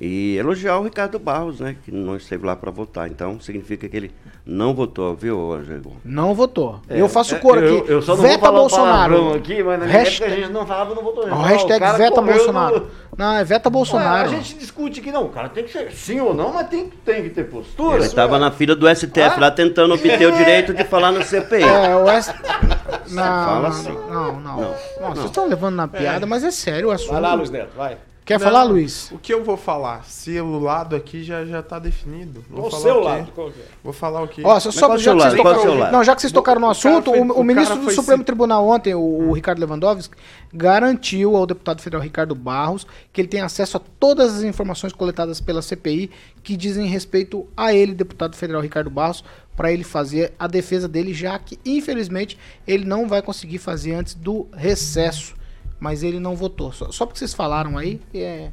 E 0.00 0.36
elogiar 0.36 0.78
o 0.78 0.84
Ricardo 0.84 1.18
Barros, 1.18 1.58
né, 1.58 1.74
que 1.84 1.90
não 1.90 2.16
esteve 2.16 2.46
lá 2.46 2.54
para 2.54 2.70
votar. 2.70 3.08
Então, 3.08 3.40
significa 3.40 3.88
que 3.88 3.96
ele 3.96 4.12
não 4.46 4.72
votou, 4.72 5.12
viu, 5.16 5.36
Rogério? 5.36 5.92
Não 6.04 6.32
votou. 6.34 6.80
É, 6.88 7.00
eu 7.00 7.08
faço 7.08 7.34
é, 7.34 7.38
cor 7.38 7.58
aqui. 7.58 7.66
Eu, 7.66 7.86
eu 7.86 8.02
só 8.02 8.14
não 8.14 8.22
Veta 8.22 8.38
vou 8.38 8.46
falar 8.46 8.58
Bolsonaro. 8.60 9.30
o 9.32 9.34
aqui, 9.34 9.60
mas 9.60 9.80
na 9.80 9.86
Hashtag- 9.86 10.24
época 10.24 10.26
a 10.26 10.40
gente 10.46 10.52
não 10.54 10.64
falava, 10.66 10.94
não 10.94 11.02
votou. 11.02 11.26
Não. 11.26 11.42
hashtag 11.42 11.80
cara 11.80 11.98
Veta 11.98 12.22
Bolsonaro. 12.22 12.78
no- 12.80 12.86
Não, 13.18 13.32
é 13.34 13.42
Veta 13.44 13.68
Ué, 13.68 13.72
Bolsonaro. 13.72 14.28
a 14.28 14.32
gente 14.32 14.54
discute 14.54 15.00
que 15.00 15.10
não, 15.10 15.24
o 15.24 15.28
cara 15.30 15.48
tem 15.48 15.64
que 15.64 15.72
ser 15.72 15.90
sim 15.90 16.20
ou 16.20 16.32
não, 16.32 16.52
mas 16.52 16.68
tem, 16.68 16.88
tem 17.04 17.24
que 17.24 17.30
ter 17.30 17.44
postura. 17.50 17.96
Ele 17.96 18.04
estava 18.06 18.38
na 18.38 18.52
fila 18.52 18.76
do 18.76 18.86
STF 18.88 19.18
Ah? 19.36 19.40
lá 19.40 19.50
tentando 19.50 19.92
obter 19.94 20.28
o 20.28 20.32
direito 20.32 20.72
de 20.72 20.84
falar 20.84 21.10
no 21.10 21.24
CPI. 21.24 21.64
É, 21.64 21.96
o 21.96 22.08
S... 22.08 22.32
Não, 23.10 23.22
fala 23.22 23.60
não, 23.60 23.66
assim. 23.68 23.88
não, 23.92 24.08
não, 24.10 24.32
não. 24.40 24.56
Não, 24.60 24.74
Não, 25.00 25.10
Vocês 25.14 25.24
estão 25.26 25.48
levando 25.48 25.74
na 25.76 25.88
piada, 25.88 26.26
mas 26.26 26.44
é 26.44 26.50
sério 26.50 26.88
o 26.88 26.90
assunto. 26.90 27.12
Vai 27.12 27.20
lá, 27.22 27.34
Luiz 27.34 27.48
Neto, 27.50 27.70
vai. 27.74 27.96
Quer 28.28 28.38
Não, 28.38 28.44
falar, 28.44 28.62
Luiz? 28.64 29.10
O 29.10 29.16
que 29.18 29.32
eu 29.32 29.42
vou 29.42 29.56
falar? 29.56 30.04
Se 30.04 30.38
o 30.38 30.58
lado 30.58 30.94
aqui 30.94 31.24
já, 31.24 31.46
já 31.46 31.62
tá 31.62 31.78
definido. 31.78 32.44
Vou 32.50 32.66
o 32.66 32.70
falar 32.70 32.82
seu 32.82 32.94
o 32.96 33.00
lado? 33.00 33.32
Qual 33.32 33.50
que 33.50 33.58
é? 33.58 33.64
Vou 33.82 33.92
falar 33.94 34.20
o 34.22 34.28
quê? 34.28 34.42
Ó, 34.44 34.60
só, 34.60 34.70
só 34.70 34.98
já 34.98 35.02
seu 35.02 35.12
que 35.16 35.18
lado? 35.18 35.30
vocês 35.30 35.42
tocaram, 35.42 35.92
não, 35.92 36.04
já 36.04 36.14
que 36.14 36.20
vocês 36.20 36.32
tocaram 36.32 36.60
no 36.60 36.68
assunto, 36.68 37.10
foi- 37.10 37.20
o, 37.20 37.24
o 37.32 37.40
o 37.40 37.42
ministro 37.42 37.76
do 37.78 37.90
Supremo 37.90 38.20
se- 38.20 38.26
Tribunal 38.26 38.68
ontem, 38.68 38.94
o, 38.94 39.00
o 39.00 39.32
Ricardo 39.32 39.60
Lewandowski, 39.60 40.14
garantiu 40.52 41.36
ao 41.36 41.46
deputado 41.46 41.80
federal 41.80 42.02
Ricardo 42.02 42.34
Barros 42.34 42.86
que 43.14 43.20
ele 43.22 43.28
tem 43.28 43.40
acesso 43.40 43.78
a 43.78 43.80
todas 43.98 44.36
as 44.36 44.42
informações 44.42 44.92
coletadas 44.92 45.40
pela 45.40 45.62
CPI 45.62 46.10
que 46.42 46.54
dizem 46.54 46.86
respeito 46.86 47.46
a 47.56 47.72
ele, 47.72 47.94
deputado 47.94 48.36
federal 48.36 48.60
Ricardo 48.60 48.90
Barros, 48.90 49.24
para 49.56 49.72
ele 49.72 49.84
fazer 49.84 50.34
a 50.38 50.46
defesa 50.46 50.86
dele, 50.86 51.14
já 51.14 51.38
que 51.38 51.58
infelizmente 51.64 52.36
ele 52.66 52.84
não 52.84 53.08
vai 53.08 53.22
conseguir 53.22 53.56
fazer 53.56 53.94
antes 53.94 54.12
do 54.14 54.46
recesso, 54.52 55.34
mas 55.80 56.02
ele 56.02 56.18
não 56.18 56.36
votou. 56.36 56.72
Só, 56.72 56.90
só 56.90 57.06
porque 57.06 57.18
vocês 57.18 57.34
falaram 57.34 57.76
aí, 57.76 58.00
é, 58.14 58.50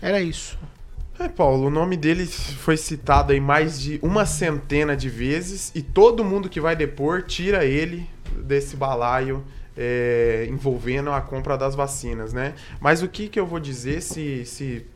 era 0.00 0.20
isso. 0.20 0.58
É, 1.18 1.28
Paulo, 1.28 1.66
o 1.66 1.70
nome 1.70 1.96
dele 1.96 2.26
foi 2.26 2.76
citado 2.76 3.32
aí 3.32 3.40
mais 3.40 3.80
de 3.80 3.98
uma 4.02 4.24
centena 4.24 4.96
de 4.96 5.08
vezes 5.08 5.72
e 5.74 5.82
todo 5.82 6.24
mundo 6.24 6.48
que 6.48 6.60
vai 6.60 6.76
depor 6.76 7.22
tira 7.22 7.64
ele 7.64 8.08
desse 8.44 8.76
balaio 8.76 9.44
é, 9.76 10.46
envolvendo 10.48 11.10
a 11.10 11.20
compra 11.20 11.58
das 11.58 11.74
vacinas, 11.74 12.32
né? 12.32 12.54
Mas 12.80 13.02
o 13.02 13.08
que, 13.08 13.28
que 13.28 13.38
eu 13.38 13.46
vou 13.46 13.58
dizer 13.58 14.00
se, 14.00 14.44
se 14.44 14.86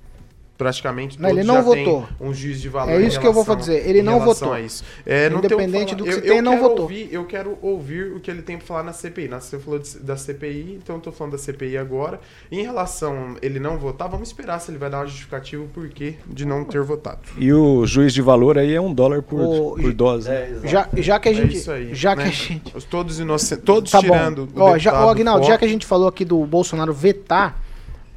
praticamente 0.57 1.20
Não, 1.20 1.28
todos 1.30 1.38
ele 1.40 1.46
não 1.48 1.55
já 1.57 1.61
votou. 1.62 2.03
têm 2.18 2.28
um 2.28 2.32
juiz 2.34 2.61
de 2.61 2.68
valor 2.68 2.92
É 2.92 3.03
em 3.03 3.07
isso 3.07 3.18
que 3.18 3.26
eu 3.26 3.32
vou 3.32 3.42
relação- 3.42 3.61
dizer, 3.74 3.88
ele 3.88 3.98
em 3.98 4.03
não 4.03 4.18
relação 4.20 4.48
votou. 4.48 4.53
a 4.53 4.61
isso. 4.61 4.84
É, 5.05 5.28
não 5.28 5.36
o 5.36 5.38
Independente 5.44 5.84
falar. 5.90 5.96
do 5.96 6.05
que 6.05 6.11
eu, 6.11 6.14
você 6.14 6.18
eu 6.28 6.32
tem, 6.34 6.42
não 6.42 6.59
votou. 6.61 6.82
Ouvir, 6.82 7.09
eu 7.11 7.24
quero 7.24 7.59
ouvir 7.61 8.12
o 8.12 8.20
que 8.20 8.30
ele 8.30 8.42
tem 8.42 8.57
para 8.59 8.66
falar 8.66 8.82
na 8.84 8.92
CPI. 8.92 9.28
Na- 9.28 9.40
Você 9.40 9.59
falou 9.59 9.78
de- 9.80 9.98
da 9.98 10.16
CPI, 10.16 10.78
então 10.82 10.96
eu 10.96 11.03
tô 11.03 11.11
falando 11.11 11.32
da 11.32 11.38
CPI 11.38 11.76
agora. 11.76 12.20
Em 12.50 12.62
relação 12.62 13.34
a 13.34 13.44
ele 13.44 13.59
não 13.59 13.76
votar, 13.78 14.09
vamos 14.09 14.28
esperar 14.28 14.61
se 14.61 14.70
ele 14.70 14.78
vai 14.78 14.88
dar 14.88 14.98
uma 15.00 15.07
justificativa 15.07 15.64
por 15.74 15.88
quê 15.88 16.14
de 16.26 16.44
não 16.44 16.64
ter 16.64 16.80
votado. 16.82 17.18
E 17.38 17.53
o 17.53 17.84
juiz 17.86 18.12
de 18.14 18.22
valor 18.22 18.57
aí 18.59 18.72
é 18.74 18.80
um 18.80 18.92
dólar 18.94 19.22
por, 19.22 19.40
O- 19.40 19.76
por 19.80 19.92
dose. 19.92 20.30
É, 20.30 20.48
exato. 20.50 20.68
Já, 20.68 20.88
já 21.03 21.18
que 21.20 21.28
a 21.28 21.32
É 21.32 21.34
gente, 21.34 21.57
isso 21.57 21.70
aí. 21.70 21.94
já 21.94 22.14
né? 22.14 22.22
que 22.24 22.28
a 22.28 22.32
gente 22.32 22.62
Os 22.76 22.84
Todos 22.84 23.18
inocentes, 23.18 23.64
todos 23.64 23.90
Tá 23.90 24.00
tirando 24.00 24.46
bom. 24.46 24.61
Ó, 24.62 24.78
já, 24.78 24.92
ó, 25.05 25.11
Aguinaldo, 25.11 25.46
já 25.46 25.57
que 25.59 25.64
a 25.64 25.68
gente 25.68 25.86
falou 25.86 26.07
aqui 26.09 26.24
do 26.24 26.44
Bolsonaro 26.46 26.92
vetar, 26.92 27.59
o 27.59 27.61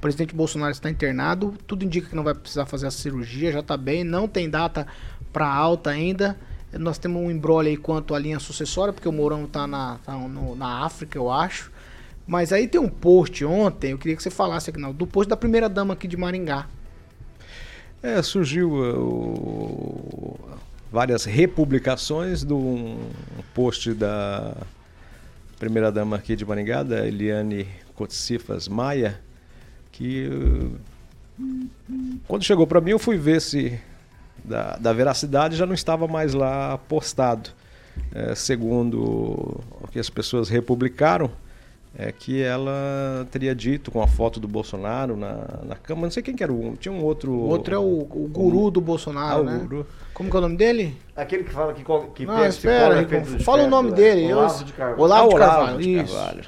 presidente 0.05 0.35
Bolsonaro 0.35 0.71
está 0.71 0.87
internado, 0.87 1.55
tudo 1.65 1.83
indica 1.83 2.07
que 2.07 2.15
não 2.15 2.23
vai 2.23 2.35
precisar 2.35 2.67
fazer 2.67 2.85
a 2.85 2.91
cirurgia, 2.91 3.51
já 3.51 3.63
tá 3.63 3.75
bem, 3.75 4.03
não 4.03 4.27
tem 4.27 4.47
data 4.47 4.85
para 5.33 5.51
alta 5.51 5.89
ainda. 5.89 6.37
Nós 6.73 6.99
temos 6.99 7.19
um 7.19 7.31
embrolho 7.31 7.69
aí 7.69 7.75
quanto 7.75 8.13
à 8.13 8.19
linha 8.19 8.39
sucessória, 8.39 8.93
porque 8.93 9.09
o 9.09 9.11
Mourão 9.11 9.47
tá 9.47 9.65
na, 9.65 9.97
tá 10.05 10.15
na 10.15 10.85
África, 10.85 11.17
eu 11.17 11.31
acho. 11.31 11.71
Mas 12.27 12.53
aí 12.53 12.67
tem 12.67 12.79
um 12.79 12.87
post 12.87 13.43
ontem, 13.43 13.93
eu 13.93 13.97
queria 13.97 14.15
que 14.15 14.21
você 14.21 14.29
falasse, 14.29 14.69
Aguinaldo, 14.69 14.95
do 14.95 15.07
post 15.07 15.27
da 15.27 15.35
primeira 15.35 15.67
dama 15.67 15.95
aqui 15.95 16.07
de 16.07 16.15
Maringá. 16.15 16.67
É, 18.03 18.21
surgiu 18.21 18.73
uh, 18.75 20.39
várias 20.91 21.25
republicações 21.25 22.43
de 22.43 22.53
um 22.53 23.09
post 23.55 23.91
da 23.95 24.55
primeira-dama 25.57 26.15
aqui 26.15 26.35
de 26.35 26.45
Maringá, 26.45 26.83
da 26.83 27.07
Eliane 27.07 27.67
Cotsifas 27.95 28.67
Maia, 28.67 29.24
que 29.97 30.27
uh, 30.27 30.79
quando 32.27 32.43
chegou 32.43 32.67
para 32.67 32.81
mim 32.81 32.91
eu 32.91 32.99
fui 32.99 33.17
ver 33.17 33.41
se 33.41 33.79
da, 34.43 34.77
da 34.77 34.93
veracidade 34.93 35.55
já 35.55 35.65
não 35.65 35.73
estava 35.73 36.07
mais 36.07 36.33
lá 36.33 36.77
postado. 36.77 37.49
É, 38.13 38.35
segundo 38.35 39.01
o 39.81 39.87
que 39.89 39.99
as 39.99 40.09
pessoas 40.09 40.49
republicaram, 40.49 41.31
é 41.97 42.11
que 42.11 42.41
ela 42.43 43.25
teria 43.31 43.55
dito 43.55 43.89
com 43.89 44.01
a 44.01 44.07
foto 44.07 44.37
do 44.39 44.47
Bolsonaro 44.47 45.15
na, 45.15 45.37
na 45.63 45.75
cama, 45.75 46.01
não 46.03 46.11
sei 46.11 46.21
quem 46.21 46.35
que 46.35 46.43
era, 46.43 46.51
o- 46.51 46.75
tinha 46.77 46.91
um 46.91 47.01
outro... 47.01 47.31
O 47.31 47.47
outro 47.47 47.73
é 47.73 47.77
o, 47.79 48.01
o 48.01 48.29
guru 48.31 48.69
do 48.69 48.81
Bolsonaro, 48.81 49.37
Ah, 49.37 49.41
o 49.41 49.43
né? 49.45 49.59
guru. 49.59 49.87
Como 50.13 50.29
que 50.29 50.35
é 50.35 50.39
o 50.39 50.41
nome 50.41 50.57
dele? 50.57 50.97
Aquele 51.15 51.43
que 51.45 51.51
fala 51.51 51.73
que, 51.73 51.83
que 52.15 52.25
Não, 52.25 52.45
espera, 52.45 53.01
é 53.01 53.03
de 53.05 53.43
fala 53.43 53.63
o 53.63 53.69
nome 53.69 53.91
né? 53.91 53.95
dele. 53.95 54.25
eu- 54.29 54.37
Olavo 54.37 54.63
de 54.65 54.73
Carvalho. 54.73 55.01
Olavo 55.01 55.29
de 55.29 55.35
Ah, 55.35 55.39
Carvalho, 55.39 55.77
de 55.79 55.93
isso. 56.01 56.13
Carvalho. 56.15 56.43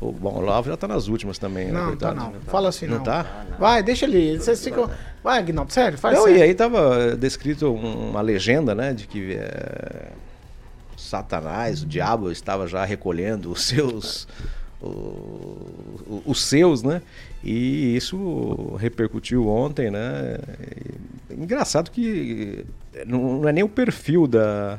O, 0.00 0.12
bom, 0.12 0.30
o 0.34 0.38
Olavo 0.38 0.68
já 0.68 0.74
está 0.74 0.86
nas 0.88 1.08
últimas 1.08 1.38
também, 1.38 1.66
né? 1.66 1.72
Não, 1.72 1.96
tá 1.96 2.12
coitado? 2.12 2.16
não. 2.34 2.40
Fala 2.42 2.68
assim 2.68 2.86
não. 2.86 2.98
Não 2.98 3.02
tá? 3.04 3.44
Vai, 3.58 3.82
deixa 3.82 4.04
ele. 4.06 4.38
Vocês 4.38 4.62
ficam... 4.62 4.88
Vai, 5.24 5.38
Aguinaldo, 5.38 5.72
sério, 5.72 5.98
faz 5.98 6.14
Não, 6.16 6.24
sério. 6.24 6.38
e 6.38 6.42
aí 6.42 6.50
estava 6.50 7.16
descrito 7.16 7.66
um- 7.72 8.10
uma 8.10 8.20
legenda, 8.20 8.74
né, 8.74 8.92
de 8.92 9.06
que 9.08 9.34
é, 9.34 10.10
Satanás, 10.96 11.82
o 11.82 11.86
diabo, 11.86 12.30
estava 12.30 12.66
já 12.66 12.84
recolhendo 12.84 13.50
os 13.50 13.62
seus, 13.66 14.26
o- 14.82 16.22
os 16.26 16.42
seus, 16.44 16.82
né? 16.82 17.02
E 17.44 17.96
isso 17.96 18.76
repercutiu 18.78 19.48
ontem, 19.48 19.90
né? 19.90 20.38
E 21.30 21.34
engraçado 21.34 21.90
que 21.90 22.64
não, 23.06 23.40
não 23.40 23.48
é 23.48 23.52
nem 23.52 23.64
o 23.64 23.68
perfil 23.68 24.26
da 24.26 24.78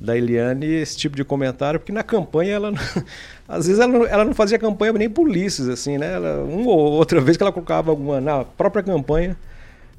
da 0.00 0.16
Eliane 0.16 0.64
esse 0.64 0.96
tipo 0.96 1.16
de 1.16 1.24
comentário, 1.24 1.80
porque 1.80 1.90
na 1.90 2.04
campanha 2.04 2.52
ela 2.54 2.70
não- 2.70 2.78
às 3.48 3.66
vezes 3.66 3.80
ela 3.80 3.92
não, 3.92 4.06
ela 4.06 4.24
não 4.24 4.32
fazia 4.32 4.56
campanha 4.56 4.92
nem 4.92 5.10
polícias 5.10 5.68
assim, 5.68 5.98
né? 5.98 6.12
Ela, 6.14 6.44
uma 6.44 6.70
ou 6.70 6.92
outra 6.92 7.20
vez 7.20 7.36
que 7.36 7.42
ela 7.42 7.50
colocava 7.50 7.90
alguma 7.90 8.20
na 8.20 8.44
própria 8.44 8.80
campanha 8.80 9.36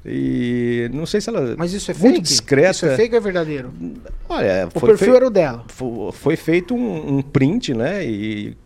e 0.06 0.88
não 0.94 1.04
sei 1.04 1.20
se 1.20 1.28
ela 1.28 1.54
Mas 1.58 1.74
isso 1.74 1.90
é 1.90 1.94
muito 1.94 2.14
fake? 2.14 2.20
discreta. 2.22 2.70
Isso 2.70 2.86
é 2.86 2.96
fake 2.96 3.14
ou 3.14 3.18
é 3.18 3.20
verdadeiro? 3.20 3.70
Olha, 4.26 4.68
O 4.74 4.80
foi 4.80 4.88
perfil 4.88 5.14
era 5.16 5.26
o 5.26 5.30
dela. 5.30 5.64
fo- 5.68 6.10
foi 6.12 6.34
feito 6.36 6.74
um, 6.74 7.18
um 7.18 7.22
print, 7.22 7.74
né? 7.74 8.02
E 8.06 8.56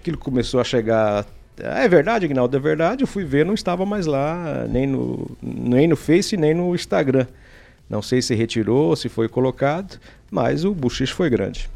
aquilo 0.00 0.18
começou 0.18 0.60
a 0.60 0.64
chegar. 0.64 1.26
Ah, 1.62 1.82
é 1.84 1.88
verdade, 1.88 2.24
Aguinaldo, 2.24 2.56
é 2.56 2.60
verdade. 2.60 3.02
Eu 3.02 3.06
fui 3.06 3.24
ver, 3.24 3.44
não 3.44 3.54
estava 3.54 3.84
mais 3.84 4.06
lá, 4.06 4.66
nem 4.68 4.86
no, 4.86 5.36
nem 5.42 5.86
no 5.86 5.96
Face, 5.96 6.36
nem 6.36 6.54
no 6.54 6.74
Instagram. 6.74 7.26
Não 7.88 8.00
sei 8.00 8.22
se 8.22 8.34
retirou, 8.34 8.96
se 8.96 9.08
foi 9.08 9.28
colocado, 9.28 9.98
mas 10.30 10.64
o 10.64 10.72
buchicho 10.74 11.14
foi 11.14 11.28
grande. 11.28 11.68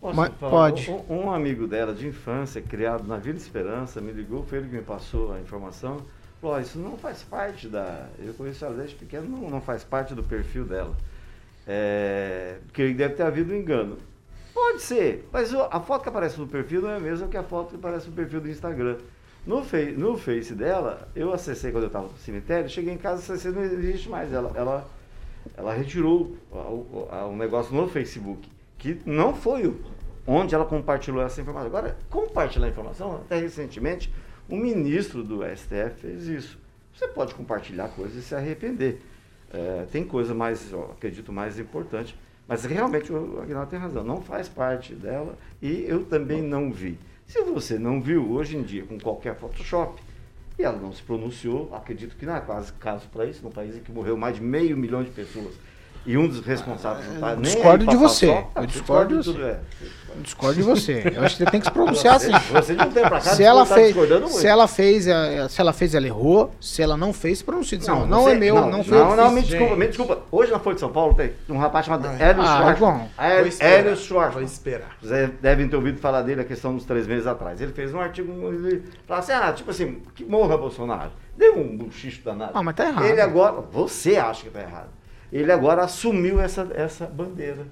Posso 0.00 0.16
Mas- 0.16 0.32
falar? 0.40 0.50
pode. 0.50 0.90
Um, 0.90 1.26
um 1.26 1.30
amigo 1.32 1.66
dela 1.68 1.94
de 1.94 2.08
infância, 2.08 2.60
criado 2.60 3.06
na 3.06 3.18
Vila 3.18 3.36
Esperança, 3.36 4.00
me 4.00 4.10
ligou, 4.10 4.42
foi 4.44 4.58
ele 4.58 4.68
que 4.68 4.76
me 4.76 4.82
passou 4.82 5.32
a 5.32 5.38
informação. 5.40 5.98
Falou, 6.40 6.56
"Ó, 6.56 6.60
isso 6.60 6.76
não 6.78 6.96
faz 6.96 7.22
parte 7.22 7.68
da. 7.68 8.08
Eu 8.18 8.34
conheço 8.34 8.64
ela 8.64 8.74
desde 8.74 8.96
pequeno, 8.96 9.28
não, 9.28 9.48
não 9.48 9.60
faz 9.60 9.84
parte 9.84 10.12
do 10.14 10.24
perfil 10.24 10.64
dela. 10.64 10.96
É, 11.68 12.56
porque 12.66 12.92
deve 12.94 13.14
ter 13.14 13.22
havido 13.22 13.52
um 13.52 13.56
engano. 13.56 13.96
Pode 14.54 14.82
ser, 14.82 15.26
mas 15.32 15.52
a 15.54 15.80
foto 15.80 16.02
que 16.02 16.08
aparece 16.08 16.38
no 16.38 16.46
perfil 16.46 16.82
não 16.82 16.90
é 16.90 16.96
a 16.96 17.00
mesma 17.00 17.26
que 17.28 17.36
a 17.36 17.42
foto 17.42 17.70
que 17.70 17.76
aparece 17.76 18.08
no 18.08 18.12
perfil 18.12 18.40
do 18.40 18.50
Instagram. 18.50 18.98
No, 19.46 19.64
fei- 19.64 19.92
no 19.92 20.16
Face 20.16 20.54
dela, 20.54 21.08
eu 21.16 21.32
acessei 21.32 21.72
quando 21.72 21.84
eu 21.84 21.88
estava 21.88 22.06
no 22.06 22.16
cemitério, 22.18 22.68
cheguei 22.68 22.92
em 22.94 22.98
casa, 22.98 23.20
acessei, 23.20 23.50
não 23.50 23.62
existe 23.64 24.08
mais. 24.08 24.32
Ela, 24.32 24.52
ela, 24.54 24.88
ela 25.56 25.72
retirou 25.74 26.36
o, 26.50 26.56
o- 26.56 27.08
o 27.30 27.36
negócio 27.36 27.74
no 27.74 27.88
Facebook, 27.88 28.48
que 28.78 29.00
não 29.04 29.34
foi 29.34 29.74
onde 30.26 30.54
ela 30.54 30.64
compartilhou 30.64 31.20
essa 31.22 31.40
informação. 31.40 31.66
Agora, 31.66 31.96
compartilhar 32.08 32.66
a 32.66 32.70
informação, 32.70 33.16
até 33.16 33.40
recentemente, 33.40 34.12
o 34.48 34.56
ministro 34.56 35.24
do 35.24 35.40
STF 35.44 36.00
fez 36.00 36.26
isso. 36.28 36.58
Você 36.94 37.08
pode 37.08 37.34
compartilhar 37.34 37.88
coisas 37.88 38.16
e 38.16 38.22
se 38.22 38.34
arrepender. 38.34 39.00
É, 39.52 39.86
tem 39.90 40.04
coisa 40.04 40.32
mais, 40.34 40.70
eu 40.70 40.84
acredito, 40.92 41.32
mais 41.32 41.58
importante. 41.58 42.14
Mas 42.52 42.66
realmente 42.66 43.10
o 43.10 43.40
Aguinaldo 43.40 43.70
tem 43.70 43.78
razão, 43.78 44.04
não 44.04 44.20
faz 44.20 44.46
parte 44.46 44.94
dela 44.94 45.38
e 45.62 45.86
eu 45.88 46.04
também 46.04 46.42
não 46.42 46.70
vi. 46.70 46.98
Se 47.26 47.40
você 47.44 47.78
não 47.78 47.98
viu, 47.98 48.30
hoje 48.30 48.58
em 48.58 48.62
dia, 48.62 48.84
com 48.84 49.00
qualquer 49.00 49.34
Photoshop, 49.36 50.02
e 50.58 50.62
ela 50.62 50.76
não 50.76 50.92
se 50.92 51.02
pronunciou, 51.02 51.74
acredito 51.74 52.14
que 52.14 52.26
não 52.26 52.36
é 52.36 52.40
quase 52.42 52.70
caso 52.74 53.08
para 53.08 53.24
isso, 53.24 53.42
num 53.42 53.50
país 53.50 53.74
em 53.74 53.80
que 53.80 53.90
morreu 53.90 54.18
mais 54.18 54.36
de 54.36 54.42
meio 54.42 54.76
milhão 54.76 55.02
de 55.02 55.08
pessoas 55.08 55.54
e 56.04 56.16
um 56.18 56.26
dos 56.28 56.40
responsáveis 56.44 57.06
não 57.12 57.20
tá 57.20 57.32
nem 57.34 57.42
discordo 57.42 57.86
de 57.86 57.96
você. 57.96 58.26
falar 58.26 58.40
só, 58.54 58.60
Eu 58.60 58.66
discordo 58.66 59.18
de 59.18 59.24
tudo, 59.24 59.46
é. 59.46 59.60
Discordo 60.20 60.54
de 60.56 60.62
você. 60.62 61.10
Eu 61.16 61.24
acho 61.24 61.38
que 61.38 61.42
você 61.44 61.50
tem 61.50 61.58
que 61.58 61.66
se 61.66 61.72
pronunciar 61.72 62.16
assim. 62.16 62.30
Você 62.52 62.74
um 62.74 62.76
tempo 62.76 62.92
pra 63.08 63.10
cá 63.12 63.20
Se 63.20 63.42
ela, 63.42 63.64
tá 63.64 63.74
fez, 63.76 63.86
discordando 63.88 64.20
muito. 64.26 64.36
se 64.36 64.46
ela 64.46 64.68
fez, 64.68 65.06
eh, 65.06 65.48
se 65.48 65.58
ela 65.58 65.72
fez, 65.72 65.94
ela 65.94 66.06
errou. 66.06 66.52
Se 66.60 66.82
ela 66.82 66.98
não 66.98 67.14
fez, 67.14 67.38
se 67.38 67.44
pronuncia. 67.44 67.78
Não, 67.86 68.06
não, 68.06 68.24
você- 68.24 68.32
é 68.32 68.34
meu, 68.34 68.54
não, 68.66 68.84
foi 68.84 68.98
eu 68.98 69.04
Não, 69.04 69.10
que 69.12 69.16
não, 69.16 69.24
fiz. 69.30 69.34
me 69.34 69.42
desculpa, 69.42 69.76
me 69.76 69.86
desculpa. 69.88 70.18
Hoje 70.30 70.52
na 70.52 70.58
Folha 70.58 70.74
de 70.74 70.80
São 70.80 70.92
Paulo 70.92 71.14
tem 71.14 71.32
um 71.48 71.56
rapaz 71.56 71.86
chamado 71.86 72.06
Hélio 72.08 72.42
Ah, 72.42 72.74
Schwartz. 72.76 73.60
Hélio- 73.60 73.96
Schwartz. 73.96 74.34
Vou 74.34 74.42
esperar. 74.42 74.96
Vocês 75.00 75.30
devem 75.40 75.66
ter 75.66 75.76
ouvido 75.76 75.98
falar 75.98 76.20
dele 76.20 76.42
a 76.42 76.44
questão 76.44 76.74
dos 76.74 76.84
três 76.84 77.06
meses 77.06 77.26
atrás. 77.26 77.58
Ele 77.62 77.72
fez 77.72 77.94
um 77.94 78.00
artigo, 78.00 78.30
ele 78.52 78.82
falava 79.06 79.24
assim, 79.24 79.32
ah, 79.32 79.52
tipo 79.54 79.70
assim, 79.70 80.02
que 80.14 80.24
morra 80.26 80.58
Bolsonaro. 80.58 81.10
Deu 81.38 81.58
um 81.58 81.74
buchicho 81.74 82.22
danado. 82.22 82.52
Ah, 82.52 82.62
mas 82.62 82.74
tá 82.74 82.86
errado. 82.86 83.06
Ele 83.06 83.20
agora, 83.22 83.62
você 83.72 84.16
acha 84.18 84.42
que 84.42 84.50
tá 84.50 84.60
errado. 84.60 84.88
Ele 85.32 85.50
agora 85.50 85.82
assumiu 85.82 86.40
essa, 86.40 86.68
essa 86.74 87.06
bandeira. 87.06 87.66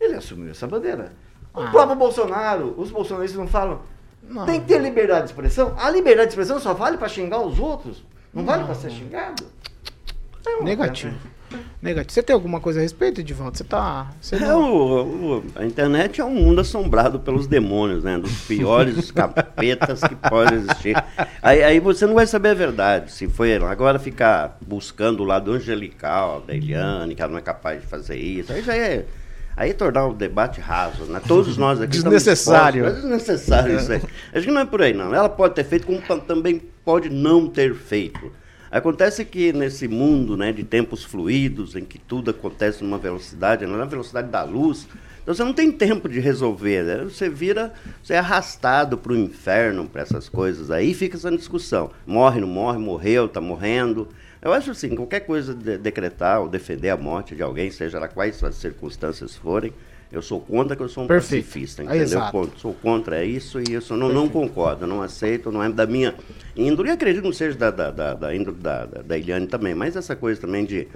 Ele 0.00 0.14
assumiu 0.14 0.50
essa 0.50 0.66
bandeira. 0.66 1.12
O 1.54 1.60
Ah. 1.60 1.70
próprio 1.70 1.96
Bolsonaro, 1.96 2.74
os 2.78 2.90
bolsonaristas 2.90 3.38
não 3.38 3.46
falam. 3.48 3.82
Não. 4.22 4.46
Tem 4.46 4.60
que 4.60 4.66
ter 4.66 4.80
liberdade 4.80 5.26
de 5.26 5.30
expressão. 5.32 5.74
A 5.78 5.90
liberdade 5.90 6.28
de 6.28 6.32
expressão 6.32 6.58
só 6.58 6.72
vale 6.74 6.96
para 6.96 7.08
xingar 7.08 7.40
os 7.40 7.58
outros. 7.58 8.02
Não, 8.32 8.44
vale 8.44 8.64
para 8.64 8.74
ser 8.74 8.90
xingado. 8.90 9.44
É 10.46 10.62
Negativo. 10.62 11.16
Negativo. 11.80 12.12
Você 12.12 12.22
tem 12.24 12.34
alguma 12.34 12.58
coisa 12.58 12.80
a 12.80 12.82
respeito, 12.82 13.20
Edivaldo? 13.20 13.56
Você 13.56 13.62
tá. 13.62 14.10
Você 14.20 14.34
É, 14.34 14.40
não... 14.40 14.72
o- 14.74 15.36
o- 15.38 15.44
a 15.54 15.64
internet 15.64 16.20
é 16.20 16.24
um 16.24 16.34
mundo 16.34 16.60
assombrado 16.60 17.20
pelos 17.20 17.46
demônios, 17.46 18.02
né? 18.02 18.18
Dos 18.18 18.32
piores 18.46 19.10
capetas 19.12 20.00
que 20.02 20.16
podem 20.16 20.58
existir. 20.58 20.96
Aí, 21.40 21.62
aí 21.62 21.78
você 21.78 22.04
não 22.04 22.14
vai 22.14 22.26
saber 22.26 22.48
a 22.48 22.54
verdade. 22.54 23.12
Se 23.12 23.28
foi 23.28 23.54
agora 23.56 23.98
ficar 24.00 24.58
buscando 24.66 25.22
o 25.22 25.24
lado 25.26 25.52
angelical 25.52 26.40
da 26.40 26.52
Eliane, 26.54 27.14
que 27.14 27.22
ela 27.22 27.30
não 27.30 27.38
é 27.38 27.42
capaz 27.42 27.80
de 27.80 27.86
fazer 27.86 28.16
isso, 28.16 28.52
aí 28.52 28.60
já 28.62 28.74
é. 28.76 29.04
Aí 29.56 29.70
é 29.70 29.72
tornar 29.72 30.06
o 30.06 30.14
debate 30.14 30.60
raso, 30.60 31.04
né? 31.04 31.20
Todos 31.28 31.56
nós 31.58 31.80
aqui 31.80 31.92
Desnecessário. 31.92 32.84
dispostos- 32.84 33.04
É 33.04 33.08
desnecessário 33.08 33.76
isso 33.76 33.92
aí. 33.92 34.02
Acho 34.34 34.46
que 34.46 34.52
não 34.52 34.62
é 34.62 34.66
por 34.66 34.82
aí, 34.82 34.92
não. 34.92 35.14
Ela 35.14 35.28
pode 35.28 35.54
ter 35.54 35.64
feito, 35.64 35.86
como 35.86 36.00
tam- 36.00 36.18
também 36.18 36.60
pode 36.84 37.08
não 37.08 37.46
ter 37.46 37.72
feito. 37.74 38.32
Acontece 38.70 39.24
que 39.24 39.52
nesse 39.52 39.88
mundo 39.88 40.36
né, 40.36 40.52
de 40.52 40.62
tempos 40.62 41.04
fluidos, 41.04 41.74
em 41.74 41.84
que 41.84 41.98
tudo 41.98 42.30
acontece 42.30 42.84
numa 42.84 42.98
velocidade, 42.98 43.66
na 43.66 43.84
velocidade 43.84 44.28
da 44.28 44.42
luz, 44.42 44.86
então 45.28 45.34
você 45.34 45.44
não 45.44 45.52
tem 45.52 45.70
tempo 45.70 46.08
de 46.08 46.20
resolver. 46.20 46.84
né? 46.84 47.04
Você 47.04 47.28
vira, 47.28 47.74
você 48.02 48.14
é 48.14 48.18
arrastado 48.18 48.96
para 48.96 49.12
o 49.12 49.16
inferno, 49.16 49.86
para 49.86 50.00
essas 50.00 50.26
coisas 50.26 50.70
aí, 50.70 50.94
fica 50.94 51.18
essa 51.18 51.30
discussão. 51.30 51.90
Morre, 52.06 52.40
não 52.40 52.48
morre, 52.48 52.78
morreu, 52.78 53.26
está 53.26 53.38
morrendo. 53.38 54.08
Eu 54.40 54.54
acho 54.54 54.70
assim, 54.70 54.94
qualquer 54.94 55.20
coisa 55.20 55.54
de 55.54 55.76
decretar 55.76 56.40
ou 56.40 56.48
defender 56.48 56.88
a 56.88 56.96
morte 56.96 57.36
de 57.36 57.42
alguém, 57.42 57.70
seja 57.70 57.98
lá 57.98 58.08
quais 58.08 58.42
as 58.42 58.54
circunstâncias 58.54 59.36
forem, 59.36 59.72
eu 60.10 60.22
sou 60.22 60.40
contra 60.40 60.74
que 60.74 60.82
eu 60.82 60.88
sou 60.88 61.04
um 61.04 61.06
Perfeito. 61.06 61.44
pacifista, 61.44 61.84
entendeu? 61.84 62.20
Con- 62.30 62.48
Sou 62.56 62.72
contra 62.74 63.24
isso 63.24 63.60
e 63.60 63.74
isso 63.74 63.96
não, 63.96 64.08
não 64.08 64.28
concordo, 64.28 64.86
não 64.86 65.02
aceito, 65.02 65.52
não 65.52 65.62
é 65.62 65.68
da 65.68 65.86
minha 65.86 66.14
índole, 66.56 66.88
e 66.88 66.92
acredito 66.92 67.20
que 67.22 67.28
não 67.28 67.32
seja 67.34 67.56
da, 67.56 67.70
da, 67.70 67.90
da, 67.90 68.14
da 68.14 68.34
índole 68.34 68.56
da, 68.56 68.86
da, 68.86 69.02
da 69.02 69.18
Eliane 69.18 69.46
também, 69.46 69.74
mas 69.74 69.96
essa 69.96 70.16
coisa 70.16 70.40
também 70.40 70.64
de 70.64 70.88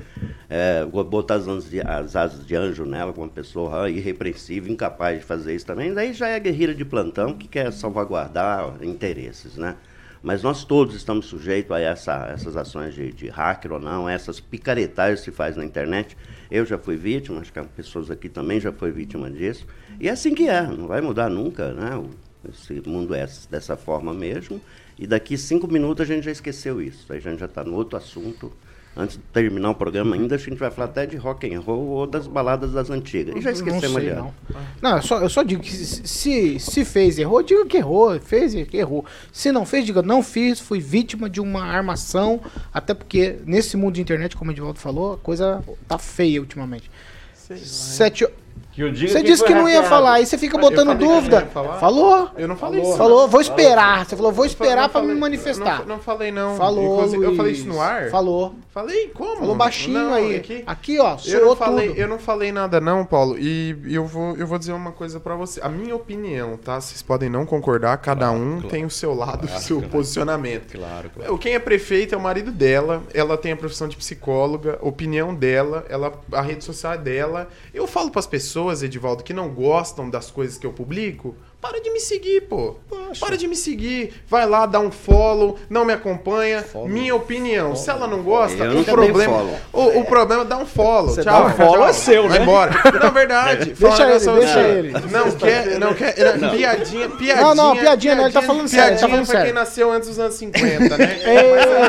é, 0.49 0.85
botar 0.85 1.35
as, 1.35 1.47
asas 1.47 1.71
de- 1.71 1.81
as 1.81 2.17
asas 2.17 2.47
de 2.47 2.55
anjo 2.57 2.85
nela, 2.85 3.13
com 3.13 3.21
uma 3.23 3.29
pessoa 3.29 3.85
ah, 3.85 3.91
irrepreensível, 3.91 4.73
incapaz 4.73 5.19
de 5.21 5.25
fazer 5.25 5.55
isso 5.55 5.67
também, 5.67 5.93
daí 5.93 6.13
já 6.13 6.29
é 6.29 6.37
a 6.37 6.39
guerrilha 6.39 6.75
de 6.75 6.85
plantão 6.85 7.35
que 7.35 7.47
quer 7.49 7.71
salvaguardar 7.73 8.75
interesses, 8.83 9.57
né? 9.57 9.77
Mas 10.23 10.43
nós 10.43 10.65
todos 10.65 10.95
estamos 10.95 11.27
sujeitos 11.27 11.73
a 11.73 11.81
essa- 11.81 12.27
essas 12.33 12.57
ações 12.57 12.95
de, 12.95 13.13
de 13.13 13.29
hacker 13.29 13.73
ou 13.73 13.81
não, 13.81 14.09
essas 14.09 14.39
picaretagens 14.39 15.21
que 15.21 15.25
se 15.27 15.31
faz 15.33 15.57
na 15.57 15.65
internet. 15.65 16.17
Eu 16.51 16.65
já 16.65 16.79
fui 16.79 16.97
vítima, 16.97 17.41
acho 17.41 17.53
que 17.53 17.59
as 17.59 17.67
pessoas 17.67 18.11
aqui 18.11 18.29
também 18.29 18.61
já 18.61 18.71
foi 18.73 18.93
vítima 18.93 19.29
disso. 19.31 19.67
E 19.99 20.09
é 20.09 20.13
assim 20.13 20.35
que 20.35 20.49
é, 20.49 20.63
não 20.63 20.87
vai 20.87 21.01
mudar 21.01 21.29
nunca, 21.29 21.73
né? 21.73 22.01
Esse 22.49 22.81
mundo 22.87 23.15
é 23.15 23.27
dessa 23.51 23.77
forma 23.77 24.13
mesmo. 24.15 24.61
E 24.99 25.07
daqui 25.07 25.37
cinco 25.37 25.67
minutos 25.67 26.03
a 26.03 26.15
gente 26.15 26.25
já 26.25 26.31
esqueceu 26.31 26.81
isso. 26.81 27.13
Aí 27.13 27.19
a 27.19 27.21
gente 27.21 27.41
já 27.41 27.47
está 27.47 27.65
no 27.65 27.75
outro 27.75 27.97
assunto. 27.97 28.53
Antes 28.95 29.17
de 29.17 29.23
terminar 29.33 29.71
o 29.71 29.75
programa 29.75 30.15
ainda, 30.15 30.35
a 30.35 30.39
gente 30.39 30.59
vai 30.59 30.71
falar 30.71 30.89
até 30.89 31.07
de 31.07 31.17
rock 31.17 31.53
and 31.53 31.61
roll 31.61 31.87
ou 31.87 32.07
das 32.07 32.27
baladas 32.27 32.73
das 32.73 32.91
antigas. 32.91 33.35
E 33.35 33.41
já 33.41 33.51
esquecemos 33.51 33.83
não 33.85 33.91
sei, 33.91 34.11
aliás. 34.11 34.19
não. 34.19 34.35
Não, 34.83 34.97
eu 34.97 35.03
só, 35.03 35.19
eu 35.21 35.29
só 35.31 35.43
digo 35.43 35.63
que 35.63 35.73
se, 35.73 36.59
se, 36.59 36.85
fez, 36.85 37.19
errou, 37.19 37.43
diga 37.43 37.65
que 37.65 37.79
errou. 37.79 38.21
Fez, 38.21 38.53
que 38.69 38.77
errou. 38.77 39.07
Se 39.33 39.51
não 39.51 39.65
fez, 39.65 39.87
diga 39.87 40.03
não 40.03 40.23
fiz, 40.23 40.61
fui 40.61 40.79
vítima 40.79 41.31
de 41.31 41.41
uma 41.41 41.65
armação. 41.65 42.41
Até 42.73 42.93
porque 42.93 43.39
nesse 43.47 43.79
mundo 43.79 43.95
de 43.95 44.03
internet, 44.03 44.37
como 44.37 44.51
o 44.51 44.55
Edivaldo 44.55 44.79
falou, 44.79 45.15
a 45.15 45.19
coisa 45.19 45.65
tá 45.89 45.97
feia 45.99 46.39
ultimamente. 46.39 46.91
Sete, 47.35 48.27
Que 48.73 48.83
eu 48.83 48.91
diga 48.91 49.13
você 49.13 49.23
disse 49.23 49.45
que 49.45 49.55
não 49.55 49.69
ia 49.69 49.83
falar, 49.83 50.15
aí 50.15 50.25
você 50.27 50.39
fica 50.39 50.57
botando 50.57 50.97
dúvida. 50.97 51.47
Falou. 51.79 52.31
Eu 52.37 52.49
não 52.49 52.57
falei 52.57 52.81
isso. 52.81 52.97
Falou, 52.97 53.29
vou 53.29 53.41
esperar. 53.41 54.07
Você 54.07 54.17
falou, 54.17 54.33
vou 54.33 54.47
esperar 54.47 54.89
pra 54.89 55.03
me 55.03 55.15
manifestar. 55.15 55.81
Não, 55.81 55.97
não 55.97 55.99
falei, 55.99 56.33
não. 56.33 56.57
Falou, 56.57 56.95
Inclusive, 56.97 57.25
eu 57.25 57.37
falei 57.37 57.53
isso 57.53 57.69
no 57.69 57.81
ar? 57.81 58.09
Falou. 58.11 58.55
Falei 58.73 59.09
como? 59.09 59.37
Falou 59.37 59.55
baixinho 59.55 59.99
Não, 59.99 60.15
aí. 60.15 60.37
Aqui, 60.37 60.65
Aqui, 60.67 60.99
ó, 60.99 61.13
eu 61.13 61.19
soou 61.19 61.45
não, 61.49 61.57
falei, 61.57 61.89
tudo. 61.89 62.01
eu 62.01 62.09
não 62.09 62.19
falei 62.19 62.51
nada 62.51 62.81
não, 62.81 63.05
Paulo. 63.05 63.37
E 63.39 63.77
eu 63.91 64.07
vou, 64.07 64.35
eu 64.39 64.47
vou 64.47 64.59
dizer 64.59 64.73
uma 64.73 64.91
coisa 64.93 65.21
pra 65.21 65.35
você. 65.35 65.61
A 65.63 65.69
minha 65.69 65.95
opinião, 65.95 66.57
tá? 66.57 66.81
Vocês 66.81 67.03
podem 67.03 67.29
não 67.29 67.45
concordar, 67.45 67.95
cada 67.99 68.31
um 68.31 68.63
tem 68.63 68.87
o 68.87 68.91
seu 68.91 69.13
lado, 69.13 69.45
o 69.45 69.61
seu 69.61 69.83
posicionamento. 69.83 70.73
Claro, 70.79 71.11
claro. 71.15 71.35
O- 71.35 71.39
Quem 71.39 71.53
é 71.55 71.59
prefeito 71.59 72.15
é 72.15 72.19
o 72.19 72.21
marido 72.21 72.51
dela, 72.51 73.03
ela 73.13 73.37
tem 73.37 73.53
a 73.53 73.57
profissão 73.57 73.87
de 73.87 73.97
psicóloga, 73.97 74.79
opinião 74.81 75.35
dela, 75.35 75.85
ela, 75.91 76.11
a 76.33 76.41
rede 76.41 76.65
social 76.65 76.95
é 76.95 76.99
dela. 76.99 77.49
Eu 77.75 77.87
falo 77.87 78.11
pras 78.11 78.27
pessoas, 78.27 78.62
Edivaldo, 78.83 79.25
que 79.25 79.33
não 79.33 79.49
gostam 79.53 80.09
das 80.09 80.31
coisas 80.31 80.59
que 80.59 80.67
eu 80.67 80.73
publico, 80.73 81.35
para 81.63 81.81
de 81.81 81.91
me 81.93 82.01
seguir, 82.01 82.41
pô. 82.43 82.75
Para 83.21 83.37
de 83.37 83.47
me 83.47 83.55
seguir. 83.55 84.13
Vai 84.29 84.45
lá, 84.47 84.67
dá 84.67 84.81
um 84.81 84.91
follow, 84.91 85.57
não 85.71 85.85
me 85.85 85.93
acompanha. 85.93 86.65
Minha 86.87 87.15
opinião. 87.15 87.77
Se 87.77 87.89
ela 87.89 88.09
não 88.09 88.21
gosta, 88.23 88.65
Eu 88.65 88.81
o 88.81 88.85
problema. 88.85 89.33
follow. 89.33 89.59
O, 89.73 90.01
o 90.01 90.05
problema 90.05 90.43
é 90.43 90.45
dar 90.45 90.57
um 90.59 90.67
follow. 90.67 91.11
Você 91.15 91.23
tchau. 91.23 91.33
dá 91.41 91.47
um 91.47 91.53
follow, 91.53 91.75
tchau. 91.79 91.89
é 91.89 91.93
seu, 91.93 92.29
Vai 92.29 92.39
né? 92.39 92.43
embora. 92.45 92.73
Não, 93.01 93.11
verdade. 93.13 93.71
Um 93.71 93.75
Deixa 93.89 94.03
ele, 94.03 94.19
deixa 94.19 94.33
você. 94.33 94.59
ele. 94.59 94.93
Não 94.93 95.31
quer, 95.31 95.79
não 95.79 95.95
quer. 95.95 96.39
não, 96.39 96.51
Piadinha, 96.51 97.09
piadinha. 97.11 97.37
Não, 97.37 97.55
não, 97.55 97.77
piadinha 97.77 98.15
não, 98.17 98.25
ele 98.25 98.33
tá 98.33 98.43
falando 98.43 98.67
sério, 98.69 98.83
tá 98.99 99.07
Piadinha 99.07 99.09
falando 99.09 99.27
pra 99.27 99.35
quem 99.37 99.45
sério. 99.45 99.55
nasceu 99.55 99.93
antes 99.93 100.09
dos 100.09 100.19
anos 100.19 100.35
50, 100.35 100.99
né? 100.99 101.19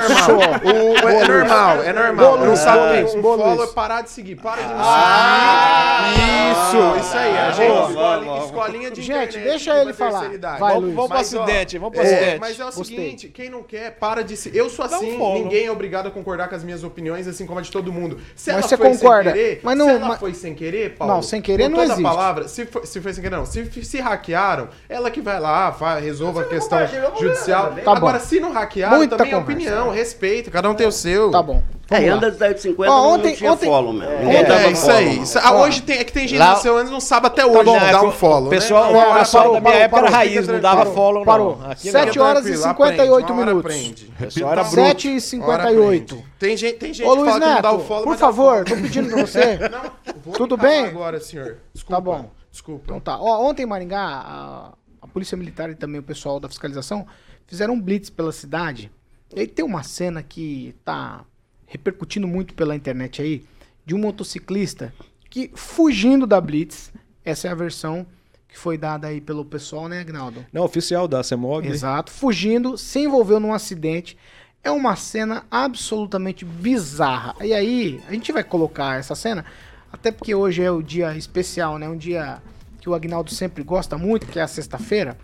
Isso. 0.08 0.32
O- 0.34 1.10
é 1.10 1.28
normal, 1.28 1.84
é 1.84 1.94
normal. 1.94 2.16
Boa, 2.16 2.38
não 2.38 2.48
Luiz, 2.48 2.60
sabe 2.60 2.94
quem? 3.08 3.18
Um 3.18 3.22
boa, 3.22 3.38
follow 3.38 3.64
é 3.64 3.68
parar 3.68 4.02
de 4.02 4.12
seguir. 4.12 4.36
Para 4.36 4.62
de 4.62 4.68
me 4.74 4.84
seguir. 4.84 6.34
Isso, 6.52 7.00
isso 7.08 7.18
aí. 7.18 7.38
A 7.38 7.52
gente 7.52 7.94
Boa. 7.94 8.46
escolinha, 8.46 8.92
de 8.92 9.02
Gente, 9.02 9.38
internet 9.38 9.63
deixa 9.72 9.74
de 9.74 9.80
ele 9.90 9.94
falar. 9.94 10.58
Vai, 10.60 10.74
Vamos, 10.74 10.94
vamos 10.94 11.08
pro 11.10 11.18
ó, 11.18 11.22
acidente, 11.22 11.78
vamos 11.78 11.98
pro 11.98 12.06
É, 12.06 12.14
acidente. 12.14 12.40
mas 12.40 12.60
é 12.60 12.64
o 12.64 12.66
Gostei. 12.66 12.84
seguinte, 12.98 13.28
quem 13.30 13.50
não 13.50 13.64
quer, 13.64 13.92
para 13.98 14.24
de 14.24 14.36
se. 14.36 14.52
Eu 14.56 14.70
sou 14.70 14.88
Dá 14.88 14.96
um 15.00 15.00
assim, 15.00 15.18
ninguém 15.44 15.66
é 15.66 15.72
obrigado 15.72 16.08
a 16.08 16.12
concordar 16.12 16.48
com 16.50 16.56
as 16.56 16.64
minhas 16.64 16.84
opiniões, 16.84 17.28
assim 17.28 17.46
como 17.46 17.60
a 17.60 17.62
de 17.62 17.72
todo 17.72 17.92
mundo. 17.92 18.18
Se 18.36 18.52
Mas 18.52 18.60
ela 18.60 18.68
você 18.68 18.78
foi 18.78 18.90
concorda, 18.90 19.32
sem 19.32 19.40
querer, 19.42 19.60
mas 19.64 19.78
não- 19.78 19.86
se 19.88 19.92
ela 19.96 20.08
mas- 20.08 20.20
foi 20.20 20.34
sem 20.34 20.54
querer, 20.54 20.96
Paulo. 20.96 21.14
Não, 21.16 21.22
sem 21.22 21.42
querer 21.42 21.68
não 21.70 21.82
existe. 21.82 22.02
palavra, 22.04 22.48
se 22.48 22.66
foi, 22.66 22.86
se 22.86 23.02
foi 23.02 23.14
sem 23.14 23.24
querer, 23.24 23.36
não. 23.36 23.46
Se, 23.46 23.84
se 23.84 24.00
hackearam, 24.00 24.70
ela 24.90 25.10
que 25.10 25.22
vai 25.22 25.40
lá, 25.40 25.70
vai, 25.70 26.02
resolva 26.02 26.42
a 26.42 26.46
questão 26.46 26.80
judicial. 27.20 27.72
né? 27.74 27.82
Tá 27.84 27.92
Agora, 27.94 28.20
se 28.20 28.40
não 28.40 28.52
hackearam, 28.52 28.98
Muita 28.98 29.18
também 29.18 29.34
é 29.34 29.38
opinião, 29.38 29.90
respeito, 29.90 30.50
cada 30.52 30.70
um 30.70 30.74
tem 30.76 30.88
o 30.88 30.92
seu. 30.92 31.32
Tá 31.32 31.42
bom. 31.42 31.62
É, 31.92 31.96
Vamos 31.96 32.06
e 32.06 32.10
lá. 32.10 32.28
antes 32.28 32.40
da 32.40 32.58
50 32.58 32.92
Ó, 32.92 32.98
não, 32.98 33.10
ontem- 33.14 33.30
não 33.32 33.36
tinha 33.36 33.52
ontem- 33.52 33.66
follow 33.66 33.94
mesmo. 33.94 34.14
É, 34.14 34.24
Ninguém 34.24 34.44
dava 34.46 34.68
isso 34.72 34.82
follow, 34.84 34.98
aí. 34.98 35.20
não. 35.20 35.26
Ah, 35.44 35.54
hoje 35.62 35.82
tem, 35.82 35.98
é 36.00 36.04
que 36.04 36.14
tem 36.14 36.28
gente 36.28 36.40
Lá- 36.40 36.56
no 36.56 36.62
seu 36.62 36.78
anos 36.78 36.90
não 36.92 37.00
sabe 37.00 37.28
até 37.28 37.46
hoje 37.46 37.64
bom, 37.66 37.78
dar 37.78 37.92
é, 37.94 38.02
um 38.02 38.12
follow, 38.12 38.50
pessoal, 38.50 38.92
né? 38.94 39.20
pessoal 39.20 39.53
parou, 39.54 39.62
da 39.64 39.78
minha 39.78 39.90
parou, 39.90 40.06
época 40.08 40.18
era 40.18 40.26
parou, 40.26 40.36
raiz, 40.36 40.48
não 40.48 40.60
dava 40.60 40.78
parou, 40.78 40.94
follow, 40.94 41.26
parou. 41.26 41.58
não. 41.60 41.72
Aqui 41.72 41.92
Sete 41.92 42.18
não. 42.18 42.26
horas 42.26 42.46
e 42.46 42.52
Tranquilo, 42.54 42.68
58 42.70 43.14
aprende, 43.14 43.32
uma 43.32 43.42
hora 43.42 43.52
minutos. 43.52 43.72
aprende. 43.72 44.06
O 44.06 44.16
pessoal 44.18 44.52
era 44.52 44.64
bruto. 44.64 44.76
7 44.88 45.16
e 45.16 45.22
58. 45.22 46.24
Tem 46.40 46.58
gente, 46.58 46.78
tem 46.78 46.94
gente 46.94 47.08
Ô, 47.08 47.12
que 47.12 47.18
Luiz 47.20 47.32
fala 47.32 47.40
que 47.46 47.52
não 47.56 47.62
dá 47.62 47.72
o 47.72 47.78
Neto, 47.78 47.88
follow, 47.88 48.04
por 48.04 48.18
favor, 48.18 48.52
follow. 48.52 48.66
tô 48.66 48.76
pedindo 48.76 49.10
pra 49.10 49.22
você. 49.26 49.58
Não, 49.70 49.82
vou 50.24 50.34
Tudo 50.34 50.58
bem? 50.58 50.86
agora, 50.86 51.20
senhor. 51.20 51.58
Desculpa. 51.74 51.96
Tá 51.96 52.02
bom. 52.02 52.32
Desculpa. 52.52 52.84
Então 52.86 53.00
tá. 53.00 53.20
Ó, 53.20 53.50
ontem 53.50 53.64
em 53.64 53.66
Maringá, 53.66 54.00
a, 54.02 54.74
a 55.02 55.08
Polícia 55.08 55.38
Militar 55.38 55.70
e 55.70 55.76
também 55.76 56.00
o 56.00 56.04
pessoal 56.04 56.40
da 56.40 56.48
fiscalização 56.48 57.06
fizeram 57.48 57.74
um 57.74 57.82
blitz 57.82 58.10
pela 58.10 58.32
cidade. 58.32 58.92
E 59.36 59.40
aí 59.40 59.48
tem 59.48 59.66
uma 59.66 59.84
cena 59.84 60.22
que 60.22 60.76
tá 60.86 61.26
repercutindo 61.66 62.28
muito 62.28 62.54
pela 62.54 62.76
internet 62.76 63.22
aí, 63.22 63.44
de 63.86 63.96
um 63.96 63.98
motociclista 63.98 64.94
que, 65.30 65.50
fugindo 65.56 66.28
da 66.28 66.40
blitz, 66.40 66.92
essa 67.26 67.48
é 67.48 67.52
a 67.52 67.56
versão 67.56 68.06
que 68.54 68.60
foi 68.60 68.78
dada 68.78 69.08
aí 69.08 69.20
pelo 69.20 69.44
pessoal, 69.44 69.90
né, 69.90 70.02
Agnaldo? 70.02 70.46
Não, 70.54 70.64
oficial 70.64 71.08
da 71.08 71.24
CEMOG. 71.24 71.68
Exato. 71.68 72.12
Fugindo, 72.12 72.78
se 72.78 73.00
envolveu 73.00 73.40
num 73.40 73.52
acidente. 73.52 74.16
É 74.64 74.70
uma 74.70 74.96
cena 74.96 75.44
absolutamente 75.50 76.46
bizarra. 76.46 77.36
E 77.42 77.52
aí, 77.52 78.00
a 78.08 78.14
gente 78.14 78.32
vai 78.32 78.44
colocar 78.44 79.00
essa 79.00 79.16
cena, 79.16 79.44
até 79.92 80.12
porque 80.12 80.36
hoje 80.36 80.62
é 80.62 80.70
o 80.70 80.84
dia 80.84 81.18
especial, 81.18 81.80
né? 81.80 81.90
Um 81.90 81.98
dia 81.98 82.44
que 82.80 82.88
o 82.88 82.94
Agnaldo 82.94 83.34
sempre 83.34 83.64
gosta 83.64 83.98
muito, 83.98 84.28
que 84.28 84.38
é 84.38 84.44
a 84.44 84.48
sexta-feira. 84.48 85.18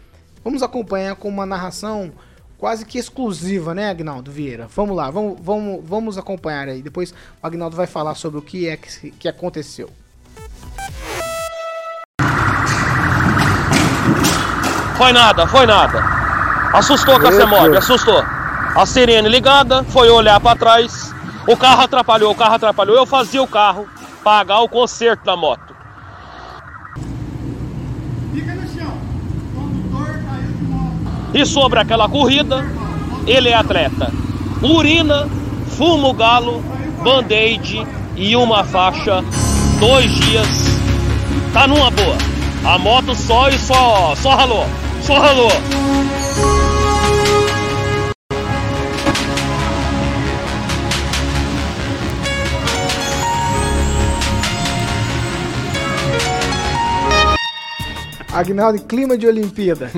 Vamos 0.43 0.63
acompanhar 0.63 1.15
com 1.15 1.29
uma 1.29 1.45
narração 1.45 2.11
quase 2.57 2.83
que 2.83 2.97
exclusiva, 2.97 3.75
né, 3.75 3.91
Agnaldo 3.91 4.31
Vieira? 4.31 4.67
Vamos 4.75 4.97
lá, 4.97 5.11
vamos, 5.11 5.39
vamos, 5.39 5.87
vamos 5.87 6.17
acompanhar 6.17 6.67
aí. 6.67 6.81
Depois 6.81 7.11
o 7.11 7.45
Agnaldo 7.45 7.75
vai 7.75 7.85
falar 7.85 8.15
sobre 8.15 8.39
o 8.39 8.41
que 8.41 8.67
é 8.67 8.75
que, 8.75 9.11
que 9.11 9.27
aconteceu. 9.27 9.91
Foi 14.99 15.13
nada, 15.13 15.47
foi 15.47 15.65
nada. 15.65 16.03
Assustou 16.73 17.17
com 17.17 17.27
a 17.27 17.31
CEMOB, 17.31 17.77
assustou. 17.77 18.21
A 18.75 18.85
sirene 18.85 19.29
ligada, 19.29 19.81
foi 19.85 20.09
olhar 20.09 20.37
pra 20.41 20.57
trás. 20.57 21.15
O 21.47 21.55
carro 21.55 21.83
atrapalhou, 21.83 22.33
o 22.33 22.35
carro 22.35 22.55
atrapalhou. 22.55 22.97
Eu 22.97 23.05
fazia 23.05 23.41
o 23.41 23.47
carro 23.47 23.87
pagar 24.25 24.59
o 24.59 24.67
conserto 24.67 25.23
da 25.23 25.37
moto. 25.37 25.73
E 31.33 31.45
sobre 31.45 31.79
aquela 31.79 32.09
corrida, 32.09 32.65
ele 33.25 33.47
é 33.47 33.55
atleta. 33.55 34.11
Urina, 34.61 35.29
fuma 35.77 36.09
o 36.09 36.13
galo, 36.13 36.61
band-aid 37.01 37.87
e 38.17 38.35
uma 38.35 38.65
faixa. 38.65 39.23
Dois 39.79 40.11
dias. 40.11 40.77
Tá 41.53 41.65
numa 41.65 41.89
boa. 41.89 42.17
A 42.65 42.77
moto 42.77 43.15
só 43.15 43.47
e 43.47 43.57
só, 43.57 44.13
só 44.17 44.35
ralou. 44.35 44.67
Ralou. 45.13 45.49
Agnaldo, 58.31 58.77
em 58.77 58.81
clima 58.81 59.17
de 59.17 59.27
Olimpíada. 59.27 59.91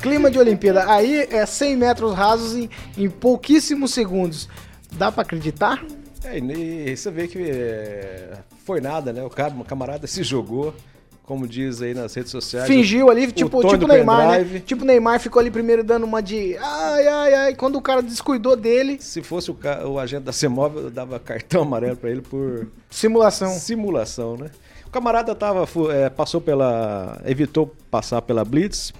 clima 0.00 0.30
de 0.30 0.38
Olimpíada. 0.38 0.90
Aí 0.92 1.26
é 1.30 1.44
100 1.44 1.76
metros 1.76 2.14
rasos 2.14 2.54
em, 2.54 2.70
em 2.96 3.10
pouquíssimos 3.10 3.92
segundos. 3.92 4.48
Dá 4.92 5.10
pra 5.10 5.22
acreditar? 5.22 5.84
É, 6.22 6.38
e 6.38 6.96
você 6.96 7.10
vê 7.10 7.26
que 7.26 7.38
é, 7.38 8.38
foi 8.64 8.80
nada, 8.80 9.12
né? 9.12 9.22
O 9.22 9.30
cara, 9.30 9.54
o 9.54 9.64
camarada 9.64 10.06
se 10.06 10.22
jogou, 10.22 10.74
como 11.26 11.46
diz 11.46 11.82
aí 11.82 11.92
nas 11.92 12.14
redes 12.14 12.30
sociais. 12.30 12.66
Fingiu 12.68 13.10
ali, 13.10 13.26
o 13.26 13.32
tipo 13.32 13.60
Tony 13.60 13.74
tipo 13.74 13.86
do 13.86 13.92
Neymar, 13.92 14.28
né? 14.28 14.38
pendrive. 14.38 14.60
Tipo 14.60 14.84
Neymar 14.84 15.18
ficou 15.20 15.40
ali 15.40 15.50
primeiro 15.50 15.82
dando 15.82 16.04
uma 16.04 16.22
de 16.22 16.56
ai, 16.56 17.06
ai, 17.08 17.34
ai. 17.34 17.54
Quando 17.56 17.76
o 17.76 17.82
cara 17.82 18.00
descuidou 18.00 18.54
dele, 18.56 18.96
Se 19.00 19.20
fosse 19.22 19.50
o, 19.50 19.54
ca- 19.54 19.84
o 19.86 19.98
agente 19.98 20.22
da 20.22 20.32
CEMOV, 20.32 20.76
eu 20.84 20.90
dava 20.90 21.18
cartão 21.18 21.62
amarelo 21.62 21.96
pra 21.96 22.08
ele 22.10 22.22
por 22.22 22.68
simulação. 22.88 23.50
simulação, 23.54 24.36
né? 24.36 24.50
O 24.86 24.90
camarada 24.90 25.34
tava, 25.34 25.66
é, 25.92 26.08
passou 26.08 26.40
pela. 26.40 27.20
evitou 27.26 27.74
passar 27.90 28.22
pela 28.22 28.44
Blitz, 28.44 28.92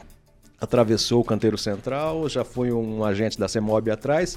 atravessou 0.61 1.21
o 1.21 1.25
canteiro 1.25 1.57
central, 1.57 2.29
já 2.29 2.45
foi 2.45 2.73
um 2.73 3.05
agente 3.05 3.39
da 3.39 3.47
CEMOB 3.47 3.91
atrás, 3.91 4.37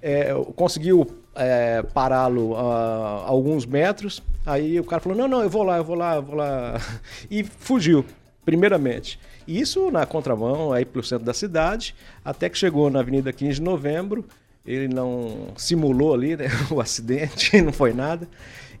é, 0.00 0.32
conseguiu 0.56 1.06
é, 1.34 1.82
pará-lo 1.94 2.56
a 2.56 3.24
alguns 3.26 3.66
metros. 3.66 4.22
Aí 4.50 4.80
o 4.80 4.84
cara 4.84 5.00
falou: 5.00 5.16
Não, 5.16 5.28
não, 5.28 5.42
eu 5.42 5.48
vou 5.48 5.62
lá, 5.62 5.76
eu 5.76 5.84
vou 5.84 5.94
lá, 5.94 6.16
eu 6.16 6.22
vou 6.22 6.34
lá. 6.34 6.74
E 7.30 7.44
fugiu, 7.44 8.04
primeiramente. 8.44 9.18
Isso 9.46 9.90
na 9.90 10.04
contramão, 10.04 10.72
aí 10.72 10.84
pro 10.84 11.02
centro 11.02 11.24
da 11.24 11.32
cidade, 11.32 11.94
até 12.24 12.48
que 12.48 12.58
chegou 12.58 12.90
na 12.90 12.98
Avenida 13.00 13.32
15 13.32 13.54
de 13.54 13.62
Novembro. 13.62 14.24
Ele 14.66 14.88
não 14.88 15.48
simulou 15.56 16.14
ali 16.14 16.36
né, 16.36 16.46
o 16.70 16.80
acidente, 16.80 17.58
não 17.62 17.72
foi 17.72 17.92
nada. 17.92 18.28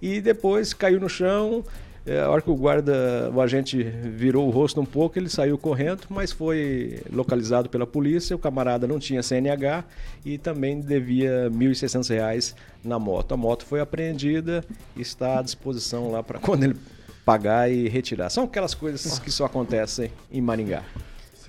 E 0.02 0.20
depois 0.20 0.74
caiu 0.74 0.98
no 0.98 1.08
chão. 1.08 1.64
É, 2.06 2.20
a 2.20 2.30
hora 2.30 2.40
que 2.40 2.50
o 2.50 2.56
guarda, 2.56 3.30
o 3.32 3.40
agente 3.40 3.82
virou 3.82 4.46
o 4.46 4.50
rosto 4.50 4.80
um 4.80 4.86
pouco, 4.86 5.18
ele 5.18 5.28
saiu 5.28 5.58
correndo, 5.58 6.02
mas 6.08 6.32
foi 6.32 7.02
localizado 7.12 7.68
pela 7.68 7.86
polícia. 7.86 8.34
O 8.34 8.38
camarada 8.38 8.86
não 8.86 8.98
tinha 8.98 9.22
CNH 9.22 9.84
e 10.24 10.38
também 10.38 10.80
devia 10.80 11.50
1.600 11.50 12.08
reais 12.08 12.56
na 12.82 12.98
moto. 12.98 13.32
A 13.32 13.36
moto 13.36 13.66
foi 13.66 13.80
apreendida 13.80 14.64
e 14.96 15.02
está 15.02 15.38
à 15.38 15.42
disposição 15.42 16.10
lá 16.10 16.22
para 16.22 16.38
quando 16.40 16.64
ele 16.64 16.76
pagar 17.24 17.70
e 17.70 17.88
retirar. 17.88 18.30
São 18.30 18.44
aquelas 18.44 18.74
coisas 18.74 19.18
que 19.18 19.30
só 19.30 19.44
acontecem 19.44 20.10
em 20.32 20.40
Maringá. 20.40 20.82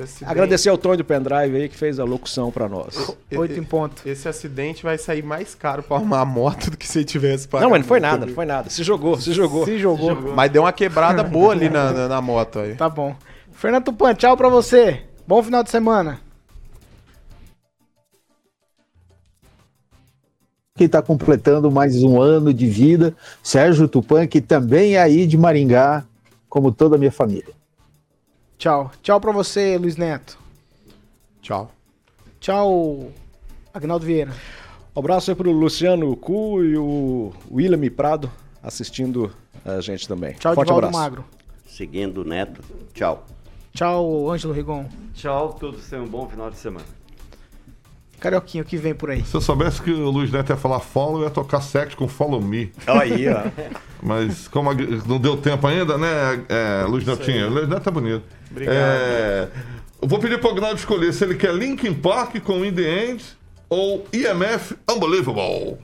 Esse 0.03 0.25
Agradecer 0.25 0.69
ao 0.69 0.77
Tony 0.77 0.97
do 0.97 1.05
Pendrive 1.05 1.55
aí 1.55 1.69
que 1.69 1.75
fez 1.75 1.99
a 1.99 2.03
locução 2.03 2.51
para 2.51 2.67
nós. 2.67 3.15
Oito 3.35 3.59
em 3.59 3.63
ponto. 3.63 4.01
Esse 4.07 4.27
acidente 4.27 4.83
vai 4.83 4.97
sair 4.97 5.23
mais 5.23 5.55
caro 5.55 5.83
pra 5.83 5.97
arrumar 5.97 6.21
a 6.21 6.25
moto 6.25 6.71
do 6.71 6.77
que 6.77 6.87
se 6.87 6.99
ele 6.99 7.05
tivesse. 7.05 7.47
Não, 7.51 7.69
mas 7.69 7.81
não 7.81 7.87
foi 7.87 7.99
nada, 7.99 8.25
não 8.25 8.33
foi 8.33 8.45
nada. 8.45 8.69
Se 8.69 8.83
jogou, 8.83 9.19
se 9.19 9.33
jogou. 9.33 9.65
Se 9.65 9.77
jogou. 9.77 10.15
Mas 10.33 10.51
deu 10.51 10.63
uma 10.63 10.73
quebrada 10.73 11.23
boa 11.25 11.53
ali 11.53 11.69
na, 11.69 11.91
na, 11.91 12.07
na 12.07 12.21
moto 12.21 12.59
aí. 12.59 12.75
Tá 12.75 12.89
bom. 12.89 13.15
Fernando 13.51 13.85
Tupan, 13.85 14.13
tchau 14.13 14.35
pra 14.35 14.49
você. 14.49 15.01
Bom 15.27 15.41
final 15.43 15.63
de 15.63 15.69
semana. 15.69 16.19
que 20.81 20.85
está 20.85 20.99
completando 20.99 21.69
mais 21.69 22.01
um 22.01 22.19
ano 22.19 22.51
de 22.51 22.65
vida, 22.65 23.15
Sérgio 23.43 23.87
Tupan, 23.87 24.25
que 24.25 24.41
também 24.41 24.95
é 24.95 24.99
aí 24.99 25.27
de 25.27 25.37
Maringá, 25.37 26.03
como 26.49 26.71
toda 26.71 26.95
a 26.95 26.97
minha 26.97 27.11
família. 27.11 27.60
Tchau. 28.61 28.91
Tchau 29.01 29.19
pra 29.19 29.31
você, 29.31 29.75
Luiz 29.75 29.97
Neto. 29.97 30.37
Tchau. 31.41 31.71
Tchau, 32.39 33.11
Agnaldo 33.73 34.05
Vieira. 34.05 34.31
Um 34.95 34.99
abraço 34.99 35.31
aí 35.31 35.35
pro 35.35 35.51
Luciano 35.51 36.15
Cu 36.15 36.63
e 36.63 36.77
o 36.77 37.33
William 37.51 37.89
Prado 37.89 38.31
assistindo 38.61 39.31
a 39.65 39.81
gente 39.81 40.07
também. 40.07 40.33
Tchau, 40.33 40.53
Forte 40.53 40.67
Divaldo 40.67 40.85
abraço. 40.85 41.03
Magro. 41.03 41.25
Seguindo 41.65 42.21
o 42.21 42.23
Neto, 42.23 42.61
tchau. 42.93 43.25
Tchau, 43.73 44.29
Ângelo 44.29 44.53
Rigon. 44.53 44.85
Tchau, 45.15 45.53
todos 45.59 45.89
tenham 45.89 46.05
um 46.05 46.07
bom 46.07 46.29
final 46.29 46.51
de 46.51 46.57
semana. 46.57 46.85
Carioquinho, 48.19 48.63
o 48.63 48.67
que 48.67 48.77
vem 48.77 48.93
por 48.93 49.09
aí? 49.09 49.25
Se 49.25 49.33
eu 49.33 49.41
soubesse 49.41 49.81
que 49.81 49.89
o 49.89 50.11
Luiz 50.11 50.31
Neto 50.31 50.51
ia 50.51 50.55
falar 50.55 50.81
follow, 50.81 51.21
eu 51.21 51.23
ia 51.23 51.31
tocar 51.31 51.61
sect 51.61 51.95
com 51.95 52.07
follow 52.07 52.39
me. 52.39 52.71
Aí, 52.85 53.27
ó. 53.27 53.41
Mas 54.03 54.47
como 54.47 54.69
não 55.07 55.17
deu 55.17 55.35
tempo 55.37 55.65
ainda, 55.65 55.97
né, 55.97 56.45
é, 56.47 56.85
Luiz 56.87 57.03
Netinho? 57.07 57.49
Luiz 57.49 57.67
Neto 57.67 57.89
é 57.89 57.91
bonito. 57.91 58.40
Obrigado. 58.51 58.75
É, 58.75 59.47
eu 60.01 60.07
vou 60.07 60.19
pedir 60.19 60.39
pro 60.39 60.51
Agnaldo 60.51 60.77
escolher 60.77 61.13
se 61.13 61.23
ele 61.23 61.35
quer 61.35 61.53
Linkin 61.53 61.93
Park 61.93 62.39
com 62.41 62.63
In 62.65 62.73
The 62.73 63.05
End 63.05 63.23
ou 63.69 64.05
IMF 64.11 64.75
Unbelievable. 64.89 65.77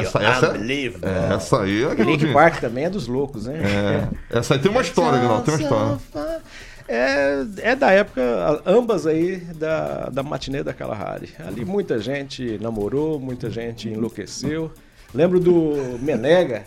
essa, 0.00 0.22
essa, 0.22 0.56
é, 0.56 1.34
essa 1.34 1.62
aí 1.62 1.82
é 1.82 1.88
Link 1.88 2.00
Agnaldinho. 2.00 2.32
Park 2.32 2.60
também 2.60 2.84
é 2.84 2.90
dos 2.90 3.06
loucos, 3.06 3.46
né? 3.46 3.60
É, 4.30 4.38
essa 4.38 4.54
aí 4.54 4.60
tem 4.60 4.70
uma 4.70 4.80
história, 4.80 5.18
Agnaldo, 5.18 5.44
tem 5.44 5.54
uma 5.54 5.62
história. 5.62 6.40
É, 6.88 7.44
é 7.58 7.76
da 7.76 7.90
época, 7.90 8.22
ambas 8.64 9.06
aí, 9.06 9.38
da, 9.56 10.08
da 10.08 10.22
matinê 10.22 10.62
da 10.62 10.72
Kalahari. 10.72 11.30
Ali 11.38 11.64
muita 11.64 11.98
gente 11.98 12.58
namorou, 12.62 13.18
muita 13.18 13.50
gente 13.50 13.88
enlouqueceu. 13.88 14.70
Lembro 15.12 15.40
do 15.40 15.98
Menega, 16.00 16.64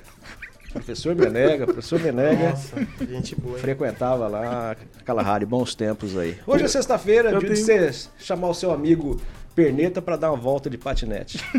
professor 0.73 1.15
Menega, 1.15 1.65
professor 1.65 1.99
Menega. 1.99 2.49
Nossa, 2.49 2.87
gente 3.07 3.35
boa. 3.35 3.55
hein? 3.55 3.61
Frequentava 3.61 4.27
lá 4.27 4.75
Kalahari, 5.05 5.45
bons 5.45 5.73
tempos 5.75 6.17
aí. 6.17 6.37
Hoje 6.45 6.65
é 6.65 6.67
sexta-feira, 6.67 7.37
dia 7.37 7.49
de 7.49 7.55
você 7.55 7.91
chamar 8.19 8.49
o 8.49 8.53
seu 8.53 8.71
amigo 8.71 9.19
Perneta 9.55 10.01
pra 10.01 10.15
dar 10.15 10.31
uma 10.31 10.37
volta 10.37 10.69
de 10.69 10.77
patinete. 10.77 11.43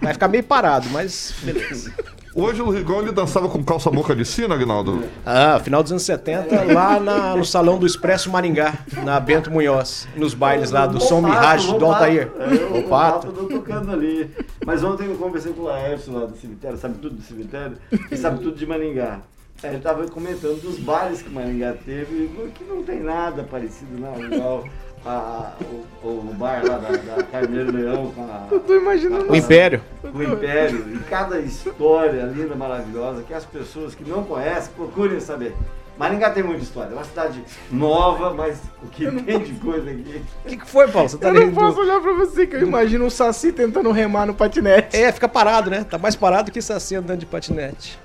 Vai 0.00 0.12
ficar 0.12 0.28
meio 0.28 0.44
parado, 0.44 0.88
mas 0.90 1.34
beleza. 1.42 1.92
Hoje 2.34 2.60
o 2.62 3.00
ele 3.00 3.12
dançava 3.12 3.48
com 3.48 3.62
calça 3.62 3.90
boca 3.90 4.14
de 4.16 4.24
sino, 4.24 4.52
Agnaldo. 4.52 5.04
Ah, 5.24 5.60
final 5.62 5.82
dos 5.82 5.92
anos 5.92 6.02
70, 6.02 6.64
lá 6.72 6.98
na- 6.98 7.36
no 7.36 7.44
salão 7.44 7.78
do 7.78 7.86
Expresso 7.86 8.28
Maringá, 8.30 8.74
na 9.04 9.20
Bento 9.20 9.50
Munhoz, 9.52 10.08
nos 10.16 10.34
bailes 10.34 10.70
lá 10.72 10.86
do 10.86 11.00
Som 11.00 11.20
Mirage, 11.22 11.78
do 11.78 11.84
Altair. 11.84 12.28
É, 12.38 12.78
O 12.78 12.88
Pato. 12.88 13.30
tô 13.32 13.44
tocando 13.44 13.92
ali. 13.92 14.28
Mas 14.66 14.82
ontem 14.82 15.06
eu 15.08 15.16
conversei 15.16 15.52
com 15.52 15.62
o 15.62 15.64
Laércio 15.64 16.12
lá 16.12 16.26
do 16.26 16.36
cemitério, 16.36 16.78
sabe 16.78 16.94
tudo 16.98 17.16
do 17.16 17.22
cemitério? 17.22 17.76
E 18.10 18.16
sabe 18.16 18.38
tudo 18.42 18.56
de 18.56 18.66
Maringá. 18.66 19.20
Aí 19.62 19.70
Ele 19.70 19.78
tava 19.80 20.06
comentando 20.08 20.60
dos 20.60 20.78
bailes 20.78 21.22
que 21.22 21.30
Maringá 21.30 21.74
teve, 21.84 22.28
que 22.54 22.64
não 22.64 22.82
tem 22.82 23.00
nada 23.00 23.42
parecido, 23.44 23.98
não. 23.98 24.18
Igual 24.22 24.64
a- 25.06 25.52
o, 26.02 26.06
o 26.08 26.34
bar 26.38 26.62
lá 26.66 26.78
da, 26.78 26.90
da 27.16 27.22
Carneiro 27.24 27.72
Leão 27.72 28.10
com 28.12 28.22
a. 28.24 28.48
Tô 28.66 28.74
imaginando. 28.74 29.30
O 29.30 29.36
Império. 29.36 29.80
o 30.02 30.22
Império 30.22 30.94
e 30.94 30.98
cada 31.08 31.38
história 31.40 32.22
linda, 32.24 32.54
maravilhosa, 32.54 33.22
que 33.22 33.32
as 33.34 33.44
pessoas 33.44 33.94
que 33.94 34.02
não 34.08 34.24
conhecem 34.24 34.72
procurem 34.74 35.20
saber. 35.20 35.54
Maringá 35.96 36.30
tem 36.30 36.42
muita 36.42 36.62
história, 36.62 36.90
é 36.90 36.94
uma 36.94 37.04
cidade 37.04 37.42
nova, 37.70 38.32
mas 38.34 38.58
o 38.82 38.86
que 38.88 39.08
tem 39.22 39.38
de 39.40 39.52
coisa 39.54 39.90
aqui. 39.90 40.22
O 40.44 40.48
que, 40.48 40.56
que 40.56 40.66
foi, 40.68 40.88
Paulo? 40.88 41.08
Você 41.08 41.16
tá 41.18 41.28
Eu 41.28 41.34
não 41.34 41.52
posso 41.54 41.80
olhar 41.80 42.00
pra 42.00 42.12
você, 42.14 42.46
que 42.46 42.56
eu 42.56 42.62
imagino 42.62 43.06
o 43.06 43.10
Saci 43.10 43.52
tentando 43.52 43.90
remar 43.92 44.26
no 44.26 44.34
patinete. 44.34 44.96
É, 44.96 45.12
fica 45.12 45.28
parado, 45.28 45.70
né? 45.70 45.84
Tá 45.88 45.96
mais 45.96 46.16
parado 46.16 46.50
que 46.50 46.60
Saci 46.60 46.96
andando 46.96 47.20
de 47.20 47.26
patinete. 47.26 47.98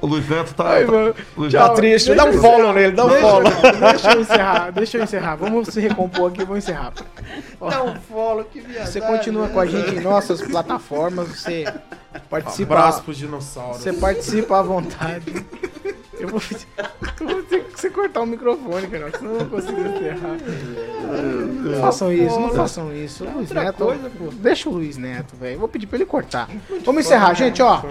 O 0.00 0.06
Luiz 0.06 0.26
Neto 0.28 0.54
tá. 0.54 0.66
Ai, 0.70 0.86
tá- 0.86 0.92
mano. 0.92 1.14
Luiz 1.36 1.52
Tchau. 1.52 1.68
Tá 1.68 1.74
triste, 1.74 2.14
dá 2.14 2.24
um 2.24 2.32
follow 2.34 2.72
nele, 2.72 2.92
dá 2.94 3.04
um 3.04 3.08
Deixa- 3.08 3.28
follow. 3.28 3.52
Deixa 3.90 4.12
eu 4.12 4.20
encerrar, 4.20 4.70
deixa 4.70 4.96
eu 4.98 5.02
encerrar. 5.02 5.36
Vamos 5.36 5.68
se 5.68 5.80
recompor 5.80 6.30
aqui, 6.30 6.44
vou 6.44 6.56
encerrar. 6.56 6.92
Ó, 7.60 7.68
Dá 7.68 7.82
um 7.82 7.96
follow, 7.96 8.44
que 8.44 8.60
viadagem. 8.60 8.92
Você 8.92 9.00
continua 9.00 9.48
com 9.48 9.58
a 9.60 9.66
gente 9.66 9.96
em 9.96 10.00
nossas 10.00 10.40
plataformas, 10.40 11.28
você 11.28 11.64
participa, 12.30 12.74
Abraço 12.74 13.02
pros 13.02 13.18
dinossauros. 13.18 13.78
você 13.82 13.92
participa 13.92 14.58
à 14.58 14.62
vontade. 14.62 15.44
Eu 16.18 16.28
vou, 16.28 16.40
eu 17.20 17.28
vou 17.28 17.42
ter 17.44 17.64
que 17.64 17.80
você 17.80 17.90
cortar 17.90 18.22
o 18.22 18.26
microfone, 18.26 18.86
cara, 18.88 19.10
senão 19.16 19.32
eu 19.32 19.38
não 19.40 19.48
consigo 19.48 19.80
encerrar. 19.80 20.36
Não 21.62 21.80
façam 21.80 22.12
isso, 22.12 22.40
não 22.40 22.50
façam 22.50 22.94
isso. 22.94 23.24
O 23.24 23.34
Luiz 23.34 23.50
Neto, 23.50 23.94
deixa 24.34 24.68
o 24.68 24.72
Luiz 24.72 24.96
Neto, 24.96 25.36
velho. 25.36 25.58
Vou 25.58 25.68
pedir 25.68 25.86
pra 25.86 25.96
ele 25.96 26.06
cortar. 26.06 26.48
Vamos 26.84 27.04
encerrar, 27.04 27.34
gente, 27.34 27.62
ó. 27.62 27.82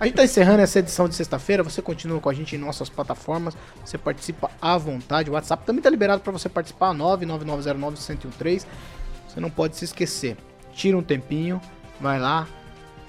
A 0.00 0.06
gente 0.06 0.14
tá 0.14 0.24
encerrando 0.24 0.62
essa 0.62 0.78
edição 0.78 1.08
de 1.08 1.14
sexta-feira. 1.14 1.62
Você 1.62 1.82
continua 1.82 2.20
com 2.20 2.28
a 2.28 2.34
gente 2.34 2.54
em 2.54 2.58
nossas 2.58 2.88
plataformas. 2.88 3.56
Você 3.84 3.98
participa 3.98 4.50
à 4.62 4.76
vontade. 4.78 5.28
O 5.28 5.32
WhatsApp 5.32 5.64
também 5.66 5.82
tá 5.82 5.90
liberado 5.90 6.20
pra 6.20 6.32
você 6.32 6.48
participar. 6.48 6.94
99909-1013. 6.94 8.64
Você 9.28 9.40
não 9.40 9.50
pode 9.50 9.76
se 9.76 9.84
esquecer. 9.84 10.36
Tira 10.72 10.96
um 10.96 11.02
tempinho, 11.02 11.60
vai 12.00 12.20
lá, 12.20 12.46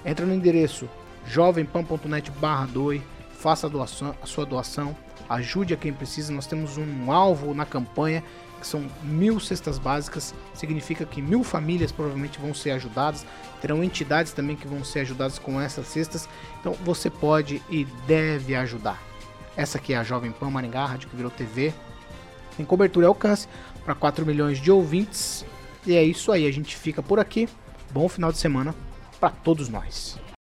entra 0.04 0.26
no 0.26 0.34
endereço 0.34 0.90
jovempan.net 1.28 2.32
barra 2.32 2.66
doe, 2.66 3.02
faça 3.40 3.68
a, 3.68 3.70
doação, 3.70 4.16
a 4.22 4.26
sua 4.26 4.46
doação, 4.46 4.96
ajude 5.30 5.74
a 5.74 5.78
quem 5.78 5.94
precisa. 5.94 6.32
Nós 6.34 6.46
temos 6.46 6.78
um 6.78 7.12
alvo 7.12 7.54
na 7.54 7.66
campanha 7.66 8.24
que 8.60 8.68
são 8.68 8.86
mil 9.02 9.40
cestas 9.40 9.80
básicas, 9.80 10.36
significa 10.54 11.06
que 11.06 11.22
mil 11.22 11.46
famílias 11.46 11.94
provavelmente 11.94 12.38
vão 12.38 12.54
ser 12.54 12.72
ajudadas, 12.72 13.26
terão 13.62 13.82
entidades 13.82 14.34
também 14.34 14.58
que 14.58 14.68
vão 14.68 14.84
ser 14.84 15.00
ajudadas 15.00 15.40
com 15.40 15.62
essas 15.62 15.88
cestas, 15.88 16.28
então 16.60 16.74
você 16.84 17.10
pode 17.10 17.64
e 17.70 17.86
deve 18.06 18.54
ajudar. 18.56 19.02
Essa 19.56 19.78
aqui 19.78 19.94
é 19.94 19.98
a 19.98 20.04
Jovem 20.04 20.32
Pan 20.32 20.50
Maringá, 20.50 20.86
rádio 20.86 21.08
que 21.08 21.16
virou 21.16 21.32
TV, 21.32 21.74
tem 22.58 22.66
cobertura 22.66 23.06
e 23.06 23.08
alcance 23.08 23.48
para 23.86 23.96
4 23.96 24.26
milhões 24.26 24.60
de 24.60 24.70
ouvintes, 24.70 25.46
e 25.88 25.96
é 25.96 26.04
isso 26.04 26.30
aí, 26.30 26.46
a 26.46 26.52
gente 26.52 26.76
fica 26.76 27.02
por 27.02 27.18
aqui, 27.18 27.48
bom 27.92 28.10
final 28.10 28.30
de 28.30 28.40
semana 28.40 28.76
para 29.22 29.30
todos 29.30 29.70
nós. 29.70 30.20